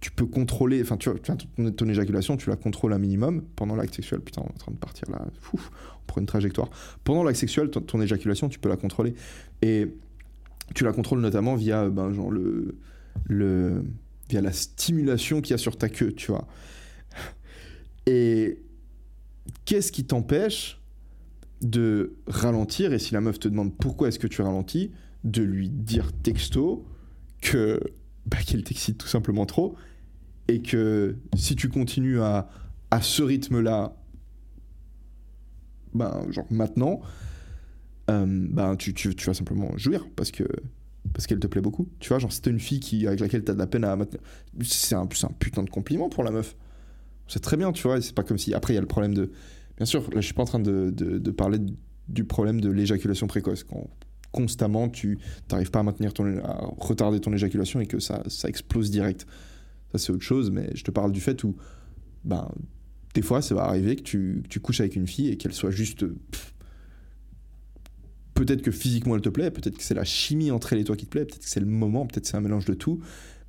tu 0.00 0.10
peux 0.10 0.26
contrôler, 0.26 0.82
enfin, 0.82 0.96
tu 0.96 1.10
vois, 1.10 1.18
ton, 1.18 1.88
éjaculation, 1.88 2.36
tu 2.36 2.50
la 2.50 2.56
contrôles 2.56 2.92
un 2.92 2.98
minimum 2.98 3.42
pendant 3.56 3.76
l'acte 3.76 3.94
sexuel. 3.94 4.20
Putain, 4.20 4.42
on 4.42 4.48
est 4.48 4.54
en 4.54 4.58
train 4.58 4.72
de 4.72 4.76
partir 4.76 5.10
là. 5.10 5.24
Ouf, 5.52 5.70
on 6.02 6.06
prend 6.06 6.20
une 6.20 6.26
trajectoire. 6.26 6.68
Pendant 7.02 7.24
l'acte 7.24 7.38
sexuel, 7.38 7.70
ton, 7.70 7.80
ton 7.80 8.00
éjaculation, 8.00 8.48
tu 8.48 8.58
peux 8.58 8.68
la 8.68 8.76
contrôler. 8.76 9.14
Et 9.62 9.88
tu 10.74 10.84
la 10.84 10.92
contrôles 10.92 11.20
notamment 11.20 11.54
via, 11.54 11.88
ben, 11.88 12.12
genre, 12.12 12.30
le, 12.30 12.76
le, 13.24 13.84
via 14.28 14.40
la 14.40 14.52
stimulation 14.52 15.40
qu'il 15.40 15.52
y 15.52 15.54
a 15.54 15.58
sur 15.58 15.76
ta 15.78 15.88
queue, 15.88 16.12
tu 16.12 16.30
vois. 16.30 16.46
Et 18.06 18.62
qu'est-ce 19.64 19.92
qui 19.92 20.04
t'empêche 20.04 20.80
de 21.62 22.16
ralentir 22.26 22.92
Et 22.92 22.98
si 22.98 23.14
la 23.14 23.20
meuf 23.20 23.38
te 23.38 23.48
demande 23.48 23.74
pourquoi 23.76 24.08
est-ce 24.08 24.18
que 24.18 24.26
tu 24.26 24.42
ralentis, 24.42 24.92
de 25.24 25.42
lui 25.42 25.68
dire 25.68 26.12
texto 26.22 26.86
que 27.40 27.80
qu'elle 28.46 28.64
t'excite 28.64 28.98
tout 28.98 29.08
simplement 29.08 29.46
trop 29.46 29.76
et 30.48 30.62
que 30.62 31.16
si 31.36 31.56
tu 31.56 31.68
continues 31.68 32.20
à, 32.20 32.48
à 32.90 33.02
ce 33.02 33.22
rythme-là, 33.22 33.96
ben, 35.94 36.26
genre 36.30 36.46
maintenant, 36.50 37.00
euh, 38.10 38.24
ben, 38.26 38.76
tu, 38.76 38.94
tu, 38.94 39.10
vas 39.10 39.34
simplement 39.34 39.76
jouir 39.76 40.06
parce 40.14 40.30
que 40.30 40.44
parce 41.12 41.26
qu'elle 41.26 41.38
te 41.38 41.46
plaît 41.46 41.60
beaucoup. 41.60 41.88
Tu 42.00 42.08
vois, 42.08 42.18
genre, 42.18 42.30
t'es 42.40 42.50
une 42.50 42.60
fille 42.60 42.80
qui, 42.80 43.06
avec 43.06 43.20
laquelle 43.20 43.44
t'as 43.44 43.54
de 43.54 43.58
la 43.58 43.66
peine 43.66 43.84
à 43.84 43.94
maintenir, 43.94 44.20
c'est 44.62 44.94
un, 44.94 45.02
un 45.02 45.32
putain 45.38 45.62
de 45.62 45.70
compliment 45.70 46.08
pour 46.08 46.24
la 46.24 46.30
meuf. 46.30 46.56
C'est 47.28 47.40
très 47.40 47.56
bien, 47.56 47.72
tu 47.72 47.82
vois, 47.84 48.00
c'est 48.00 48.14
pas 48.14 48.22
comme 48.22 48.38
si. 48.38 48.54
Après, 48.54 48.72
il 48.72 48.76
y 48.76 48.78
a 48.78 48.82
le 48.82 48.86
problème 48.86 49.14
de. 49.14 49.30
Bien 49.76 49.86
sûr, 49.86 50.02
là, 50.10 50.20
je 50.20 50.26
suis 50.26 50.34
pas 50.34 50.42
en 50.42 50.46
train 50.46 50.58
de, 50.58 50.90
de, 50.90 51.30
parler 51.30 51.58
du 52.08 52.24
problème 52.24 52.60
de 52.60 52.70
l'éjaculation 52.70 53.26
précoce. 53.26 53.64
Constamment, 54.36 54.88
tu 54.88 55.18
n'arrives 55.50 55.70
pas 55.70 55.80
à 55.80 55.82
maintenir 55.82 56.12
ton. 56.12 56.38
à 56.44 56.68
retarder 56.78 57.20
ton 57.20 57.32
éjaculation 57.32 57.80
et 57.80 57.86
que 57.86 57.98
ça, 57.98 58.22
ça 58.28 58.48
explose 58.48 58.90
direct. 58.90 59.26
Ça, 59.92 59.98
c'est 59.98 60.12
autre 60.12 60.22
chose, 60.22 60.50
mais 60.50 60.70
je 60.74 60.84
te 60.84 60.90
parle 60.90 61.10
du 61.10 61.20
fait 61.20 61.42
où. 61.42 61.56
Ben, 62.24 62.48
des 63.14 63.22
fois, 63.22 63.40
ça 63.40 63.54
va 63.54 63.64
arriver 63.64 63.96
que 63.96 64.02
tu, 64.02 64.42
tu 64.50 64.60
couches 64.60 64.80
avec 64.80 64.94
une 64.94 65.06
fille 65.06 65.28
et 65.28 65.36
qu'elle 65.36 65.54
soit 65.54 65.70
juste. 65.70 66.04
peut-être 68.34 68.60
que 68.60 68.70
physiquement 68.70 69.16
elle 69.16 69.22
te 69.22 69.30
plaît, 69.30 69.50
peut-être 69.50 69.78
que 69.78 69.82
c'est 69.82 69.94
la 69.94 70.04
chimie 70.04 70.50
entre 70.50 70.74
elle 70.74 70.80
et 70.80 70.84
toi 70.84 70.96
qui 70.96 71.06
te 71.06 71.10
plaît, 71.10 71.24
peut-être 71.24 71.42
que 71.42 71.48
c'est 71.48 71.60
le 71.60 71.66
moment, 71.66 72.06
peut-être 72.06 72.24
que 72.24 72.28
c'est 72.28 72.36
un 72.36 72.42
mélange 72.42 72.66
de 72.66 72.74
tout, 72.74 73.00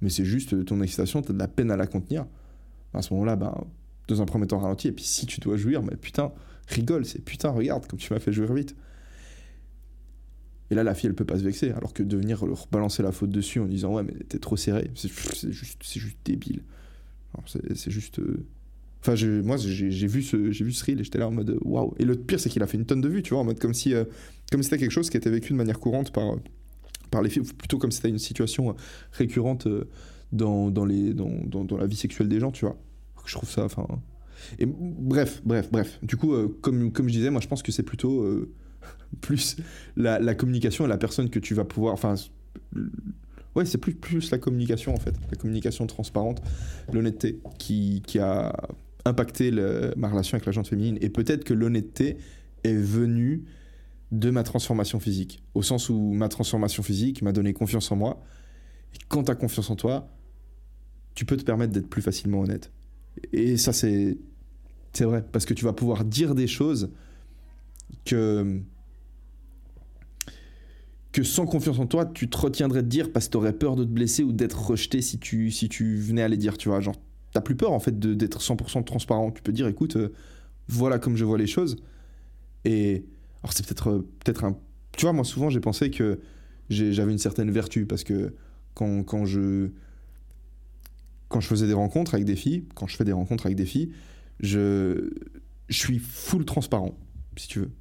mais 0.01 0.09
c'est 0.09 0.23
juste 0.23 0.53
euh, 0.53 0.63
ton 0.63 0.81
excitation, 0.81 1.21
t'as 1.21 1.33
de 1.33 1.39
la 1.39 1.49
peine 1.49 1.69
à 1.69 1.75
la 1.75 1.85
contenir. 1.85 2.25
À 2.93 3.01
ce 3.01 3.13
moment-là, 3.13 3.35
ben, 3.35 3.53
dans 4.07 4.21
un 4.21 4.25
premier 4.25 4.47
temps 4.47 4.59
ralenti, 4.59 4.87
et 4.87 4.91
puis 4.93 5.03
si 5.03 5.25
tu 5.25 5.41
dois 5.41 5.57
jouir, 5.57 5.83
mais 5.83 5.97
putain, 5.97 6.31
rigole, 6.67 7.05
c'est 7.05 7.19
putain, 7.19 7.49
regarde 7.49 7.85
comme 7.87 7.99
tu 7.99 8.13
m'as 8.13 8.19
fait 8.19 8.31
jouir 8.31 8.53
vite. 8.53 8.75
Et 10.69 10.75
là, 10.75 10.83
la 10.83 10.93
fille, 10.93 11.07
elle 11.07 11.15
peut 11.15 11.25
pas 11.25 11.37
se 11.39 11.43
vexer, 11.43 11.71
alors 11.71 11.93
que 11.93 12.03
de 12.03 12.17
venir 12.17 12.45
leur 12.45 12.67
balancer 12.71 13.01
la 13.03 13.11
faute 13.11 13.29
dessus 13.29 13.59
en 13.59 13.65
disant 13.67 13.93
ouais, 13.95 14.03
mais 14.03 14.13
t'es 14.27 14.39
trop 14.39 14.57
serré, 14.57 14.91
c'est 14.95 15.09
juste, 15.51 15.83
juste 15.85 16.17
débile. 16.25 16.61
C'est 17.75 17.91
juste. 17.91 18.19
euh, 18.19 18.45
Enfin, 19.01 19.15
je- 19.15 19.41
moi, 19.41 19.57
j'ai 19.57 20.07
vu 20.07 20.23
ce, 20.23 20.35
vu 20.35 20.71
ce 20.73 20.83
reel 20.83 20.99
et 20.99 21.03
j'étais 21.03 21.19
là 21.19 21.27
en 21.27 21.31
mode 21.31 21.57
waouh. 21.61 21.93
Et 21.99 22.03
le 22.03 22.15
pire, 22.15 22.39
c'est 22.39 22.49
qu'il 22.49 22.63
a 22.63 22.67
fait 22.67 22.77
une 22.77 22.85
tonne 22.85 22.99
de 22.99 23.07
vues, 23.07 23.21
tu 23.21 23.29
vois, 23.33 23.41
en 23.41 23.45
mode 23.45 23.59
comme 23.59 23.73
si, 23.73 23.93
euh, 23.93 24.03
comme 24.51 24.63
c'était 24.63 24.77
quelque 24.79 24.91
chose 24.91 25.09
qui 25.09 25.15
était 25.17 25.29
vécu 25.29 25.53
de 25.53 25.57
manière 25.57 25.79
courante 25.79 26.11
par, 26.11 26.35
par 27.11 27.21
les 27.21 27.29
filles, 27.29 27.43
plutôt 27.57 27.77
comme 27.77 27.91
si 27.91 27.97
c'était 27.97 28.09
une 28.09 28.17
situation 28.17 28.71
euh, 28.71 28.73
récurrente 29.13 29.67
dans, 30.33 30.71
dans, 30.71 30.83
les, 30.83 31.13
dans, 31.13 31.29
dans, 31.63 31.77
la 31.77 31.85
vie 31.85 31.95
sexuelle 31.95 32.27
des 32.27 32.39
gens, 32.39 32.51
tu 32.51 32.65
vois. 32.65 32.75
Je 33.25 33.33
trouve 33.35 33.49
ça, 33.49 33.63
enfin. 33.65 33.87
Et 34.59 34.65
bref, 34.65 35.41
bref, 35.45 35.69
bref. 35.71 35.99
Du 36.01 36.17
coup, 36.17 36.33
comme, 36.61 36.91
comme 36.91 37.07
je 37.07 37.13
disais, 37.13 37.29
moi 37.29 37.39
je 37.39 37.47
pense 37.47 37.61
que 37.63 37.71
c'est 37.71 37.83
plutôt 37.83 38.25
plus 39.21 39.57
la, 39.95 40.35
communication 40.35 40.85
et 40.85 40.87
la 40.87 40.97
personne 40.97 41.29
que 41.29 41.39
tu 41.39 41.53
vas 41.53 41.65
pouvoir. 41.65 41.93
Enfin, 41.93 42.15
ouais, 43.55 43.65
c'est 43.65 43.77
plus, 43.77 43.93
plus 43.93 44.31
la 44.31 44.37
communication 44.37 44.93
en 44.93 44.99
fait. 44.99 45.15
La 45.31 45.37
communication 45.37 45.87
transparente, 45.87 46.41
l'honnêteté 46.91 47.39
qui, 47.57 48.03
qui, 48.05 48.19
a 48.19 48.55
impacté 49.05 49.51
ma 49.95 50.09
relation 50.09 50.35
avec 50.35 50.45
la 50.45 50.51
gente 50.51 50.67
féminine. 50.67 50.97
Et 51.01 51.09
peut-être 51.09 51.43
que 51.43 51.53
l'honnêteté 51.53 52.17
est 52.63 52.73
venue 52.73 53.45
de 54.11 54.29
ma 54.29 54.43
transformation 54.43 54.99
physique. 54.99 55.43
Au 55.53 55.61
sens 55.61 55.89
où 55.89 56.13
ma 56.13 56.29
transformation 56.29 56.83
physique 56.83 57.21
m'a 57.21 57.31
donné 57.31 57.53
confiance 57.53 57.91
en 57.91 57.95
moi. 57.95 58.21
Et 58.93 58.97
quand 59.07 59.23
tu 59.23 59.31
as 59.31 59.35
confiance 59.35 59.69
en 59.69 59.75
toi, 59.75 60.09
tu 61.13 61.25
peux 61.25 61.37
te 61.37 61.43
permettre 61.43 61.73
d'être 61.73 61.89
plus 61.89 62.01
facilement 62.01 62.41
honnête. 62.41 62.71
Et 63.33 63.57
ça, 63.57 63.73
c'est, 63.73 64.17
c'est 64.93 65.03
vrai, 65.03 65.25
parce 65.31 65.45
que 65.45 65.53
tu 65.53 65.65
vas 65.65 65.73
pouvoir 65.73 66.05
dire 66.05 66.35
des 66.35 66.47
choses 66.47 66.91
que, 68.05 68.61
que 71.17 71.23
sans 71.23 71.47
confiance 71.47 71.79
en 71.79 71.87
toi, 71.87 72.05
tu 72.05 72.29
te 72.29 72.37
retiendrais 72.37 72.83
de 72.83 72.87
dire 72.87 73.11
parce 73.11 73.25
que 73.25 73.31
tu 73.31 73.37
aurais 73.37 73.53
peur 73.53 73.75
de 73.75 73.83
te 73.83 73.89
blesser 73.89 74.21
ou 74.21 74.31
d'être 74.31 74.67
rejeté 74.67 75.01
si 75.01 75.17
tu, 75.17 75.49
si 75.49 75.67
tu 75.67 75.97
venais 75.97 76.21
à 76.21 76.27
les 76.27 76.37
dire, 76.37 76.59
tu 76.59 76.69
vois. 76.69 76.79
Genre, 76.79 76.95
t'as 77.33 77.41
plus 77.41 77.55
peur 77.55 77.71
en 77.71 77.79
fait 77.79 77.99
d'être 77.99 78.39
100% 78.39 78.83
transparent. 78.83 79.31
Tu 79.31 79.41
peux 79.41 79.51
dire, 79.51 79.67
écoute, 79.67 79.95
euh, 79.95 80.13
voilà 80.67 80.99
comme 80.99 81.15
je 81.15 81.25
vois 81.25 81.39
les 81.39 81.47
choses. 81.47 81.77
Et 82.65 83.03
alors, 83.41 83.51
c'est 83.51 83.65
peut-être 83.65 83.89
euh, 83.89 84.07
peut-être 84.23 84.43
un. 84.43 84.59
Tu 84.95 85.05
vois, 85.05 85.13
moi, 85.13 85.25
souvent, 85.25 85.49
j'ai 85.49 85.59
pensé 85.59 85.89
que 85.89 86.19
j'avais 86.69 87.11
une 87.11 87.17
certaine 87.17 87.49
vertu 87.49 87.87
parce 87.87 88.03
que 88.03 88.35
quand, 88.75 89.01
quand 89.01 89.25
je 89.25 89.69
quand 91.29 91.39
je 91.39 91.47
faisais 91.47 91.65
des 91.65 91.73
rencontres 91.73 92.13
avec 92.13 92.27
des 92.27 92.35
filles, 92.35 92.65
quand 92.75 92.85
je 92.85 92.95
fais 92.95 93.05
des 93.05 93.11
rencontres 93.11 93.47
avec 93.47 93.57
des 93.57 93.65
filles, 93.65 93.91
je, 94.39 95.09
je 95.67 95.77
suis 95.79 95.97
full 95.97 96.45
transparent, 96.45 96.95
si 97.37 97.47
tu 97.47 97.61
veux. 97.61 97.71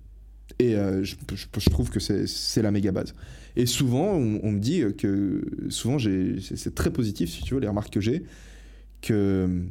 Et 0.58 0.74
euh, 0.74 1.04
je, 1.04 1.70
trouve 1.70 1.90
que 1.90 2.00
c'est 2.00 2.62
la 2.62 2.70
méga 2.70 2.92
base. 2.92 3.14
Et 3.56 3.66
souvent, 3.66 4.12
on, 4.14 4.52
me 4.52 4.58
dit 4.58 4.82
que 4.96 5.42
souvent, 5.68 5.98
c'est 5.98 6.74
très 6.74 6.90
positif, 6.90 7.30
si 7.30 7.42
tu 7.42 7.54
veux, 7.54 7.60
les 7.60 7.68
remarques 7.68 7.92
que 7.92 8.00
j'ai, 8.00 8.24
que, 9.02 9.62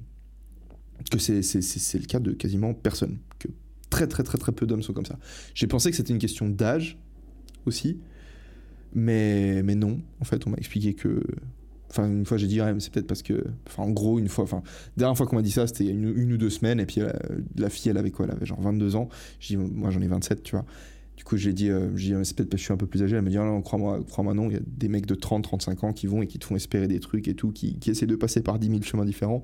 que 1.12 1.20
c'est 1.20 1.40
le 1.40 2.06
cas 2.06 2.20
de 2.20 2.32
quasiment 2.32 2.74
personne. 2.74 3.18
Que 3.40 3.48
très, 3.90 4.08
très, 4.08 4.24
très, 4.24 4.38
très 4.38 4.52
peu 4.52 4.66
d'hommes 4.66 4.84
sont 4.84 4.94
comme 4.94 5.06
ça. 5.06 5.18
J'ai 5.54 5.68
pensé 5.68 5.90
que 5.90 5.98
c'était 5.98 6.14
une 6.14 6.20
question 6.20 6.50
d'âge 6.50 6.98
aussi, 7.66 8.00
mais, 8.94 9.64
mais 9.64 9.76
non. 9.76 10.02
En 10.20 10.26
fait, 10.26 10.46
on 10.46 10.52
m'a 10.52 10.58
expliqué 10.58 10.94
que 10.94 11.24
Enfin, 11.96 12.10
une 12.10 12.26
fois, 12.26 12.38
j'ai 12.38 12.48
dit, 12.48 12.60
c'est 12.80 12.92
peut-être 12.92 13.08
parce 13.08 13.24
que. 13.24 13.46
En 13.78 13.90
gros, 13.90 14.20
une 14.20 14.28
fois. 14.28 14.44
Enfin, 14.44 14.62
dernière 14.98 15.16
fois 15.16 15.26
qu'on 15.28 15.38
m'a 15.38 15.42
dit 15.42 15.52
ça, 15.52 15.66
c'était 15.66 15.86
une, 15.86 16.34
ou 16.34 16.38
deux 16.38 16.50
semaines. 16.50 16.80
Et 16.82 16.86
puis, 16.86 17.00
euh, 17.02 17.10
la 17.56 17.70
fille, 17.70 17.90
elle 17.90 17.98
avait 17.98 18.12
quoi 18.12 18.26
Elle 18.26 18.32
avait 18.32 18.46
genre 18.46 18.60
22 18.60 18.98
ans. 18.98 19.08
Je 19.40 19.48
dis, 19.48 19.58
moi, 19.58 19.92
j'en 19.92 20.02
ai 20.02 20.08
27, 20.08 20.44
tu 20.44 20.56
vois. 20.56 20.66
Du 21.16 21.24
coup, 21.24 21.38
j'ai 21.38 21.54
dit, 21.54 21.70
euh, 21.70 21.88
dit 21.92 22.14
c'est 22.24 22.36
peut-être 22.36 22.50
parce 22.50 22.52
que 22.52 22.58
je 22.58 22.64
suis 22.64 22.74
un 22.74 22.78
peu 22.78 22.88
plus 22.88 23.02
âgé. 23.02 23.16
Elle 23.16 23.22
me 23.22 23.30
dit, 23.30 23.38
non, 23.38 23.62
crois-moi, 23.62 24.04
crois-moi, 24.10 24.34
non. 24.34 24.50
Il 24.50 24.54
y 24.54 24.58
a 24.58 24.62
des 24.66 24.90
mecs 24.90 25.06
de 25.06 25.16
30, 25.16 25.44
35 25.44 25.86
ans 25.86 25.94
qui 25.94 26.08
vont 26.08 26.22
et 26.22 26.28
qui 26.28 26.38
te 26.38 26.46
font 26.46 26.58
espérer 26.58 26.88
des 26.88 27.00
trucs 27.00 27.30
et 27.30 27.34
tout, 27.34 27.52
qui, 27.52 27.80
essaient 27.88 28.06
de 28.06 28.16
passer 28.16 28.42
par 28.42 28.60
10 28.60 28.68
000 28.68 28.82
chemins 28.82 29.06
différents. 29.06 29.44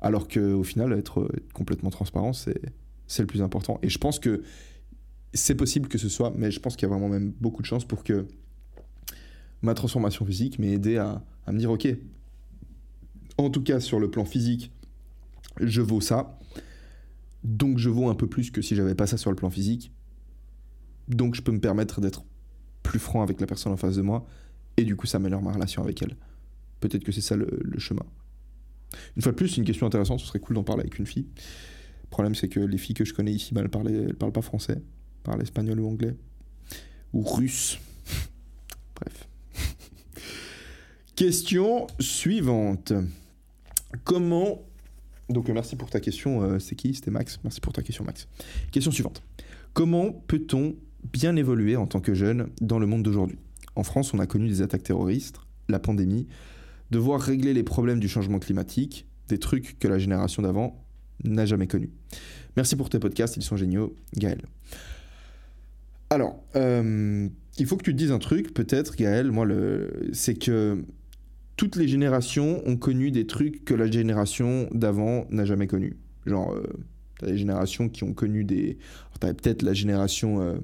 Alors 0.00 0.26
qu'au 0.26 0.64
final, 0.64 0.92
être, 0.92 1.30
complètement 1.54 1.90
transparent, 1.90 2.32
c'est, 2.32 2.60
c'est 3.06 3.22
le 3.22 3.28
plus 3.28 3.42
important. 3.42 3.78
Et 3.82 3.88
je 3.88 3.98
pense 3.98 4.18
que 4.18 4.42
c'est 5.32 5.54
possible 5.54 5.88
que 5.88 5.98
ce 5.98 6.08
soit, 6.08 6.32
mais 6.36 6.50
je 6.50 6.58
pense 6.58 6.74
qu'il 6.74 6.88
y 6.88 6.90
a 6.90 6.94
vraiment 6.94 7.08
même 7.08 7.32
beaucoup 7.40 7.62
de 7.62 7.66
chance 7.66 7.84
pour 7.84 8.02
que 8.02 8.26
ma 9.62 9.74
transformation 9.74 10.24
physique 10.24 10.58
m'ait 10.58 10.72
aidé 10.72 10.96
à 10.96 11.22
à 11.48 11.52
me 11.52 11.58
dire, 11.58 11.70
ok, 11.70 11.88
en 13.38 13.48
tout 13.48 13.62
cas 13.62 13.80
sur 13.80 13.98
le 13.98 14.10
plan 14.10 14.24
physique, 14.24 14.70
je 15.60 15.80
vaux 15.80 16.02
ça. 16.02 16.38
Donc 17.42 17.78
je 17.78 17.88
vaux 17.88 18.08
un 18.08 18.14
peu 18.14 18.26
plus 18.26 18.50
que 18.50 18.60
si 18.60 18.76
j'avais 18.76 18.94
pas 18.94 19.06
ça 19.06 19.16
sur 19.16 19.30
le 19.30 19.36
plan 19.36 19.48
physique. 19.48 19.90
Donc 21.08 21.34
je 21.34 21.40
peux 21.40 21.52
me 21.52 21.60
permettre 21.60 22.02
d'être 22.02 22.24
plus 22.82 22.98
franc 22.98 23.22
avec 23.22 23.40
la 23.40 23.46
personne 23.46 23.72
en 23.72 23.78
face 23.78 23.96
de 23.96 24.02
moi. 24.02 24.26
Et 24.76 24.84
du 24.84 24.94
coup, 24.94 25.06
ça 25.06 25.16
améliore 25.16 25.42
ma 25.42 25.52
relation 25.52 25.82
avec 25.82 26.02
elle. 26.02 26.16
Peut-être 26.80 27.02
que 27.02 27.12
c'est 27.12 27.22
ça 27.22 27.34
le, 27.34 27.48
chemin. 27.78 28.04
Une 29.16 29.22
fois 29.22 29.32
de 29.32 29.36
plus, 29.36 29.56
une 29.56 29.64
question 29.64 29.86
intéressante, 29.86 30.20
ce 30.20 30.26
serait 30.26 30.40
cool 30.40 30.54
d'en 30.54 30.64
parler 30.64 30.82
avec 30.82 30.98
une 30.98 31.06
fille. 31.06 31.26
Le 32.02 32.08
problème, 32.10 32.34
c'est 32.34 32.48
que 32.48 32.60
les 32.60 32.78
filles 32.78 32.94
que 32.94 33.04
je 33.04 33.14
connais 33.14 33.32
ici, 33.32 33.54
elles, 33.56 33.70
parlent, 33.70 34.14
parlent 34.14 34.32
pas 34.32 34.42
français. 34.42 34.82
Parlent 35.22 35.40
espagnol 35.40 35.80
ou 35.80 35.88
anglais. 35.88 36.14
Ou 37.14 37.22
russe. 37.22 37.78
Bref. 38.94 39.27
Question 41.18 41.88
suivante. 41.98 42.92
Comment. 44.04 44.62
Donc, 45.28 45.48
merci 45.48 45.74
pour 45.74 45.90
ta 45.90 45.98
question. 45.98 46.44
Euh, 46.44 46.58
c'est 46.60 46.76
qui? 46.76 46.94
C'était 46.94 47.10
Max. 47.10 47.40
Merci 47.42 47.60
pour 47.60 47.72
ta 47.72 47.82
question, 47.82 48.04
Max. 48.04 48.28
Question 48.70 48.92
suivante. 48.92 49.20
Comment 49.72 50.12
peut-on 50.12 50.76
bien 51.12 51.34
évoluer 51.34 51.74
en 51.74 51.88
tant 51.88 51.98
que 51.98 52.14
jeune 52.14 52.50
dans 52.60 52.78
le 52.78 52.86
monde 52.86 53.02
d'aujourd'hui? 53.02 53.36
En 53.74 53.82
France, 53.82 54.14
on 54.14 54.20
a 54.20 54.28
connu 54.28 54.46
des 54.46 54.62
attaques 54.62 54.84
terroristes, 54.84 55.40
la 55.68 55.80
pandémie, 55.80 56.28
devoir 56.92 57.20
régler 57.20 57.52
les 57.52 57.64
problèmes 57.64 57.98
du 57.98 58.08
changement 58.08 58.38
climatique, 58.38 59.04
des 59.26 59.38
trucs 59.38 59.76
que 59.80 59.88
la 59.88 59.98
génération 59.98 60.42
d'avant 60.42 60.84
n'a 61.24 61.46
jamais 61.46 61.66
connus. 61.66 61.90
Merci 62.56 62.76
pour 62.76 62.90
tes 62.90 63.00
podcasts, 63.00 63.36
ils 63.36 63.42
sont 63.42 63.56
géniaux, 63.56 63.96
Gaël. 64.16 64.42
Alors, 66.10 66.44
euh, 66.54 67.28
il 67.58 67.66
faut 67.66 67.76
que 67.76 67.82
tu 67.82 67.92
te 67.92 67.98
dises 67.98 68.12
un 68.12 68.20
truc, 68.20 68.54
peut-être, 68.54 68.94
Gaël, 68.94 69.32
moi, 69.32 69.48
c'est 70.12 70.36
que 70.36 70.84
toutes 71.58 71.74
les 71.74 71.88
générations 71.88 72.62
ont 72.66 72.76
connu 72.76 73.10
des 73.10 73.26
trucs 73.26 73.64
que 73.64 73.74
la 73.74 73.90
génération 73.90 74.68
d'avant 74.72 75.26
n'a 75.28 75.44
jamais 75.44 75.66
connu. 75.66 75.96
Genre, 76.24 76.54
euh, 76.54 76.62
t'as 77.18 77.26
des 77.26 77.36
générations 77.36 77.88
qui 77.88 78.04
ont 78.04 78.14
connu 78.14 78.44
des. 78.44 78.78
T'as 79.18 79.34
peut-être 79.34 79.62
la 79.62 79.74
génération. 79.74 80.40
Euh, 80.40 80.58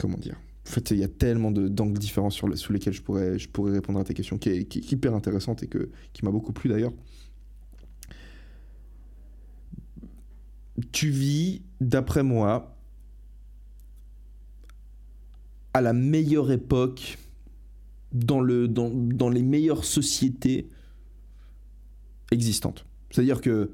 comment 0.00 0.18
dire? 0.18 0.36
En 0.66 0.70
fait, 0.70 0.90
il 0.90 0.98
y 0.98 1.04
a 1.04 1.08
tellement 1.08 1.52
d'angles 1.52 1.98
différents 1.98 2.30
sur 2.30 2.58
sous 2.58 2.72
lesquels 2.72 2.94
je 2.94 3.02
pourrais, 3.02 3.36
répondre 3.70 4.00
à 4.00 4.04
tes 4.04 4.12
questions, 4.12 4.38
qui 4.38 4.48
est, 4.48 4.90
hyper 4.90 5.14
intéressante 5.14 5.62
et 5.62 5.68
qui 6.12 6.24
m'a 6.24 6.32
beaucoup 6.32 6.52
plu 6.52 6.68
d'ailleurs. 6.68 6.92
Tu 10.90 11.10
vis, 11.10 11.62
d'après 11.80 12.24
moi, 12.24 12.76
à 15.74 15.80
la 15.80 15.92
meilleure 15.92 16.50
époque 16.50 17.18
dans, 18.14 18.40
le, 18.40 18.68
dans, 18.68 18.90
dans 18.90 19.28
les 19.28 19.42
meilleures 19.42 19.84
sociétés 19.84 20.68
existantes. 22.30 22.86
C'est-à-dire 23.10 23.40
que 23.40 23.70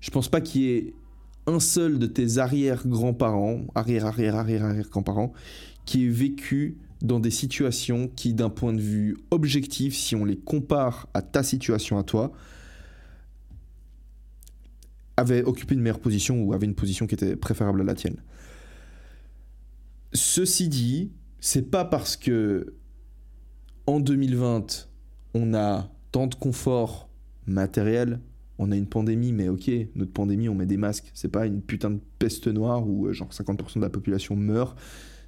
je 0.00 0.10
pense 0.10 0.28
pas 0.28 0.40
qu'il 0.40 0.60
y 0.62 0.68
ait 0.70 0.94
un 1.46 1.60
seul 1.60 1.98
de 1.98 2.06
tes 2.06 2.38
arrière-grands-parents, 2.38 3.66
arrière-arrière-arrière-arrière-grands-parents, 3.74 5.32
qui 5.84 6.04
ait 6.04 6.08
vécu 6.08 6.78
dans 7.00 7.18
des 7.18 7.30
situations 7.30 8.08
qui, 8.08 8.32
d'un 8.32 8.50
point 8.50 8.72
de 8.72 8.80
vue 8.80 9.16
objectif, 9.30 9.96
si 9.96 10.14
on 10.14 10.24
les 10.24 10.38
compare 10.38 11.08
à 11.14 11.22
ta 11.22 11.42
situation 11.42 11.98
à 11.98 12.04
toi, 12.04 12.32
avaient 15.16 15.42
occupé 15.42 15.74
une 15.74 15.80
meilleure 15.80 16.00
position 16.00 16.42
ou 16.42 16.52
avaient 16.52 16.66
une 16.66 16.74
position 16.74 17.06
qui 17.06 17.14
était 17.14 17.36
préférable 17.36 17.80
à 17.80 17.84
la 17.84 17.94
tienne. 17.94 18.22
Ceci 20.12 20.68
dit, 20.68 21.10
c'est 21.40 21.70
pas 21.70 21.84
parce 21.84 22.16
que 22.16 22.74
en 23.86 24.00
2020, 24.00 24.88
on 25.34 25.54
a 25.54 25.88
tant 26.12 26.26
de 26.26 26.34
confort 26.34 27.08
matériel, 27.46 28.20
on 28.58 28.70
a 28.70 28.76
une 28.76 28.86
pandémie, 28.86 29.32
mais 29.32 29.48
ok, 29.48 29.70
notre 29.96 30.12
pandémie, 30.12 30.48
on 30.48 30.54
met 30.54 30.66
des 30.66 30.76
masques. 30.76 31.10
C'est 31.14 31.30
pas 31.30 31.46
une 31.46 31.60
putain 31.60 31.90
de 31.90 32.00
peste 32.18 32.46
noire 32.48 32.86
où 32.86 33.06
euh, 33.06 33.12
genre 33.12 33.30
50% 33.30 33.76
de 33.76 33.80
la 33.80 33.90
population 33.90 34.36
meurt. 34.36 34.78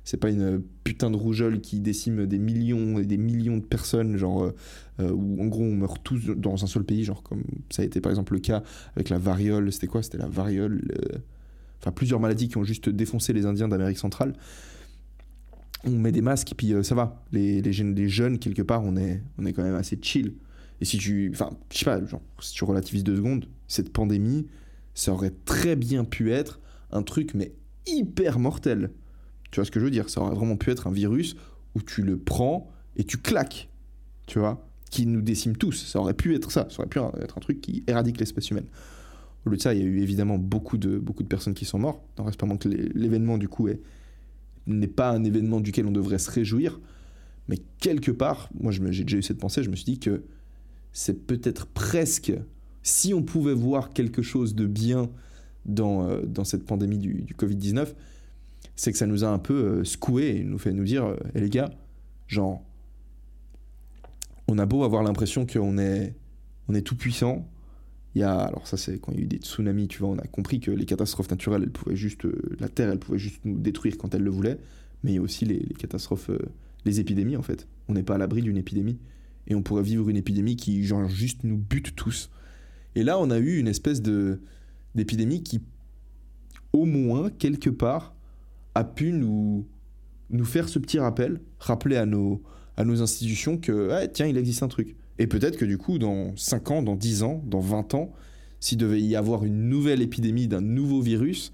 C'est 0.04 0.18
pas 0.18 0.28
une 0.28 0.62
putain 0.84 1.10
de 1.10 1.16
rougeole 1.16 1.62
qui 1.62 1.80
décime 1.80 2.26
des 2.26 2.38
millions 2.38 2.98
et 2.98 3.06
des 3.06 3.16
millions 3.16 3.56
de 3.56 3.64
personnes, 3.64 4.18
genre 4.18 4.44
euh, 4.44 4.54
euh, 5.00 5.10
où 5.10 5.42
en 5.42 5.46
gros 5.46 5.62
on 5.62 5.74
meurt 5.74 5.98
tous 6.04 6.26
dans 6.36 6.62
un 6.62 6.66
seul 6.66 6.84
pays, 6.84 7.04
genre 7.04 7.22
comme 7.22 7.42
ça 7.70 7.82
a 7.82 7.84
été 7.86 8.02
par 8.02 8.12
exemple 8.12 8.34
le 8.34 8.40
cas 8.40 8.62
avec 8.94 9.08
la 9.08 9.18
variole. 9.18 9.72
C'était 9.72 9.86
quoi? 9.86 10.02
C'était 10.02 10.18
la 10.18 10.28
variole. 10.28 10.82
Enfin 11.80 11.90
plusieurs 11.90 12.20
maladies 12.20 12.48
qui 12.48 12.58
ont 12.58 12.64
juste 12.64 12.90
défoncé 12.90 13.32
les 13.32 13.46
Indiens 13.46 13.68
d'Amérique 13.68 13.98
centrale 13.98 14.34
on 15.86 15.90
met 15.90 16.12
des 16.12 16.22
masques 16.22 16.52
et 16.52 16.54
puis 16.54 16.72
euh, 16.72 16.82
ça 16.82 16.94
va. 16.94 17.22
Les, 17.32 17.72
jeunes, 17.72 17.94
les, 17.94 18.08
jeunes, 18.08 18.38
quelque 18.38 18.62
part, 18.62 18.82
on 18.84 18.96
est, 18.96 19.22
on 19.38 19.46
est 19.46 19.52
quand 19.52 19.62
même 19.62 19.74
assez 19.74 19.98
chill. 20.00 20.34
Et 20.80 20.84
si 20.84 20.98
tu. 20.98 21.30
Enfin, 21.32 21.50
je 21.72 21.78
sais 21.78 21.84
pas, 21.84 22.04
genre, 22.04 22.22
si 22.40 22.52
tu 22.52 22.64
relativises 22.64 23.04
deux 23.04 23.16
secondes, 23.16 23.46
cette 23.68 23.92
pandémie, 23.92 24.46
ça 24.94 25.12
aurait 25.12 25.32
très 25.44 25.76
bien 25.76 26.04
pu 26.04 26.32
être 26.32 26.60
un 26.90 27.02
truc, 27.02 27.34
mais 27.34 27.52
hyper 27.86 28.38
mortel. 28.38 28.90
Tu 29.50 29.60
vois 29.60 29.64
ce 29.64 29.70
que 29.70 29.80
je 29.80 29.84
veux 29.84 29.90
dire? 29.90 30.08
Ça 30.10 30.20
aurait 30.20 30.34
vraiment 30.34 30.56
pu 30.56 30.70
être 30.70 30.86
un 30.86 30.92
virus 30.92 31.36
où 31.74 31.82
tu 31.82 32.02
le 32.02 32.18
prends 32.18 32.70
et 32.96 33.04
tu 33.04 33.18
claques. 33.18 33.68
Tu 34.26 34.38
vois? 34.38 34.68
Qui 34.90 35.06
nous 35.06 35.22
décime 35.22 35.56
tous. 35.56 35.86
Ça 35.86 36.00
aurait 36.00 36.14
pu 36.14 36.34
être 36.34 36.50
ça. 36.50 36.68
Ça 36.70 36.80
aurait 36.80 36.88
pu 36.88 36.98
être 37.22 37.38
un 37.38 37.40
truc 37.40 37.60
qui 37.60 37.84
éradique 37.86 38.18
l'espèce 38.18 38.50
humaine. 38.50 38.66
Au 39.44 39.50
lieu 39.50 39.56
de 39.56 39.62
ça, 39.62 39.74
il 39.74 39.80
y 39.80 39.82
a 39.82 39.86
eu 39.86 40.00
évidemment 40.00 40.38
beaucoup 40.38 40.78
de, 40.78 40.98
beaucoup 40.98 41.22
de 41.22 41.28
personnes 41.28 41.54
qui 41.54 41.64
sont 41.64 41.78
mortes. 41.78 42.02
Il 42.18 42.24
reste 42.24 42.40
pas 42.40 42.46
moins 42.46 42.56
que 42.56 42.68
l'événement, 42.68 43.36
du 43.36 43.48
coup, 43.48 43.68
est 43.68 43.80
n'est 44.66 44.86
pas 44.86 45.10
un 45.10 45.24
événement 45.24 45.60
duquel 45.60 45.86
on 45.86 45.90
devrait 45.90 46.18
se 46.18 46.30
réjouir, 46.30 46.80
mais 47.48 47.58
quelque 47.78 48.10
part, 48.10 48.48
moi 48.58 48.72
j'ai 48.72 48.80
déjà 49.04 49.18
eu 49.18 49.22
cette 49.22 49.38
pensée, 49.38 49.62
je 49.62 49.70
me 49.70 49.76
suis 49.76 49.84
dit 49.84 49.98
que 49.98 50.22
c'est 50.92 51.26
peut-être 51.26 51.66
presque 51.66 52.32
si 52.82 53.14
on 53.14 53.22
pouvait 53.22 53.54
voir 53.54 53.90
quelque 53.90 54.22
chose 54.22 54.54
de 54.54 54.66
bien 54.66 55.10
dans, 55.66 56.08
euh, 56.08 56.22
dans 56.22 56.44
cette 56.44 56.64
pandémie 56.64 56.98
du, 56.98 57.22
du 57.22 57.34
Covid-19, 57.34 57.94
c'est 58.76 58.92
que 58.92 58.98
ça 58.98 59.06
nous 59.06 59.24
a 59.24 59.28
un 59.28 59.38
peu 59.38 59.54
euh, 59.54 59.84
secoué 59.84 60.36
et 60.36 60.44
nous 60.44 60.58
fait 60.58 60.72
nous 60.72 60.84
dire, 60.84 61.16
Eh, 61.34 61.40
les 61.40 61.50
gars, 61.50 61.70
genre, 62.26 62.62
on 64.48 64.58
a 64.58 64.66
beau 64.66 64.84
avoir 64.84 65.02
l'impression 65.02 65.46
qu'on 65.46 65.78
est, 65.78 66.14
on 66.68 66.74
est 66.74 66.82
tout 66.82 66.96
puissant. 66.96 67.48
Il 68.14 68.20
y 68.20 68.24
a, 68.24 68.38
alors 68.38 68.66
ça 68.66 68.76
c'est 68.76 68.98
quand 69.00 69.12
il 69.12 69.18
y 69.18 69.20
a 69.22 69.24
eu 69.24 69.28
des 69.28 69.38
tsunamis, 69.38 69.88
tu 69.88 69.98
vois, 69.98 70.08
on 70.08 70.18
a 70.18 70.26
compris 70.26 70.60
que 70.60 70.70
les 70.70 70.84
catastrophes 70.84 71.30
naturelles, 71.30 71.64
elles 71.64 71.70
pouvaient 71.70 71.96
juste, 71.96 72.24
euh, 72.26 72.56
la 72.60 72.68
Terre, 72.68 72.90
elle 72.90 73.00
pouvait 73.00 73.18
juste 73.18 73.44
nous 73.44 73.58
détruire 73.58 73.98
quand 73.98 74.14
elle 74.14 74.22
le 74.22 74.30
voulait. 74.30 74.58
Mais 75.02 75.12
il 75.12 75.14
y 75.16 75.18
a 75.18 75.22
aussi 75.22 75.44
les, 75.44 75.60
catastrophes, 75.78 76.30
euh, 76.30 76.38
les 76.84 77.00
épidémies 77.00 77.36
en 77.36 77.42
fait. 77.42 77.66
On 77.88 77.94
n'est 77.94 78.02
pas 78.04 78.14
à 78.14 78.18
l'abri 78.18 78.40
d'une 78.42 78.56
épidémie 78.56 78.98
et 79.46 79.54
on 79.54 79.62
pourrait 79.62 79.82
vivre 79.82 80.08
une 80.08 80.16
épidémie 80.16 80.56
qui 80.56 80.84
genre 80.84 81.08
juste 81.08 81.44
nous 81.44 81.58
bute 81.58 81.94
tous. 81.96 82.30
Et 82.94 83.02
là, 83.02 83.18
on 83.18 83.30
a 83.30 83.38
eu 83.38 83.58
une 83.58 83.68
espèce 83.68 84.00
de 84.00 84.40
d'épidémie 84.94 85.42
qui, 85.42 85.60
au 86.72 86.84
moins 86.84 87.28
quelque 87.30 87.70
part, 87.70 88.14
a 88.76 88.84
pu 88.84 89.12
nous 89.12 89.66
nous 90.30 90.44
faire 90.44 90.68
ce 90.68 90.78
petit 90.78 91.00
rappel, 91.00 91.40
rappeler 91.58 91.96
à 91.96 92.06
nos 92.06 92.42
à 92.76 92.84
nos 92.84 93.02
institutions 93.02 93.58
que 93.58 93.90
ah, 93.90 94.06
tiens, 94.06 94.26
il 94.26 94.36
existe 94.36 94.62
un 94.62 94.68
truc. 94.68 94.96
Et 95.18 95.26
peut-être 95.26 95.56
que 95.56 95.64
du 95.64 95.78
coup, 95.78 95.98
dans 95.98 96.36
5 96.36 96.70
ans, 96.70 96.82
dans 96.82 96.96
10 96.96 97.22
ans, 97.22 97.42
dans 97.46 97.60
20 97.60 97.94
ans, 97.94 98.12
s'il 98.60 98.78
devait 98.78 99.00
y 99.00 99.14
avoir 99.16 99.44
une 99.44 99.68
nouvelle 99.68 100.02
épidémie 100.02 100.48
d'un 100.48 100.60
nouveau 100.60 101.00
virus, 101.00 101.52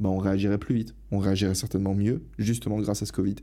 bah, 0.00 0.08
on 0.08 0.18
réagirait 0.18 0.58
plus 0.58 0.74
vite. 0.74 0.94
On 1.10 1.18
réagirait 1.18 1.54
certainement 1.54 1.94
mieux, 1.94 2.22
justement 2.38 2.78
grâce 2.78 3.02
à 3.02 3.06
ce 3.06 3.12
Covid. 3.12 3.36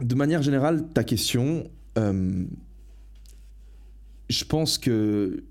De 0.00 0.14
manière 0.14 0.42
générale, 0.42 0.88
ta 0.92 1.04
question, 1.04 1.70
euh, 1.98 2.44
je 4.28 4.44
pense 4.44 4.78
que 4.78 5.44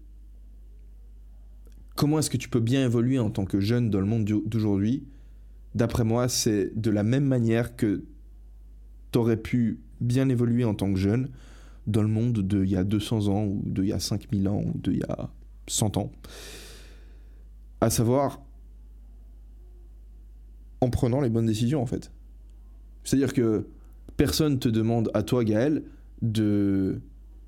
comment 1.95 2.19
est-ce 2.19 2.29
que 2.29 2.37
tu 2.37 2.49
peux 2.49 2.59
bien 2.59 2.83
évoluer 2.83 3.19
en 3.19 3.29
tant 3.29 3.45
que 3.45 3.59
jeune 3.59 3.89
dans 3.89 3.99
le 3.99 4.05
monde 4.05 4.25
d'aujourd'hui? 4.25 5.03
D'après 5.75 6.03
moi, 6.03 6.27
c'est 6.27 6.71
de 6.75 6.91
la 6.91 7.03
même 7.03 7.25
manière 7.25 7.75
que 7.75 8.03
tu 9.11 9.19
aurais 9.19 9.37
pu 9.37 9.79
bien 10.01 10.29
évoluer 10.29 10.65
en 10.65 10.73
tant 10.73 10.91
que 10.91 10.99
jeune 10.99 11.29
dans 11.87 12.01
le 12.01 12.07
monde 12.07 12.39
d'il 12.39 12.69
y 12.69 12.75
a 12.75 12.83
200 12.83 13.27
ans, 13.27 13.45
ou 13.45 13.61
d'il 13.65 13.87
y 13.87 13.93
a 13.93 13.99
5000 13.99 14.47
ans, 14.47 14.61
ou 14.61 14.77
d'il 14.77 14.97
y 14.97 15.03
a 15.03 15.29
100 15.67 15.97
ans. 15.97 16.11
À 17.81 17.89
savoir, 17.89 18.41
en 20.81 20.89
prenant 20.89 21.21
les 21.21 21.29
bonnes 21.29 21.45
décisions, 21.45 21.81
en 21.81 21.85
fait. 21.85 22.11
C'est-à-dire 23.03 23.33
que 23.33 23.67
personne 24.17 24.59
te 24.59 24.69
demande 24.69 25.09
à 25.13 25.23
toi, 25.23 25.43
Gaël, 25.43 25.83
de, 26.21 27.01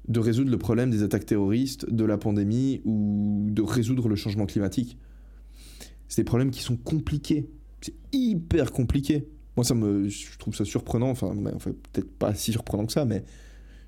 de 0.08 0.20
résoudre 0.20 0.52
le 0.52 0.58
problème 0.58 0.90
des 0.90 1.04
attaques 1.04 1.26
terroristes, 1.26 1.90
de 1.90 2.04
la 2.04 2.18
pandémie, 2.18 2.82
ou 2.84 3.48
de 3.50 3.62
résoudre 3.62 4.10
le 4.10 4.16
changement 4.16 4.46
climatique. 4.46 4.98
C'est 6.10 6.22
des 6.22 6.26
problèmes 6.26 6.52
qui 6.52 6.62
sont 6.62 6.78
compliqués. 6.78 7.50
C'est 7.82 7.96
hyper 8.12 8.72
compliqué. 8.72 9.28
Moi, 9.56 9.64
ça 9.64 9.76
me, 9.76 10.10
je 10.10 10.38
trouve 10.38 10.56
ça 10.56 10.66
surprenant. 10.66 11.10
Enfin, 11.10 11.34
peut-être 11.34 12.12
pas 12.18 12.34
si 12.36 12.52
surprenant 12.52 12.86
que 12.86 12.92
ça, 12.92 13.06
mais 13.06 13.24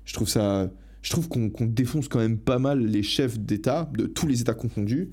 je 0.08 0.14
trouve 0.14 0.28
ça. 0.28 0.70
Je 1.02 1.10
trouve 1.10 1.28
qu'on 1.28 1.50
défonce 1.66 2.08
quand 2.08 2.18
même 2.18 2.38
pas 2.38 2.58
mal 2.58 2.84
les 2.84 3.02
chefs 3.04 3.38
d'État, 3.38 3.88
de 3.96 4.06
tous 4.06 4.26
les 4.26 4.40
États 4.40 4.54
confondus, 4.54 5.10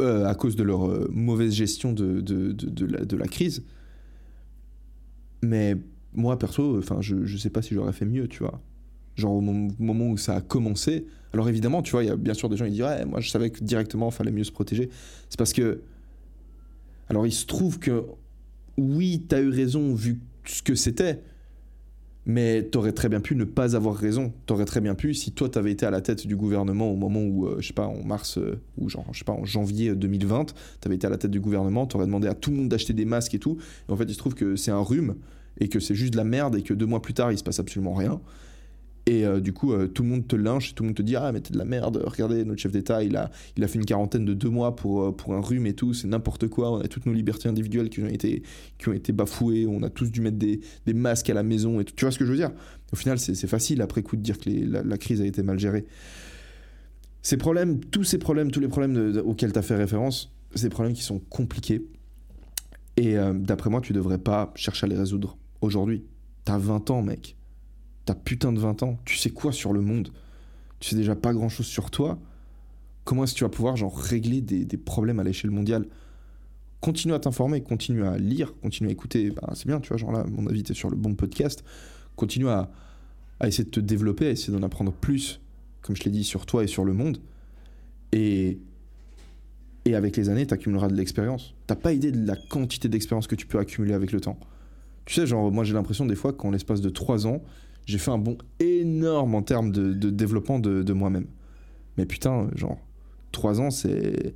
euh, 0.00 0.24
à 0.26 0.34
cause 0.34 0.54
de 0.54 0.62
leur 0.62 0.88
euh, 0.88 1.08
mauvaise 1.10 1.52
gestion 1.52 1.92
de, 1.92 2.20
de, 2.20 2.52
de, 2.52 2.86
la, 2.86 3.04
de 3.04 3.16
la 3.16 3.26
crise. 3.26 3.64
Mais 5.42 5.74
moi, 6.14 6.38
perso, 6.38 6.80
je, 7.00 7.24
je 7.24 7.36
sais 7.36 7.50
pas 7.50 7.62
si 7.62 7.74
j'aurais 7.74 7.92
fait 7.92 8.04
mieux, 8.04 8.28
tu 8.28 8.40
vois. 8.40 8.60
Genre 9.16 9.32
au 9.32 9.40
mom- 9.40 9.72
moment 9.78 10.10
où 10.10 10.16
ça 10.16 10.36
a 10.36 10.40
commencé. 10.40 11.06
Alors 11.32 11.48
évidemment, 11.48 11.82
tu 11.82 11.90
vois, 11.90 12.04
il 12.04 12.06
y 12.06 12.10
a 12.10 12.16
bien 12.16 12.34
sûr 12.34 12.48
des 12.48 12.56
gens 12.56 12.66
qui 12.66 12.72
disent 12.72 12.82
Ouais, 12.82 13.04
moi 13.04 13.20
je 13.20 13.30
savais 13.30 13.50
que 13.50 13.64
directement, 13.64 14.10
il 14.10 14.14
fallait 14.14 14.30
mieux 14.30 14.44
se 14.44 14.52
protéger. 14.52 14.90
C'est 15.28 15.38
parce 15.38 15.52
que. 15.54 15.80
Alors 17.08 17.26
il 17.26 17.32
se 17.32 17.46
trouve 17.46 17.78
que. 17.78 18.04
Oui, 18.76 19.24
t'as 19.26 19.40
eu 19.40 19.48
raison 19.48 19.94
vu 19.94 20.20
ce 20.44 20.62
que 20.62 20.74
c'était. 20.76 21.22
Mais 22.28 22.62
t'aurais 22.62 22.92
très 22.92 23.08
bien 23.08 23.20
pu 23.20 23.34
ne 23.34 23.44
pas 23.44 23.74
avoir 23.74 23.96
raison. 23.96 24.34
T'aurais 24.44 24.66
très 24.66 24.82
bien 24.82 24.94
pu, 24.94 25.14
si 25.14 25.32
toi 25.32 25.48
t'avais 25.48 25.72
été 25.72 25.86
à 25.86 25.90
la 25.90 26.02
tête 26.02 26.26
du 26.26 26.36
gouvernement 26.36 26.92
au 26.92 26.96
moment 26.96 27.22
où, 27.22 27.46
euh, 27.46 27.56
je 27.60 27.68
sais 27.68 27.72
pas, 27.72 27.86
en 27.86 28.04
mars, 28.04 28.36
euh, 28.36 28.60
ou 28.76 28.90
genre, 28.90 29.06
je 29.12 29.20
sais 29.20 29.24
pas, 29.24 29.32
en 29.32 29.46
janvier 29.46 29.94
2020, 29.94 30.54
t'avais 30.80 30.96
été 30.96 31.06
à 31.06 31.10
la 31.10 31.16
tête 31.16 31.30
du 31.30 31.40
gouvernement, 31.40 31.86
t'aurais 31.86 32.04
demandé 32.04 32.28
à 32.28 32.34
tout 32.34 32.50
le 32.50 32.56
monde 32.58 32.68
d'acheter 32.68 32.92
des 32.92 33.06
masques 33.06 33.34
et 33.34 33.38
tout. 33.38 33.56
Et 33.88 33.92
en 33.92 33.96
fait, 33.96 34.04
il 34.04 34.12
se 34.12 34.18
trouve 34.18 34.34
que 34.34 34.56
c'est 34.56 34.70
un 34.70 34.82
rhume 34.82 35.14
et 35.58 35.68
que 35.68 35.80
c'est 35.80 35.94
juste 35.94 36.12
de 36.12 36.18
la 36.18 36.24
merde 36.24 36.54
et 36.54 36.62
que 36.62 36.74
deux 36.74 36.84
mois 36.84 37.00
plus 37.00 37.14
tard, 37.14 37.32
il 37.32 37.38
se 37.38 37.42
passe 37.42 37.60
absolument 37.60 37.94
rien. 37.94 38.20
Et 39.08 39.24
euh, 39.24 39.40
du 39.40 39.54
coup, 39.54 39.72
euh, 39.72 39.86
tout 39.86 40.02
le 40.02 40.10
monde 40.10 40.28
te 40.28 40.36
lynche, 40.36 40.74
tout 40.74 40.82
le 40.82 40.88
monde 40.88 40.96
te 40.96 41.00
dit 41.00 41.16
Ah, 41.16 41.32
mais 41.32 41.40
t'es 41.40 41.54
de 41.54 41.58
la 41.58 41.64
merde, 41.64 42.02
regardez, 42.04 42.44
notre 42.44 42.60
chef 42.60 42.72
d'État, 42.72 43.02
il 43.02 43.16
a, 43.16 43.30
il 43.56 43.64
a 43.64 43.68
fait 43.68 43.78
une 43.78 43.86
quarantaine 43.86 44.26
de 44.26 44.34
deux 44.34 44.50
mois 44.50 44.76
pour, 44.76 45.02
euh, 45.02 45.12
pour 45.12 45.32
un 45.32 45.40
rhume 45.40 45.64
et 45.64 45.72
tout, 45.72 45.94
c'est 45.94 46.06
n'importe 46.06 46.46
quoi, 46.48 46.72
on 46.72 46.80
a 46.82 46.88
toutes 46.88 47.06
nos 47.06 47.14
libertés 47.14 47.48
individuelles 47.48 47.88
qui 47.88 48.02
ont 48.02 48.06
été, 48.06 48.42
qui 48.76 48.90
ont 48.90 48.92
été 48.92 49.12
bafouées, 49.12 49.66
on 49.66 49.82
a 49.82 49.88
tous 49.88 50.10
dû 50.10 50.20
mettre 50.20 50.36
des, 50.36 50.60
des 50.84 50.92
masques 50.92 51.30
à 51.30 51.34
la 51.34 51.42
maison 51.42 51.80
et 51.80 51.86
tout. 51.86 51.94
Tu 51.96 52.04
vois 52.04 52.12
ce 52.12 52.18
que 52.18 52.26
je 52.26 52.30
veux 52.32 52.36
dire? 52.36 52.50
Au 52.92 52.96
final, 52.96 53.18
c'est 53.18 53.46
facile 53.46 53.80
après 53.80 54.02
coup 54.02 54.16
de 54.16 54.20
dire 54.20 54.36
que 54.36 54.50
la, 54.50 54.98
crise 54.98 55.22
a 55.22 55.24
été 55.24 55.42
mal 55.42 55.58
gérée. 55.58 55.86
Ces 57.22 57.38
problèmes, 57.38 57.80
tous 57.80 58.04
ces 58.04 58.18
problèmes, 58.18 58.50
tous 58.50 58.60
les 58.60 58.68
problèmes 58.68 59.22
auxquels 59.24 59.52
tu 59.52 59.58
as 59.58 59.62
fait 59.62 59.76
référence, 59.76 60.34
c'est 60.54 60.64
des 60.64 60.68
problèmes 60.68 60.94
qui 60.94 61.02
sont 61.02 61.18
compliqués. 61.30 61.82
Et 62.98 63.16
d'après 63.34 63.70
moi, 63.70 63.80
tu 63.80 63.92
devrais 63.92 64.18
pas 64.18 64.52
chercher 64.54 64.84
à 64.86 64.88
les 64.88 64.96
résoudre 64.96 65.36
aujourd'hui. 65.60 66.04
T'as 66.44 66.58
20 66.58 66.90
ans, 66.90 67.02
mec. 67.02 67.37
T'as 68.08 68.14
putain 68.14 68.54
de 68.54 68.58
20 68.58 68.84
ans. 68.84 68.98
Tu 69.04 69.18
sais 69.18 69.28
quoi 69.28 69.52
sur 69.52 69.74
le 69.74 69.82
monde? 69.82 70.08
Tu 70.80 70.88
sais 70.88 70.96
déjà 70.96 71.14
pas 71.14 71.34
grand 71.34 71.50
chose 71.50 71.66
sur 71.66 71.90
toi. 71.90 72.18
Comment 73.04 73.24
est-ce 73.24 73.34
que 73.34 73.38
tu 73.40 73.44
vas 73.44 73.50
pouvoir 73.50 73.76
genre 73.76 73.94
régler 73.94 74.40
des, 74.40 74.64
problèmes 74.78 75.20
à 75.20 75.24
l'échelle 75.24 75.50
mondiale? 75.50 75.84
Continue 76.80 77.12
à 77.12 77.18
t'informer, 77.18 77.62
continue 77.62 78.06
à 78.06 78.16
lire, 78.16 78.54
continue 78.62 78.88
à 78.88 78.92
écouter. 78.92 79.30
Bah, 79.30 79.52
c'est 79.54 79.66
bien, 79.66 79.78
tu 79.78 79.88
vois, 79.88 79.98
genre 79.98 80.12
là, 80.12 80.24
mon 80.26 80.46
avis, 80.46 80.62
t'es 80.62 80.72
sur 80.72 80.88
le 80.88 80.96
bon 80.96 81.14
podcast. 81.16 81.62
Continue 82.16 82.48
à, 82.48 82.70
essayer 83.44 83.64
de 83.64 83.68
te 83.68 83.78
développer, 83.78 84.28
à 84.28 84.30
essayer 84.30 84.58
d'en 84.58 84.64
apprendre 84.64 84.94
plus, 84.94 85.42
comme 85.82 85.94
je 85.94 86.02
l'ai 86.04 86.10
dit, 86.10 86.24
sur 86.24 86.46
toi 86.46 86.64
et 86.64 86.66
sur 86.66 86.86
le 86.86 86.94
monde. 86.94 87.18
Et, 88.12 88.58
avec 89.84 90.16
les 90.16 90.30
années, 90.30 90.46
t'accumuleras 90.46 90.88
de 90.88 90.94
l'expérience. 90.94 91.52
T'as 91.66 91.76
pas 91.76 91.92
idée 91.92 92.10
de 92.10 92.26
la 92.26 92.36
quantité 92.36 92.88
d'expérience 92.88 93.26
que 93.26 93.34
tu 93.34 93.46
peux 93.46 93.58
accumuler 93.58 93.92
avec 93.92 94.12
le 94.12 94.20
temps. 94.22 94.38
Tu 95.04 95.12
sais, 95.12 95.26
genre, 95.26 95.52
moi 95.52 95.64
j'ai 95.64 95.74
l'impression 95.74 96.06
des 96.06 96.16
fois 96.16 96.32
qu'en 96.32 96.52
l'espace 96.52 96.80
de 96.80 96.88
3 96.88 97.26
ans, 97.26 97.42
j'ai 97.88 97.96
fait 97.96 98.10
un 98.10 98.18
bond 98.18 98.36
énorme 98.60 99.34
en 99.34 99.42
termes 99.42 99.72
de, 99.72 100.10
développement 100.10 100.58
de, 100.58 100.92
moi-même. 100.92 101.26
Mais 101.96 102.04
putain, 102.04 102.50
genre, 102.54 102.78
3 103.32 103.62
ans, 103.62 103.70
c'est, 103.70 104.34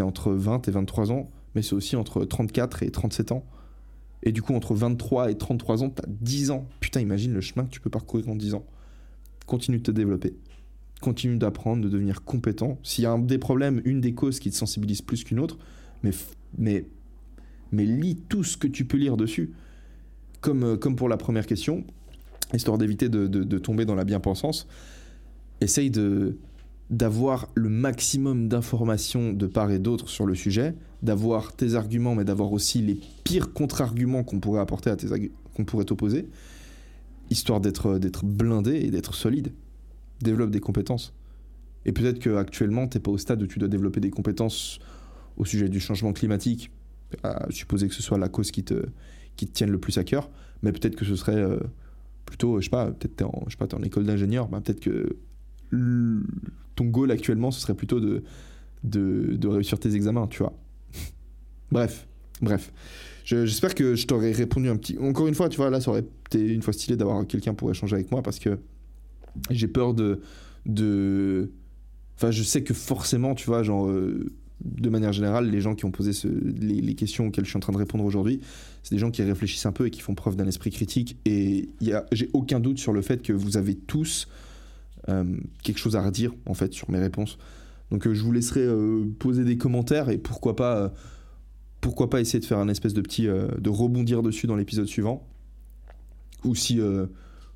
entre 0.00 0.32
20 0.32 0.68
et 0.68 0.70
23 0.70 1.10
ans, 1.10 1.30
mais 1.54 1.62
c'est 1.62 1.72
aussi 1.72 1.96
entre 1.96 2.22
34 2.26 2.82
et 2.82 2.90
37 2.90 3.32
ans. 3.32 3.46
Et 4.22 4.30
du 4.30 4.42
coup, 4.42 4.54
entre 4.54 4.74
23 4.74 5.30
et 5.30 5.38
33 5.38 5.84
ans, 5.84 5.88
t'as 5.88 6.06
10 6.06 6.50
ans. 6.50 6.68
Putain, 6.80 7.00
imagine 7.00 7.32
le 7.32 7.40
chemin 7.40 7.64
que 7.64 7.70
tu 7.70 7.80
peux 7.80 7.88
parcourir 7.88 8.28
en 8.28 8.36
10 8.36 8.54
ans. 8.54 8.66
Continue 9.46 9.78
de 9.78 9.84
te 9.84 9.90
développer. 9.90 10.36
Continue 11.00 11.38
d'apprendre, 11.38 11.82
de 11.82 11.88
devenir 11.88 12.24
compétent. 12.24 12.78
S'il 12.82 13.04
y 13.04 13.06
a 13.06 13.12
un 13.12 13.18
des 13.18 13.38
problèmes, 13.38 13.80
une 13.86 14.02
des 14.02 14.12
causes 14.12 14.38
qui 14.38 14.50
te 14.50 14.56
sensibilise 14.56 15.00
plus 15.00 15.24
qu'une 15.24 15.40
autre, 15.40 15.56
mais, 16.02 16.10
mais, 16.58 16.84
mais 17.72 17.86
lis 17.86 18.16
tout 18.28 18.44
ce 18.44 18.58
que 18.58 18.66
tu 18.66 18.84
peux 18.84 18.98
lire 18.98 19.16
dessus. 19.16 19.54
Comme, 20.42 20.62
euh, 20.62 20.76
comme 20.76 20.94
pour 20.94 21.08
la 21.08 21.16
première 21.16 21.46
question, 21.46 21.86
histoire 22.54 22.78
d'éviter 22.78 23.08
de, 23.08 23.26
de- 23.26 23.58
tomber 23.58 23.84
dans 23.84 23.94
la 23.94 24.04
bien-pensance, 24.04 24.66
essaye 25.60 25.90
de 25.90 26.36
d'avoir 26.90 27.48
le 27.54 27.70
maximum 27.70 28.48
d'informations 28.48 29.32
de 29.32 29.46
part 29.46 29.70
et 29.70 29.78
d'autre 29.78 30.10
sur 30.10 30.26
le 30.26 30.34
sujet, 30.34 30.74
d'avoir 31.02 31.56
tes 31.56 31.74
arguments, 31.74 32.14
mais 32.14 32.24
d'avoir 32.24 32.52
aussi 32.52 32.82
les 32.82 33.00
pires 33.24 33.54
contre-arguments 33.54 34.24
qu'on 34.24 34.40
pourrait 34.40 34.60
apporter 34.60 34.90
à 34.90 34.96
tes 34.96 35.30
qu'on 35.54 35.64
pourrait 35.64 35.86
t'opposer, 35.86 36.28
histoire 37.30 37.60
d'être 37.60 37.98
d'être 37.98 38.26
blindé 38.26 38.72
et 38.76 38.90
d'être 38.90 39.14
solide. 39.14 39.52
Développe 40.20 40.50
des 40.50 40.60
compétences. 40.60 41.14
Et 41.86 41.92
peut-être 41.92 42.18
qu'actuellement, 42.18 42.86
tu 42.86 42.98
n'es 42.98 43.02
pas 43.02 43.10
au 43.10 43.18
stade 43.18 43.42
où 43.42 43.46
tu 43.46 43.58
dois 43.58 43.68
développer 43.68 44.00
des 44.00 44.10
compétences 44.10 44.78
au 45.36 45.44
sujet 45.44 45.68
du 45.68 45.80
changement 45.80 46.12
climatique, 46.12 46.70
à 47.22 47.46
supposer 47.50 47.88
que 47.88 47.94
ce 47.94 48.02
soit 48.02 48.18
la 48.18 48.28
cause 48.28 48.50
qui 48.50 48.64
te, 48.64 48.84
qui 49.36 49.46
te 49.46 49.52
tienne 49.52 49.70
le 49.70 49.78
plus 49.78 49.96
à 49.98 50.04
cœur, 50.04 50.30
mais 50.62 50.72
peut-être 50.72 50.94
que 50.94 51.04
ce 51.04 51.16
serait 51.16 51.36
euh, 51.36 51.58
plutôt, 52.32 52.60
je 52.60 52.64
sais 52.64 52.70
pas, 52.70 52.86
peut-être 52.86 53.16
t'es 53.16 53.24
en, 53.24 53.44
je 53.46 53.50
sais 53.50 53.56
pas, 53.58 53.66
t'es 53.66 53.74
en 53.74 53.82
école 53.82 54.06
d'ingénieur, 54.06 54.48
bah 54.48 54.62
peut-être 54.62 54.80
que 54.80 55.16
ton 55.70 56.84
goal 56.86 57.10
actuellement, 57.10 57.50
ce 57.50 57.60
serait 57.60 57.74
plutôt 57.74 58.00
de, 58.00 58.22
de, 58.84 59.48
réussir 59.48 59.78
tes 59.78 59.94
examens, 59.94 60.26
tu 60.28 60.38
vois. 60.38 60.54
bref, 61.70 62.06
bref. 62.40 62.72
Je- 63.24 63.44
J'espère 63.44 63.74
que 63.74 63.94
je 63.94 64.06
t'aurais 64.06 64.32
répondu 64.32 64.70
un 64.70 64.76
petit. 64.76 64.96
Encore 64.98 65.28
une 65.28 65.34
fois, 65.34 65.50
tu 65.50 65.58
vois, 65.58 65.68
là, 65.68 65.82
ça 65.82 65.90
aurait 65.90 66.04
été 66.26 66.40
une 66.40 66.62
fois 66.62 66.72
stylé 66.72 66.96
d'avoir 66.96 67.26
quelqu'un 67.26 67.52
pour 67.52 67.70
échanger 67.70 67.96
avec 67.96 68.10
moi 68.10 68.22
parce 68.22 68.38
que 68.38 68.58
j'ai 69.50 69.68
peur 69.68 69.92
de. 69.92 70.20
de... 70.64 71.50
Enfin, 72.16 72.30
je 72.30 72.42
sais 72.42 72.62
que 72.62 72.72
forcément, 72.72 73.34
tu 73.34 73.44
vois, 73.46 73.62
genre, 73.62 73.88
euh, 73.88 74.32
de 74.64 74.88
manière 74.88 75.12
générale, 75.12 75.50
les 75.50 75.60
gens 75.60 75.74
qui 75.74 75.84
ont 75.84 75.90
posé 75.90 76.12
les, 76.60 76.94
questions 76.94 77.26
auxquelles 77.26 77.44
je 77.44 77.50
suis 77.50 77.56
en 77.56 77.60
train 77.60 77.72
de 77.72 77.78
répondre 77.78 78.04
aujourd'hui, 78.04 78.40
c'est 78.82 78.94
des 78.94 78.98
gens 78.98 79.10
qui 79.10 79.22
réfléchissent 79.22 79.66
un 79.66 79.72
peu 79.72 79.86
et 79.86 79.90
qui 79.90 80.00
font 80.00 80.14
preuve 80.14 80.36
d'un 80.36 80.46
esprit 80.46 80.70
critique. 80.70 81.16
Et 81.24 81.68
j'ai 82.12 82.30
aucun 82.32 82.60
doute 82.60 82.78
sur 82.78 82.92
le 82.92 83.02
fait 83.02 83.22
que 83.22 83.32
vous 83.32 83.56
avez 83.56 83.74
tous 83.74 84.28
quelque 85.64 85.78
chose 85.78 85.96
à 85.96 86.02
redire 86.02 86.32
en 86.46 86.54
fait 86.54 86.72
sur 86.72 86.90
mes 86.90 86.98
réponses. 86.98 87.38
Donc 87.90 88.10
je 88.10 88.22
vous 88.22 88.32
laisserai 88.32 88.66
poser 89.18 89.44
des 89.44 89.58
commentaires 89.58 90.10
et 90.10 90.18
pourquoi 90.18 90.54
pas, 90.54 90.92
pourquoi 91.80 92.08
pas 92.08 92.20
essayer 92.20 92.40
de 92.40 92.44
faire 92.44 92.58
un 92.58 92.68
espèce 92.68 92.94
de 92.94 93.00
petit, 93.00 93.24
de 93.24 93.70
rebondir 93.70 94.22
dessus 94.22 94.46
dans 94.46 94.56
l'épisode 94.56 94.86
suivant. 94.86 95.26
Ou 96.44 96.54
si 96.54 96.80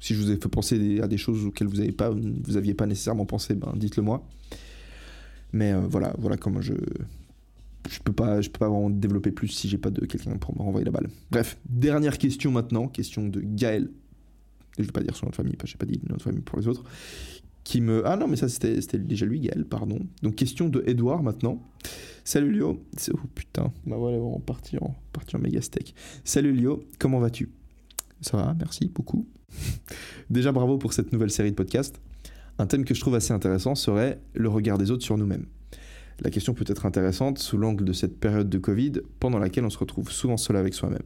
si 0.01 0.15
je 0.15 0.21
vous 0.21 0.31
ai 0.31 0.37
fait 0.37 0.49
penser 0.49 1.01
à 1.01 1.09
des 1.09 1.17
choses 1.17 1.47
auxquelles 1.47 1.69
vous 1.69 1.77
n'aviez 1.77 1.93
pas, 1.93 2.11
vous 2.11 2.75
pas 2.75 2.87
nécessairement 2.87 3.27
pensé, 3.27 3.55
ben 3.55 3.73
dites-le 3.77 4.03
moi. 4.03 4.27
Mais 5.53 5.73
euh, 5.73 5.81
voilà, 5.89 6.15
voilà 6.19 6.37
comment 6.37 6.61
je 6.61 6.75
je 7.89 8.01
peux 8.01 8.13
pas 8.13 8.41
je 8.41 8.51
peux 8.51 8.59
pas 8.59 8.69
vraiment 8.69 8.91
développer 8.91 9.31
plus 9.31 9.49
si 9.49 9.69
j'ai 9.69 9.79
pas 9.79 9.91
de 9.91 10.05
quelqu'un 10.07 10.37
pour 10.37 10.57
me 10.57 10.63
renvoyer 10.63 10.85
la 10.85 10.91
balle. 10.91 11.09
Bref, 11.31 11.59
dernière 11.69 12.19
question 12.19 12.51
maintenant, 12.51 12.89
question 12.89 13.29
de 13.29 13.41
Gaël. 13.41 13.91
Je 14.79 14.85
vais 14.85 14.93
pas 14.93 15.03
dire 15.03 15.17
son 15.17 15.27
nom 15.27 15.31
de 15.31 15.37
famille, 15.37 15.57
parce 15.57 15.73
que 15.73 15.79
j'ai 15.79 15.79
pas 15.79 15.87
dit 15.87 16.01
nom 16.09 16.17
de 16.17 16.23
famille 16.23 16.43
pour 16.43 16.59
les 16.59 16.69
autres. 16.69 16.85
Qui 17.65 17.81
me 17.81 18.07
ah 18.07 18.17
non 18.17 18.29
mais 18.29 18.37
ça 18.37 18.49
c'était 18.49 18.99
déjà 18.99 19.27
lui 19.27 19.41
Gaël, 19.41 19.65
pardon. 19.65 19.99
Donc 20.23 20.35
question 20.37 20.69
de 20.69 20.83
Edouard 20.87 21.23
maintenant. 21.23 21.63
Salut 22.25 22.51
Lio. 22.51 22.83
Oh 23.13 23.19
putain, 23.35 23.73
bah 23.87 23.97
voilà, 23.97 24.19
on 24.19 24.41
partir 24.41 24.83
en 24.83 24.95
en 25.35 25.39
méga 25.39 25.61
steak. 25.61 25.95
Salut 26.25 26.53
Lio, 26.53 26.85
comment 26.99 27.21
vas-tu? 27.21 27.51
Ça 28.21 28.37
va, 28.37 28.55
merci 28.59 28.91
beaucoup. 28.93 29.27
Déjà 30.31 30.53
bravo 30.53 30.79
pour 30.79 30.93
cette 30.93 31.13
nouvelle 31.13 31.31
série 31.31 31.51
de 31.51 31.57
podcasts. 31.57 32.01
Un 32.59 32.67
thème 32.67 32.85
que 32.85 32.95
je 32.95 33.01
trouve 33.01 33.15
assez 33.15 33.33
intéressant 33.33 33.75
serait 33.75 34.21
le 34.35 34.49
regard 34.49 34.79
des 34.79 34.91
autres 34.91 35.05
sur 35.05 35.19
nous-mêmes. 35.19 35.47
La 36.21 36.31
question 36.31 36.55
peut 36.55 36.65
être 36.67 36.87
intéressante 36.87 37.39
sous 37.39 37.59
l'angle 37.59 37.85
de 37.85 37.93
cette 37.93 38.19
période 38.19 38.49
de 38.49 38.59
Covid 38.59 38.93
pendant 39.21 39.39
laquelle 39.39 39.65
on 39.65 39.71
se 39.71 39.79
retrouve 39.79 40.11
souvent 40.11 40.39
seul 40.39 40.57
avec 40.57 40.73
soi-même. 40.73 41.03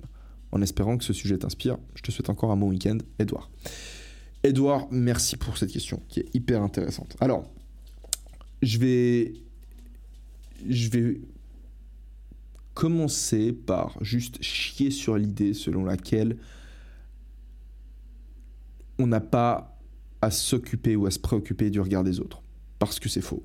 En 0.53 0.62
espérant 0.62 0.96
que 0.96 1.05
ce 1.05 1.12
sujet 1.12 1.38
t'inspire, 1.38 1.78
je 1.94 2.03
te 2.03 2.11
souhaite 2.12 2.30
encore 2.30 2.53
un 2.53 2.57
bon 2.57 2.68
week-end, 2.68 2.98
Edouard. 3.18 3.51
Edouard, 4.42 4.86
merci 4.90 5.36
pour 5.36 5.57
cette 5.59 5.72
question 5.72 6.01
qui 6.09 6.20
est 6.20 6.34
hyper 6.34 6.62
intéressante. 6.62 7.16
Alors, 7.20 7.44
je 8.62 8.78
vais 8.78 9.34
je 10.68 10.90
vais 10.90 11.20
commencer 12.74 13.53
par 13.53 13.96
juste 14.03 14.42
chier 14.42 14.90
sur 14.90 15.16
l'idée 15.16 15.55
selon 15.55 15.84
laquelle 15.84 16.36
on 18.98 19.07
n'a 19.07 19.20
pas 19.20 19.80
à 20.22 20.30
s'occuper 20.30 20.96
ou 20.96 21.06
à 21.06 21.10
se 21.10 21.18
préoccuper 21.18 21.70
du 21.70 21.80
regard 21.80 22.04
des 22.04 22.20
autres. 22.20 22.42
Parce 22.78 22.98
que 22.98 23.08
c'est 23.08 23.20
faux. 23.20 23.44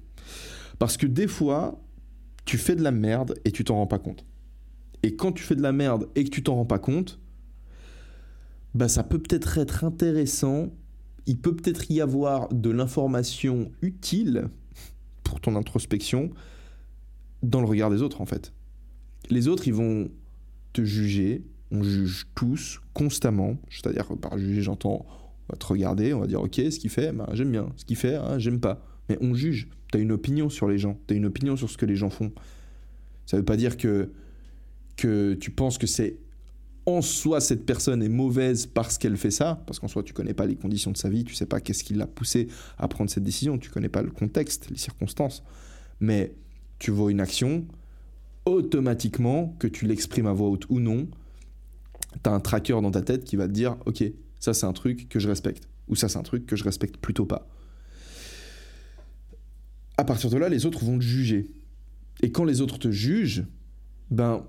Parce 0.80 0.98
que 0.98 1.06
des 1.06 1.28
fois, 1.28 1.82
tu 2.46 2.58
fais 2.58 2.76
de 2.76 2.84
la 2.84 2.92
merde 2.92 3.40
et 3.46 3.52
tu 3.52 3.64
t'en 3.64 3.76
rends 3.76 3.88
pas 3.88 4.00
compte. 4.00 4.26
Et 5.04 5.16
quand 5.16 5.32
tu 5.32 5.44
fais 5.44 5.56
de 5.56 5.62
la 5.62 5.72
merde 5.72 6.10
et 6.16 6.24
que 6.24 6.30
tu 6.30 6.44
t'en 6.44 6.56
rends 6.56 6.66
pas 6.66 6.80
compte, 6.80 7.20
bah 8.74 8.88
ça 8.88 9.04
peut 9.04 9.20
peut-être 9.20 9.58
être 9.58 9.84
intéressant. 9.84 10.70
Il 11.28 11.40
peut 11.40 11.56
peut-être 11.56 11.90
y 11.92 12.02
avoir 12.02 12.50
de 12.50 12.70
l'information 12.70 13.72
utile 13.82 14.50
pour 15.24 15.40
ton 15.40 15.56
introspection 15.56 16.30
dans 17.42 17.62
le 17.62 17.68
regard 17.68 17.90
des 17.90 18.02
autres 18.02 18.22
en 18.22 18.26
fait. 18.26 18.54
Les 19.30 19.48
autres, 19.48 19.68
ils 19.68 19.74
vont 19.74 20.10
te 20.74 20.84
juger. 20.84 21.44
On 21.72 21.84
juge 21.84 22.28
tous 22.36 22.82
constamment. 22.94 23.58
C'est-à-dire 23.70 24.08
par 24.18 24.38
juger, 24.38 24.62
j'entends 24.62 25.06
on 25.48 25.54
va 25.54 25.58
te 25.58 25.66
regarder, 25.66 26.14
on 26.14 26.20
va 26.20 26.28
dire 26.28 26.42
ok, 26.42 26.56
ce 26.56 26.80
qu'il 26.80 26.90
fait, 26.90 27.12
bah, 27.12 27.30
j'aime 27.34 27.52
bien. 27.52 27.72
Ce 27.76 27.86
qu'il 27.86 27.98
fait, 27.98 28.16
hein, 28.16 28.40
j'aime 28.40 28.60
pas. 28.60 28.86
Mais 29.10 29.18
on 29.22 29.34
juge. 29.34 29.70
Tu 29.92 29.98
as 29.98 30.02
une 30.02 30.12
opinion 30.12 30.50
sur 30.50 30.68
les 30.68 30.78
gens. 30.78 30.98
Tu 31.08 31.14
as 31.14 31.18
une 31.18 31.26
opinion 31.26 31.56
sur 31.56 31.70
ce 31.70 31.78
que 31.78 31.86
les 31.86 31.96
gens 31.96 32.10
font. 32.10 32.32
Ça 33.26 33.38
veut 33.38 33.46
pas 33.46 33.58
dire 33.58 33.78
que, 33.78 34.10
que 34.98 35.34
tu 35.36 35.52
penses 35.52 35.78
que 35.78 35.88
c'est 35.88 36.18
en 36.86 37.02
soi 37.02 37.42
cette 37.42 37.66
personne 37.66 38.04
est 38.04 38.10
mauvaise 38.10 38.68
parce 38.68 38.98
qu'elle 38.98 39.18
fait 39.18 39.32
ça, 39.32 39.64
parce 39.66 39.80
qu'en 39.80 39.88
soi 39.88 40.04
tu 40.04 40.14
connais 40.14 40.34
pas 40.36 40.46
les 40.46 40.56
conditions 40.56 40.92
de 40.92 40.98
sa 40.98 41.10
vie, 41.10 41.24
tu 41.24 41.34
sais 41.34 41.48
pas 41.48 41.60
qu'est-ce 41.60 41.84
qui 41.84 41.96
l'a 41.96 42.06
poussé 42.06 42.48
à 42.78 42.88
prendre 42.88 43.10
cette 43.10 43.24
décision, 43.24 43.58
tu 43.58 43.72
connais 43.72 43.90
pas 43.90 44.04
le 44.04 44.12
contexte, 44.12 44.70
les 44.70 44.78
circonstances. 44.78 45.44
Mais 46.00 46.36
tu 46.78 46.92
vois 46.92 47.10
une 47.10 47.22
action, 47.22 47.66
automatiquement, 48.46 49.56
que 49.58 49.68
tu 49.68 49.88
l'exprimes 49.88 50.28
à 50.28 50.34
voix 50.34 50.50
haute 50.50 50.66
ou 50.70 50.80
non, 50.80 51.08
tu 52.24 52.30
as 52.30 52.34
un 52.34 52.40
tracker 52.40 52.80
dans 52.82 52.92
ta 52.92 53.02
tête 53.02 53.24
qui 53.24 53.36
va 53.36 53.48
te 53.48 53.54
dire 53.54 53.78
ok, 53.86 54.04
ça, 54.40 54.54
c'est 54.54 54.66
un 54.66 54.74
truc 54.74 55.10
que 55.10 55.20
je 55.20 55.28
respecte. 55.28 55.68
Ou 55.88 55.96
ça, 55.96 56.10
c'est 56.10 56.18
un 56.18 56.24
truc 56.24 56.46
que 56.46 56.56
je 56.56 56.64
respecte 56.64 56.98
plutôt 56.98 57.26
pas. 57.26 57.48
À 59.98 60.04
partir 60.04 60.30
de 60.30 60.38
là, 60.38 60.50
les 60.50 60.66
autres 60.66 60.84
vont 60.84 60.98
te 60.98 61.04
juger. 61.04 61.52
Et 62.22 62.32
quand 62.32 62.44
les 62.44 62.62
autres 62.62 62.80
te 62.80 62.92
jugent, 62.92 63.46
ben, 64.12 64.46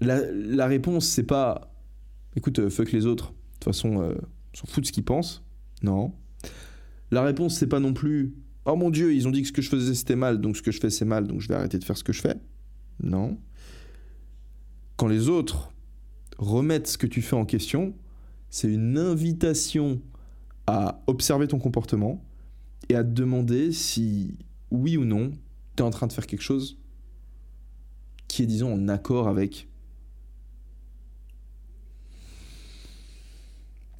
la, 0.00 0.66
réponse, 0.66 1.06
c'est 1.06 1.24
pas 1.24 1.72
écoute, 2.34 2.58
euh, 2.58 2.70
fuck 2.70 2.92
les 2.92 3.06
autres. 3.06 3.30
De 3.30 3.36
toute 3.54 3.64
façon, 3.64 4.00
euh, 4.00 4.14
on 4.54 4.58
s'en 4.58 4.66
fout 4.66 4.82
de 4.82 4.86
ce 4.86 4.92
qu'ils 4.92 5.04
pensent. 5.04 5.42
Non. 5.82 6.12
La 7.10 7.22
réponse, 7.22 7.56
c'est 7.56 7.68
pas 7.68 7.80
non 7.80 7.94
plus 7.94 8.34
oh 8.66 8.76
mon 8.76 8.90
dieu, 8.90 9.14
ils 9.14 9.26
ont 9.26 9.30
dit 9.30 9.42
que 9.42 9.48
ce 9.48 9.52
que 9.52 9.62
je 9.62 9.70
faisais 9.70 9.94
c'était 9.94 10.16
mal, 10.16 10.40
donc 10.40 10.56
ce 10.56 10.62
que 10.62 10.72
je 10.72 10.80
fais 10.80 10.90
c'est 10.90 11.04
mal, 11.04 11.26
donc 11.26 11.40
je 11.40 11.48
vais 11.48 11.54
arrêter 11.54 11.78
de 11.78 11.84
faire 11.84 11.96
ce 11.96 12.04
que 12.04 12.12
je 12.12 12.20
fais. 12.20 12.36
Non. 13.02 13.38
Quand 14.96 15.06
les 15.06 15.28
autres 15.28 15.72
remettent 16.38 16.88
ce 16.88 16.98
que 16.98 17.06
tu 17.06 17.22
fais 17.22 17.36
en 17.36 17.46
question, 17.46 17.94
c'est 18.50 18.72
une 18.72 18.98
invitation 18.98 20.00
à 20.66 21.02
observer 21.06 21.46
ton 21.48 21.58
comportement 21.58 22.24
et 22.88 22.94
à 22.94 23.04
te 23.04 23.10
demander 23.10 23.72
si, 23.72 24.38
oui 24.70 24.96
ou 24.96 25.04
non, 25.04 25.32
tu 25.76 25.82
es 25.82 25.86
en 25.86 25.90
train 25.90 26.06
de 26.06 26.12
faire 26.12 26.26
quelque 26.26 26.42
chose 26.42 26.78
qui 28.28 28.42
est, 28.42 28.46
disons, 28.46 28.72
en 28.72 28.88
accord 28.88 29.28
avec. 29.28 29.68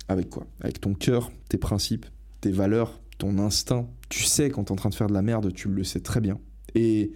Avec 0.09 0.31
quoi? 0.31 0.47
Avec 0.61 0.81
ton 0.81 0.95
cœur, 0.95 1.33
tes 1.49 1.59
principes, 1.59 2.07
tes 2.41 2.51
valeurs, 2.51 3.01
ton 3.19 3.39
instinct. 3.39 3.89
Tu 4.09 4.25
sais 4.25 4.51
quand 4.51 4.65
tu 4.65 4.69
es 4.69 4.73
en 4.73 4.77
train 4.77 4.91
de 4.91 4.95
faire 4.95 5.09
de 5.09 5.15
la 5.15 5.23
merde, 5.23 5.53
tu 5.53 5.69
le 5.69 5.85
sais 5.85 6.01
très 6.01 6.21
bien. 6.21 6.39
Et 6.75 7.13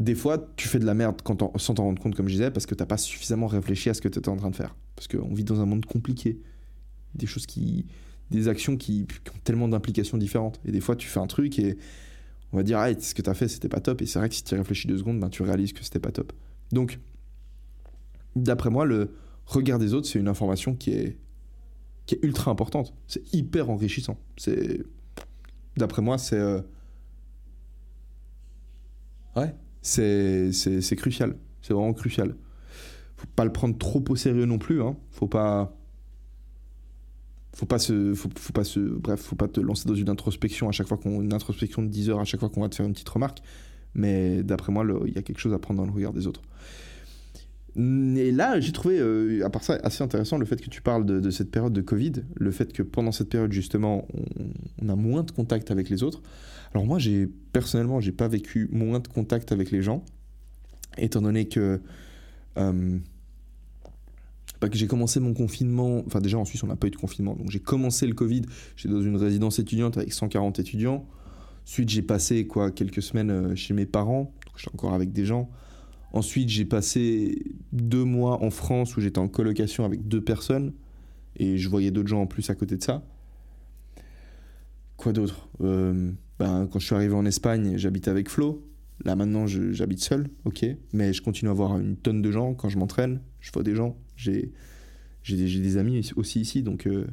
des 0.00 0.14
fois, 0.14 0.50
tu 0.56 0.66
fais 0.66 0.78
de 0.78 0.86
la 0.86 0.94
merde 0.94 1.20
sans 1.56 1.74
t'en 1.74 1.84
rendre 1.84 2.00
compte, 2.00 2.14
comme 2.14 2.26
je 2.26 2.32
disais, 2.32 2.50
parce 2.50 2.64
que 2.64 2.74
tu 2.74 2.80
n'as 2.80 2.86
pas 2.86 2.96
suffisamment 2.96 3.46
réfléchi 3.46 3.90
à 3.90 3.94
ce 3.94 4.00
que 4.00 4.08
tu 4.08 4.18
étais 4.18 4.30
en 4.30 4.36
train 4.36 4.48
de 4.48 4.56
faire. 4.56 4.74
Parce 4.96 5.06
qu'on 5.06 5.34
vit 5.34 5.44
dans 5.44 5.60
un 5.60 5.66
monde 5.66 5.84
compliqué. 5.84 6.40
Des 7.14 7.26
choses 7.26 7.44
qui. 7.44 7.86
des 8.30 8.48
actions 8.48 8.78
qui, 8.78 9.06
ont 9.28 9.38
tellement 9.44 9.68
d'implications 9.68 10.16
différentes. 10.16 10.58
Et 10.64 10.72
des 10.72 10.80
fois, 10.80 10.96
tu 10.96 11.06
fais 11.06 11.20
un 11.20 11.26
truc 11.26 11.58
et 11.58 11.76
on 12.52 12.56
va 12.56 12.62
dire, 12.62 12.78
ah, 12.78 12.88
ce 12.98 13.14
que 13.14 13.20
tu 13.20 13.28
as 13.28 13.34
fait, 13.34 13.46
c'était 13.46 13.68
pas 13.68 13.80
top. 13.80 14.00
Et 14.00 14.06
c'est 14.06 14.18
vrai 14.18 14.30
que 14.30 14.34
si 14.34 14.42
tu 14.42 14.54
réfléchis 14.54 14.88
deux 14.88 14.96
secondes, 14.96 15.20
ben, 15.20 15.28
tu 15.28 15.42
réalises 15.42 15.74
que 15.74 15.84
c'était 15.84 16.00
pas 16.00 16.12
top. 16.12 16.32
Donc, 16.72 16.98
d'après 18.34 18.70
moi, 18.70 18.86
le 18.86 19.14
regard 19.44 19.78
des 19.78 19.92
autres, 19.92 20.08
c'est 20.08 20.18
une 20.18 20.28
information 20.28 20.74
qui 20.74 20.92
est, 20.92 21.18
qui 22.06 22.14
est 22.14 22.20
ultra 22.22 22.50
importante. 22.50 22.94
C'est 23.06 23.34
hyper 23.34 23.68
enrichissant. 23.68 24.18
C'est. 24.38 24.82
D'après 25.76 26.00
moi, 26.00 26.16
c'est. 26.16 26.38
Euh, 26.38 26.62
ouais, 29.36 29.54
c'est 29.82 30.96
crucial. 30.96 31.36
C'est 31.62 31.74
vraiment 31.74 31.92
crucial 31.92 32.34
faut 33.20 33.26
pas 33.36 33.44
le 33.44 33.52
prendre 33.52 33.76
trop 33.76 34.02
au 34.08 34.16
sérieux 34.16 34.46
non 34.46 34.58
plus. 34.58 34.82
Hein. 34.82 34.96
Faut 35.10 35.26
pas. 35.26 35.76
Faut 37.52 37.66
pas 37.66 37.78
se, 37.78 38.14
faut, 38.14 38.28
pas 38.54 38.64
se, 38.64 38.78
bref, 38.78 39.20
faut 39.20 39.36
pas 39.36 39.48
te 39.48 39.60
lancer 39.60 39.86
dans 39.88 39.94
une 39.94 40.08
introspection 40.08 40.68
à 40.68 40.72
chaque 40.72 40.86
fois 40.86 40.96
qu'on, 40.96 41.20
une 41.20 41.34
introspection 41.34 41.82
de 41.82 41.88
10 41.88 42.08
heures 42.10 42.20
à 42.20 42.24
chaque 42.24 42.38
fois 42.38 42.48
qu'on 42.48 42.60
va 42.60 42.68
te 42.68 42.76
faire 42.76 42.86
une 42.86 42.92
petite 42.92 43.08
remarque. 43.08 43.40
Mais 43.92 44.44
d'après 44.44 44.72
moi, 44.72 44.86
il 45.06 45.12
y 45.12 45.18
a 45.18 45.22
quelque 45.22 45.40
chose 45.40 45.52
à 45.52 45.58
prendre 45.58 45.80
dans 45.80 45.86
le 45.86 45.92
regard 45.92 46.12
des 46.12 46.28
autres. 46.28 46.42
Et 47.76 48.30
là, 48.30 48.60
j'ai 48.60 48.72
trouvé, 48.72 48.98
euh, 49.00 49.44
à 49.44 49.50
part 49.50 49.64
ça, 49.64 49.78
assez 49.82 50.02
intéressant 50.02 50.38
le 50.38 50.46
fait 50.46 50.60
que 50.60 50.70
tu 50.70 50.80
parles 50.80 51.04
de, 51.04 51.30
cette 51.30 51.50
période 51.50 51.72
de 51.72 51.80
Covid, 51.80 52.12
le 52.36 52.50
fait 52.52 52.72
que 52.72 52.82
pendant 52.82 53.12
cette 53.12 53.28
période, 53.28 53.52
justement, 53.52 54.06
on, 54.80 54.88
a 54.88 54.96
moins 54.96 55.24
de 55.24 55.30
contact 55.32 55.70
avec 55.72 55.90
les 55.90 56.02
autres. 56.04 56.22
Alors 56.72 56.86
moi, 56.86 56.98
j'ai 56.98 57.26
personnellement, 57.52 58.00
j'ai 58.00 58.12
pas 58.12 58.28
vécu 58.28 58.68
moins 58.72 59.00
de 59.00 59.08
contact 59.08 59.52
avec 59.52 59.70
les 59.70 59.82
gens, 59.82 60.04
étant 60.98 61.22
donné 61.22 61.48
que 61.48 61.80
euh, 62.58 62.98
que 64.68 64.76
j'ai 64.76 64.86
commencé 64.86 65.20
mon 65.20 65.32
confinement, 65.32 66.02
enfin 66.06 66.20
déjà 66.20 66.36
en 66.36 66.44
Suisse 66.44 66.62
on 66.62 66.66
n'a 66.66 66.76
pas 66.76 66.88
eu 66.88 66.90
de 66.90 66.96
confinement, 66.96 67.34
donc 67.34 67.50
j'ai 67.50 67.60
commencé 67.60 68.06
le 68.06 68.12
Covid, 68.14 68.42
j'étais 68.76 68.92
dans 68.92 69.00
une 69.00 69.16
résidence 69.16 69.58
étudiante 69.58 69.96
avec 69.96 70.12
140 70.12 70.58
étudiants. 70.58 71.06
Ensuite 71.64 71.88
j'ai 71.88 72.02
passé 72.02 72.46
quoi 72.46 72.70
quelques 72.70 73.02
semaines 73.02 73.30
euh, 73.30 73.54
chez 73.54 73.72
mes 73.74 73.86
parents, 73.86 74.34
j'étais 74.56 74.74
encore 74.74 74.92
avec 74.92 75.12
des 75.12 75.24
gens. 75.24 75.48
Ensuite 76.12 76.48
j'ai 76.48 76.64
passé 76.64 77.42
deux 77.72 78.04
mois 78.04 78.42
en 78.42 78.50
France 78.50 78.96
où 78.96 79.00
j'étais 79.00 79.18
en 79.18 79.28
colocation 79.28 79.84
avec 79.84 80.06
deux 80.08 80.20
personnes 80.20 80.74
et 81.36 81.56
je 81.56 81.68
voyais 81.68 81.90
d'autres 81.90 82.08
gens 82.08 82.20
en 82.20 82.26
plus 82.26 82.50
à 82.50 82.54
côté 82.54 82.76
de 82.76 82.82
ça. 82.82 83.02
Quoi 84.96 85.12
d'autre? 85.12 85.48
Euh, 85.62 86.12
ben, 86.40 86.68
Quand 86.72 86.80
je 86.80 86.86
suis 86.86 86.94
arrivé 86.94 87.14
en 87.14 87.24
Espagne, 87.24 87.76
j'habitais 87.76 88.10
avec 88.10 88.28
Flo. 88.28 88.66
Là 89.04 89.16
maintenant 89.16 89.46
j'habite 89.46 90.00
seul, 90.00 90.28
ok, 90.44 90.66
mais 90.92 91.14
je 91.14 91.22
continue 91.22 91.50
à 91.50 91.54
voir 91.54 91.78
une 91.78 91.96
tonne 91.96 92.20
de 92.20 92.30
gens 92.30 92.52
quand 92.52 92.68
je 92.68 92.78
m'entraîne, 92.78 93.22
je 93.40 93.50
vois 93.50 93.62
des 93.62 93.74
gens, 93.74 93.96
j'ai 94.14 94.52
des, 95.26 95.76
amis 95.78 96.10
aussi 96.16 96.40
ici, 96.40 96.62
donc, 96.62 96.86
euh, 96.86 97.06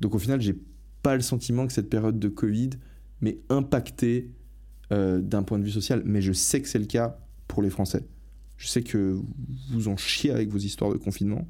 donc 0.00 0.14
au 0.14 0.20
final 0.20 0.40
j'ai 0.40 0.54
pas 1.02 1.16
le 1.16 1.22
sentiment 1.22 1.66
que 1.66 1.72
cette 1.72 1.90
période 1.90 2.20
de 2.20 2.28
Covid 2.28 2.70
m'ait 3.22 3.38
impacté 3.48 4.30
euh, 4.92 5.20
d'un 5.20 5.42
point 5.42 5.58
de 5.58 5.64
vue 5.64 5.72
social, 5.72 6.02
mais 6.04 6.22
je 6.22 6.32
sais 6.32 6.62
que 6.62 6.68
c'est 6.68 6.78
le 6.78 6.86
cas 6.86 7.18
pour 7.48 7.60
les 7.60 7.70
Français. 7.70 8.04
Je 8.56 8.68
sais 8.68 8.82
que 8.82 9.18
vous 9.72 9.88
en 9.88 9.96
chiez 9.96 10.30
avec 10.30 10.48
vos 10.48 10.58
histoires 10.58 10.92
de 10.92 10.96
confinement. 10.96 11.48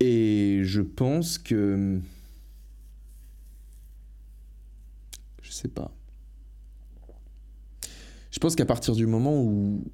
Et 0.00 0.60
je 0.64 0.80
pense 0.80 1.36
que 1.36 2.00
sais 5.54 5.68
pas. 5.68 5.94
Je 8.30 8.38
pense 8.38 8.56
qu'à 8.56 8.66
partir 8.66 8.94
du 8.94 9.06
moment 9.06 9.42
où. 9.42 9.84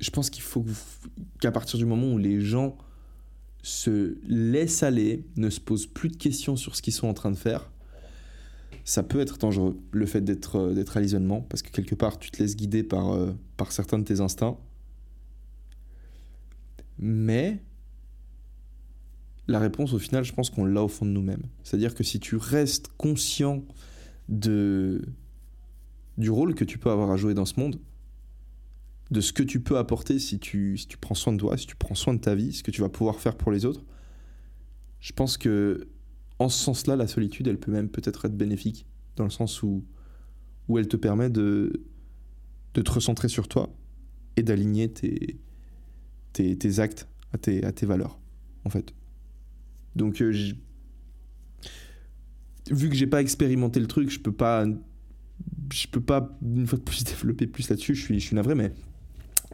Je 0.00 0.10
pense 0.10 0.30
qu'il 0.30 0.42
faut 0.42 0.64
qu'à 1.40 1.50
partir 1.50 1.78
du 1.78 1.84
moment 1.84 2.12
où 2.12 2.18
les 2.18 2.40
gens 2.40 2.76
se 3.62 4.16
laissent 4.24 4.84
aller, 4.84 5.24
ne 5.36 5.50
se 5.50 5.60
posent 5.60 5.86
plus 5.86 6.08
de 6.08 6.16
questions 6.16 6.56
sur 6.56 6.76
ce 6.76 6.82
qu'ils 6.82 6.92
sont 6.92 7.08
en 7.08 7.14
train 7.14 7.32
de 7.32 7.36
faire, 7.36 7.72
ça 8.84 9.02
peut 9.02 9.20
être 9.20 9.38
dangereux, 9.38 9.78
le 9.90 10.06
fait 10.06 10.20
d'être 10.20 10.56
euh, 10.56 10.74
d'être 10.74 10.96
à 10.96 11.00
l'isolement, 11.00 11.42
parce 11.42 11.62
que 11.62 11.70
quelque 11.70 11.94
part, 11.94 12.18
tu 12.18 12.30
te 12.30 12.40
laisses 12.40 12.56
guider 12.56 12.82
par, 12.82 13.12
euh, 13.12 13.32
par 13.56 13.72
certains 13.72 13.98
de 13.98 14.04
tes 14.04 14.20
instincts. 14.20 14.56
Mais 16.98 17.62
la 19.48 19.58
réponse, 19.58 19.94
au 19.94 19.98
final, 19.98 20.24
je 20.24 20.32
pense 20.32 20.50
qu'on 20.50 20.66
l'a 20.66 20.84
au 20.84 20.88
fond 20.88 21.06
de 21.06 21.10
nous-mêmes. 21.10 21.44
C'est-à-dire 21.64 21.94
que 21.94 22.04
si 22.04 22.20
tu 22.20 22.36
restes 22.36 22.88
conscient 22.98 23.64
de, 24.28 25.02
du 26.18 26.30
rôle 26.30 26.54
que 26.54 26.64
tu 26.64 26.78
peux 26.78 26.90
avoir 26.90 27.10
à 27.10 27.16
jouer 27.16 27.34
dans 27.34 27.46
ce 27.46 27.58
monde, 27.58 27.80
de 29.10 29.22
ce 29.22 29.32
que 29.32 29.42
tu 29.42 29.60
peux 29.60 29.78
apporter 29.78 30.18
si 30.18 30.38
tu, 30.38 30.76
si 30.76 30.86
tu 30.86 30.98
prends 30.98 31.14
soin 31.14 31.32
de 31.32 31.38
toi, 31.38 31.56
si 31.56 31.66
tu 31.66 31.76
prends 31.76 31.94
soin 31.94 32.12
de 32.12 32.20
ta 32.20 32.34
vie, 32.34 32.52
ce 32.52 32.62
que 32.62 32.70
tu 32.70 32.82
vas 32.82 32.90
pouvoir 32.90 33.20
faire 33.20 33.36
pour 33.36 33.50
les 33.50 33.64
autres, 33.64 33.84
je 35.00 35.12
pense 35.14 35.38
que 35.38 35.88
en 36.38 36.48
ce 36.48 36.62
sens-là, 36.62 36.94
la 36.94 37.08
solitude, 37.08 37.48
elle 37.48 37.58
peut 37.58 37.72
même 37.72 37.88
peut-être 37.88 38.26
être 38.26 38.36
bénéfique, 38.36 38.86
dans 39.16 39.24
le 39.24 39.30
sens 39.30 39.62
où, 39.62 39.84
où 40.68 40.78
elle 40.78 40.88
te 40.88 40.96
permet 40.96 41.30
de, 41.30 41.82
de 42.74 42.82
te 42.82 42.90
recentrer 42.90 43.28
sur 43.28 43.48
toi 43.48 43.74
et 44.36 44.42
d'aligner 44.42 44.92
tes, 44.92 45.40
tes, 46.32 46.56
tes, 46.56 46.78
actes 46.78 47.08
à 47.32 47.38
tes, 47.38 47.64
à 47.64 47.72
tes 47.72 47.86
valeurs, 47.86 48.20
en 48.64 48.70
fait. 48.70 48.94
Donc, 49.96 50.20
euh, 50.22 50.32
vu 52.70 52.88
que 52.88 52.94
j'ai 52.94 53.06
pas 53.06 53.20
expérimenté 53.20 53.80
le 53.80 53.86
truc, 53.86 54.10
je 54.10 54.20
peux 54.20 54.32
pas, 54.32 54.66
je 55.72 55.86
peux 55.88 56.00
pas 56.00 56.36
une 56.42 56.66
fois 56.66 56.78
de 56.78 56.84
plus 56.84 57.04
développer 57.04 57.46
plus 57.46 57.68
là-dessus. 57.68 57.94
Je 57.94 58.02
suis, 58.02 58.20
je 58.20 58.26
suis 58.26 58.36
navré, 58.36 58.54
mais, 58.54 58.72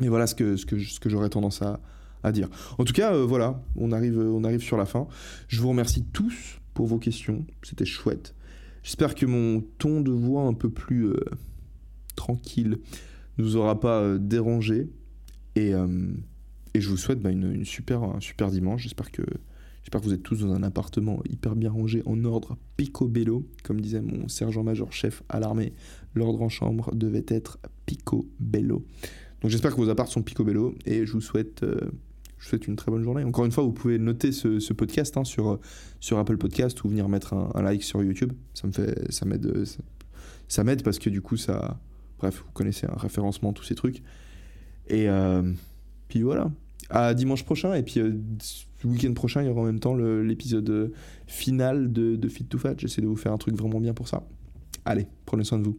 mais 0.00 0.08
voilà 0.08 0.26
ce 0.26 0.34
que, 0.34 0.56
ce 0.56 0.66
que, 0.66 0.78
ce 0.78 1.00
que 1.00 1.08
j'aurais 1.08 1.30
tendance 1.30 1.62
à, 1.62 1.80
à 2.22 2.32
dire. 2.32 2.48
En 2.78 2.84
tout 2.84 2.92
cas, 2.92 3.14
euh, 3.14 3.24
voilà, 3.24 3.62
on 3.76 3.92
arrive, 3.92 4.18
on 4.18 4.44
arrive 4.44 4.62
sur 4.62 4.76
la 4.76 4.86
fin. 4.86 5.06
Je 5.48 5.60
vous 5.60 5.68
remercie 5.68 6.04
tous 6.12 6.60
pour 6.74 6.86
vos 6.86 6.98
questions. 6.98 7.46
C'était 7.62 7.84
chouette. 7.84 8.34
J'espère 8.82 9.14
que 9.14 9.24
mon 9.24 9.62
ton 9.78 10.02
de 10.02 10.10
voix 10.10 10.42
un 10.42 10.52
peu 10.52 10.68
plus 10.68 11.06
euh, 11.06 11.16
tranquille 12.16 12.78
ne 13.38 13.44
vous 13.44 13.56
aura 13.56 13.80
pas 13.80 14.00
euh, 14.00 14.18
dérangé. 14.18 14.90
Et, 15.56 15.72
euh, 15.72 16.12
et, 16.74 16.80
je 16.80 16.88
vous 16.90 16.96
souhaite 16.96 17.20
bah, 17.20 17.30
une, 17.30 17.50
une, 17.50 17.64
super, 17.64 18.02
un 18.02 18.20
super 18.20 18.50
dimanche. 18.50 18.82
J'espère 18.82 19.10
que, 19.10 19.22
j'espère 19.84 20.00
que 20.00 20.06
vous 20.06 20.12
êtes 20.12 20.22
tous 20.22 20.40
dans 20.40 20.52
un 20.52 20.62
appartement 20.64 21.22
hyper 21.28 21.54
bien 21.54 21.70
rangé, 21.70 22.02
en 22.06 22.24
ordre 22.24 22.56
picobello. 22.76 23.46
Comme 23.62 23.80
disait 23.80 24.00
mon 24.00 24.28
sergent-major 24.28 24.92
chef 24.92 25.22
à 25.28 25.38
l'armée, 25.38 25.72
l'ordre 26.14 26.42
en 26.42 26.48
chambre 26.48 26.92
devait 26.94 27.24
être 27.28 27.58
picobello. 27.86 28.84
Donc 29.40 29.50
j'espère 29.50 29.72
que 29.72 29.76
vos 29.76 29.88
apparts 29.88 30.08
sont 30.08 30.22
picobello. 30.22 30.74
Et 30.86 31.06
je 31.06 31.12
vous 31.12 31.20
souhaite 31.20 31.64
je 32.44 32.50
vous 32.50 32.50
souhaite 32.50 32.66
une 32.66 32.76
très 32.76 32.90
bonne 32.90 33.02
journée. 33.02 33.24
Encore 33.24 33.46
une 33.46 33.52
fois, 33.52 33.64
vous 33.64 33.72
pouvez 33.72 33.98
noter 33.98 34.30
ce, 34.30 34.72
podcast 34.74 35.16
hein, 35.16 35.24
sur, 35.24 35.58
sur 35.98 36.18
Apple 36.18 36.36
Podcast 36.36 36.84
ou 36.84 36.90
venir 36.90 37.08
mettre 37.08 37.32
un, 37.32 37.62
like 37.62 37.82
sur 37.82 38.02
YouTube. 38.02 38.34
Ça 38.52 38.66
me 38.66 38.72
ça 39.10 39.24
m'aide, 39.24 39.64
ça, 40.48 40.62
parce 40.84 40.98
que 40.98 41.08
du 41.08 41.22
coup, 41.22 41.38
ça, 41.38 41.80
bref, 42.18 42.44
vous 42.44 42.52
connaissez 42.52 42.86
un 42.86 42.96
référencement, 42.98 43.54
tous 43.54 43.64
ces 43.64 43.74
trucs. 43.74 44.02
Et 44.88 45.08
euh, 45.08 45.42
puis 46.08 46.20
voilà. 46.20 46.50
À 46.90 47.14
dimanche 47.14 47.44
prochain 47.44 47.72
et 47.72 47.82
puis 47.82 47.98
euh, 47.98 48.12
week-end 48.88 49.12
prochain, 49.14 49.42
il 49.42 49.46
y 49.46 49.50
aura 49.50 49.62
en 49.62 49.64
même 49.64 49.80
temps 49.80 49.94
l'épisode 49.94 50.92
final 51.26 51.92
de, 51.92 52.16
de 52.16 52.28
Fit 52.28 52.44
to 52.44 52.58
Fat. 52.58 52.74
J'essaie 52.78 53.02
de 53.02 53.06
vous 53.06 53.16
faire 53.16 53.32
un 53.32 53.38
truc 53.38 53.56
vraiment 53.56 53.80
bien 53.80 53.94
pour 53.94 54.08
ça. 54.08 54.26
Allez, 54.84 55.06
prenez 55.26 55.44
soin 55.44 55.58
de 55.58 55.64
vous. 55.64 55.78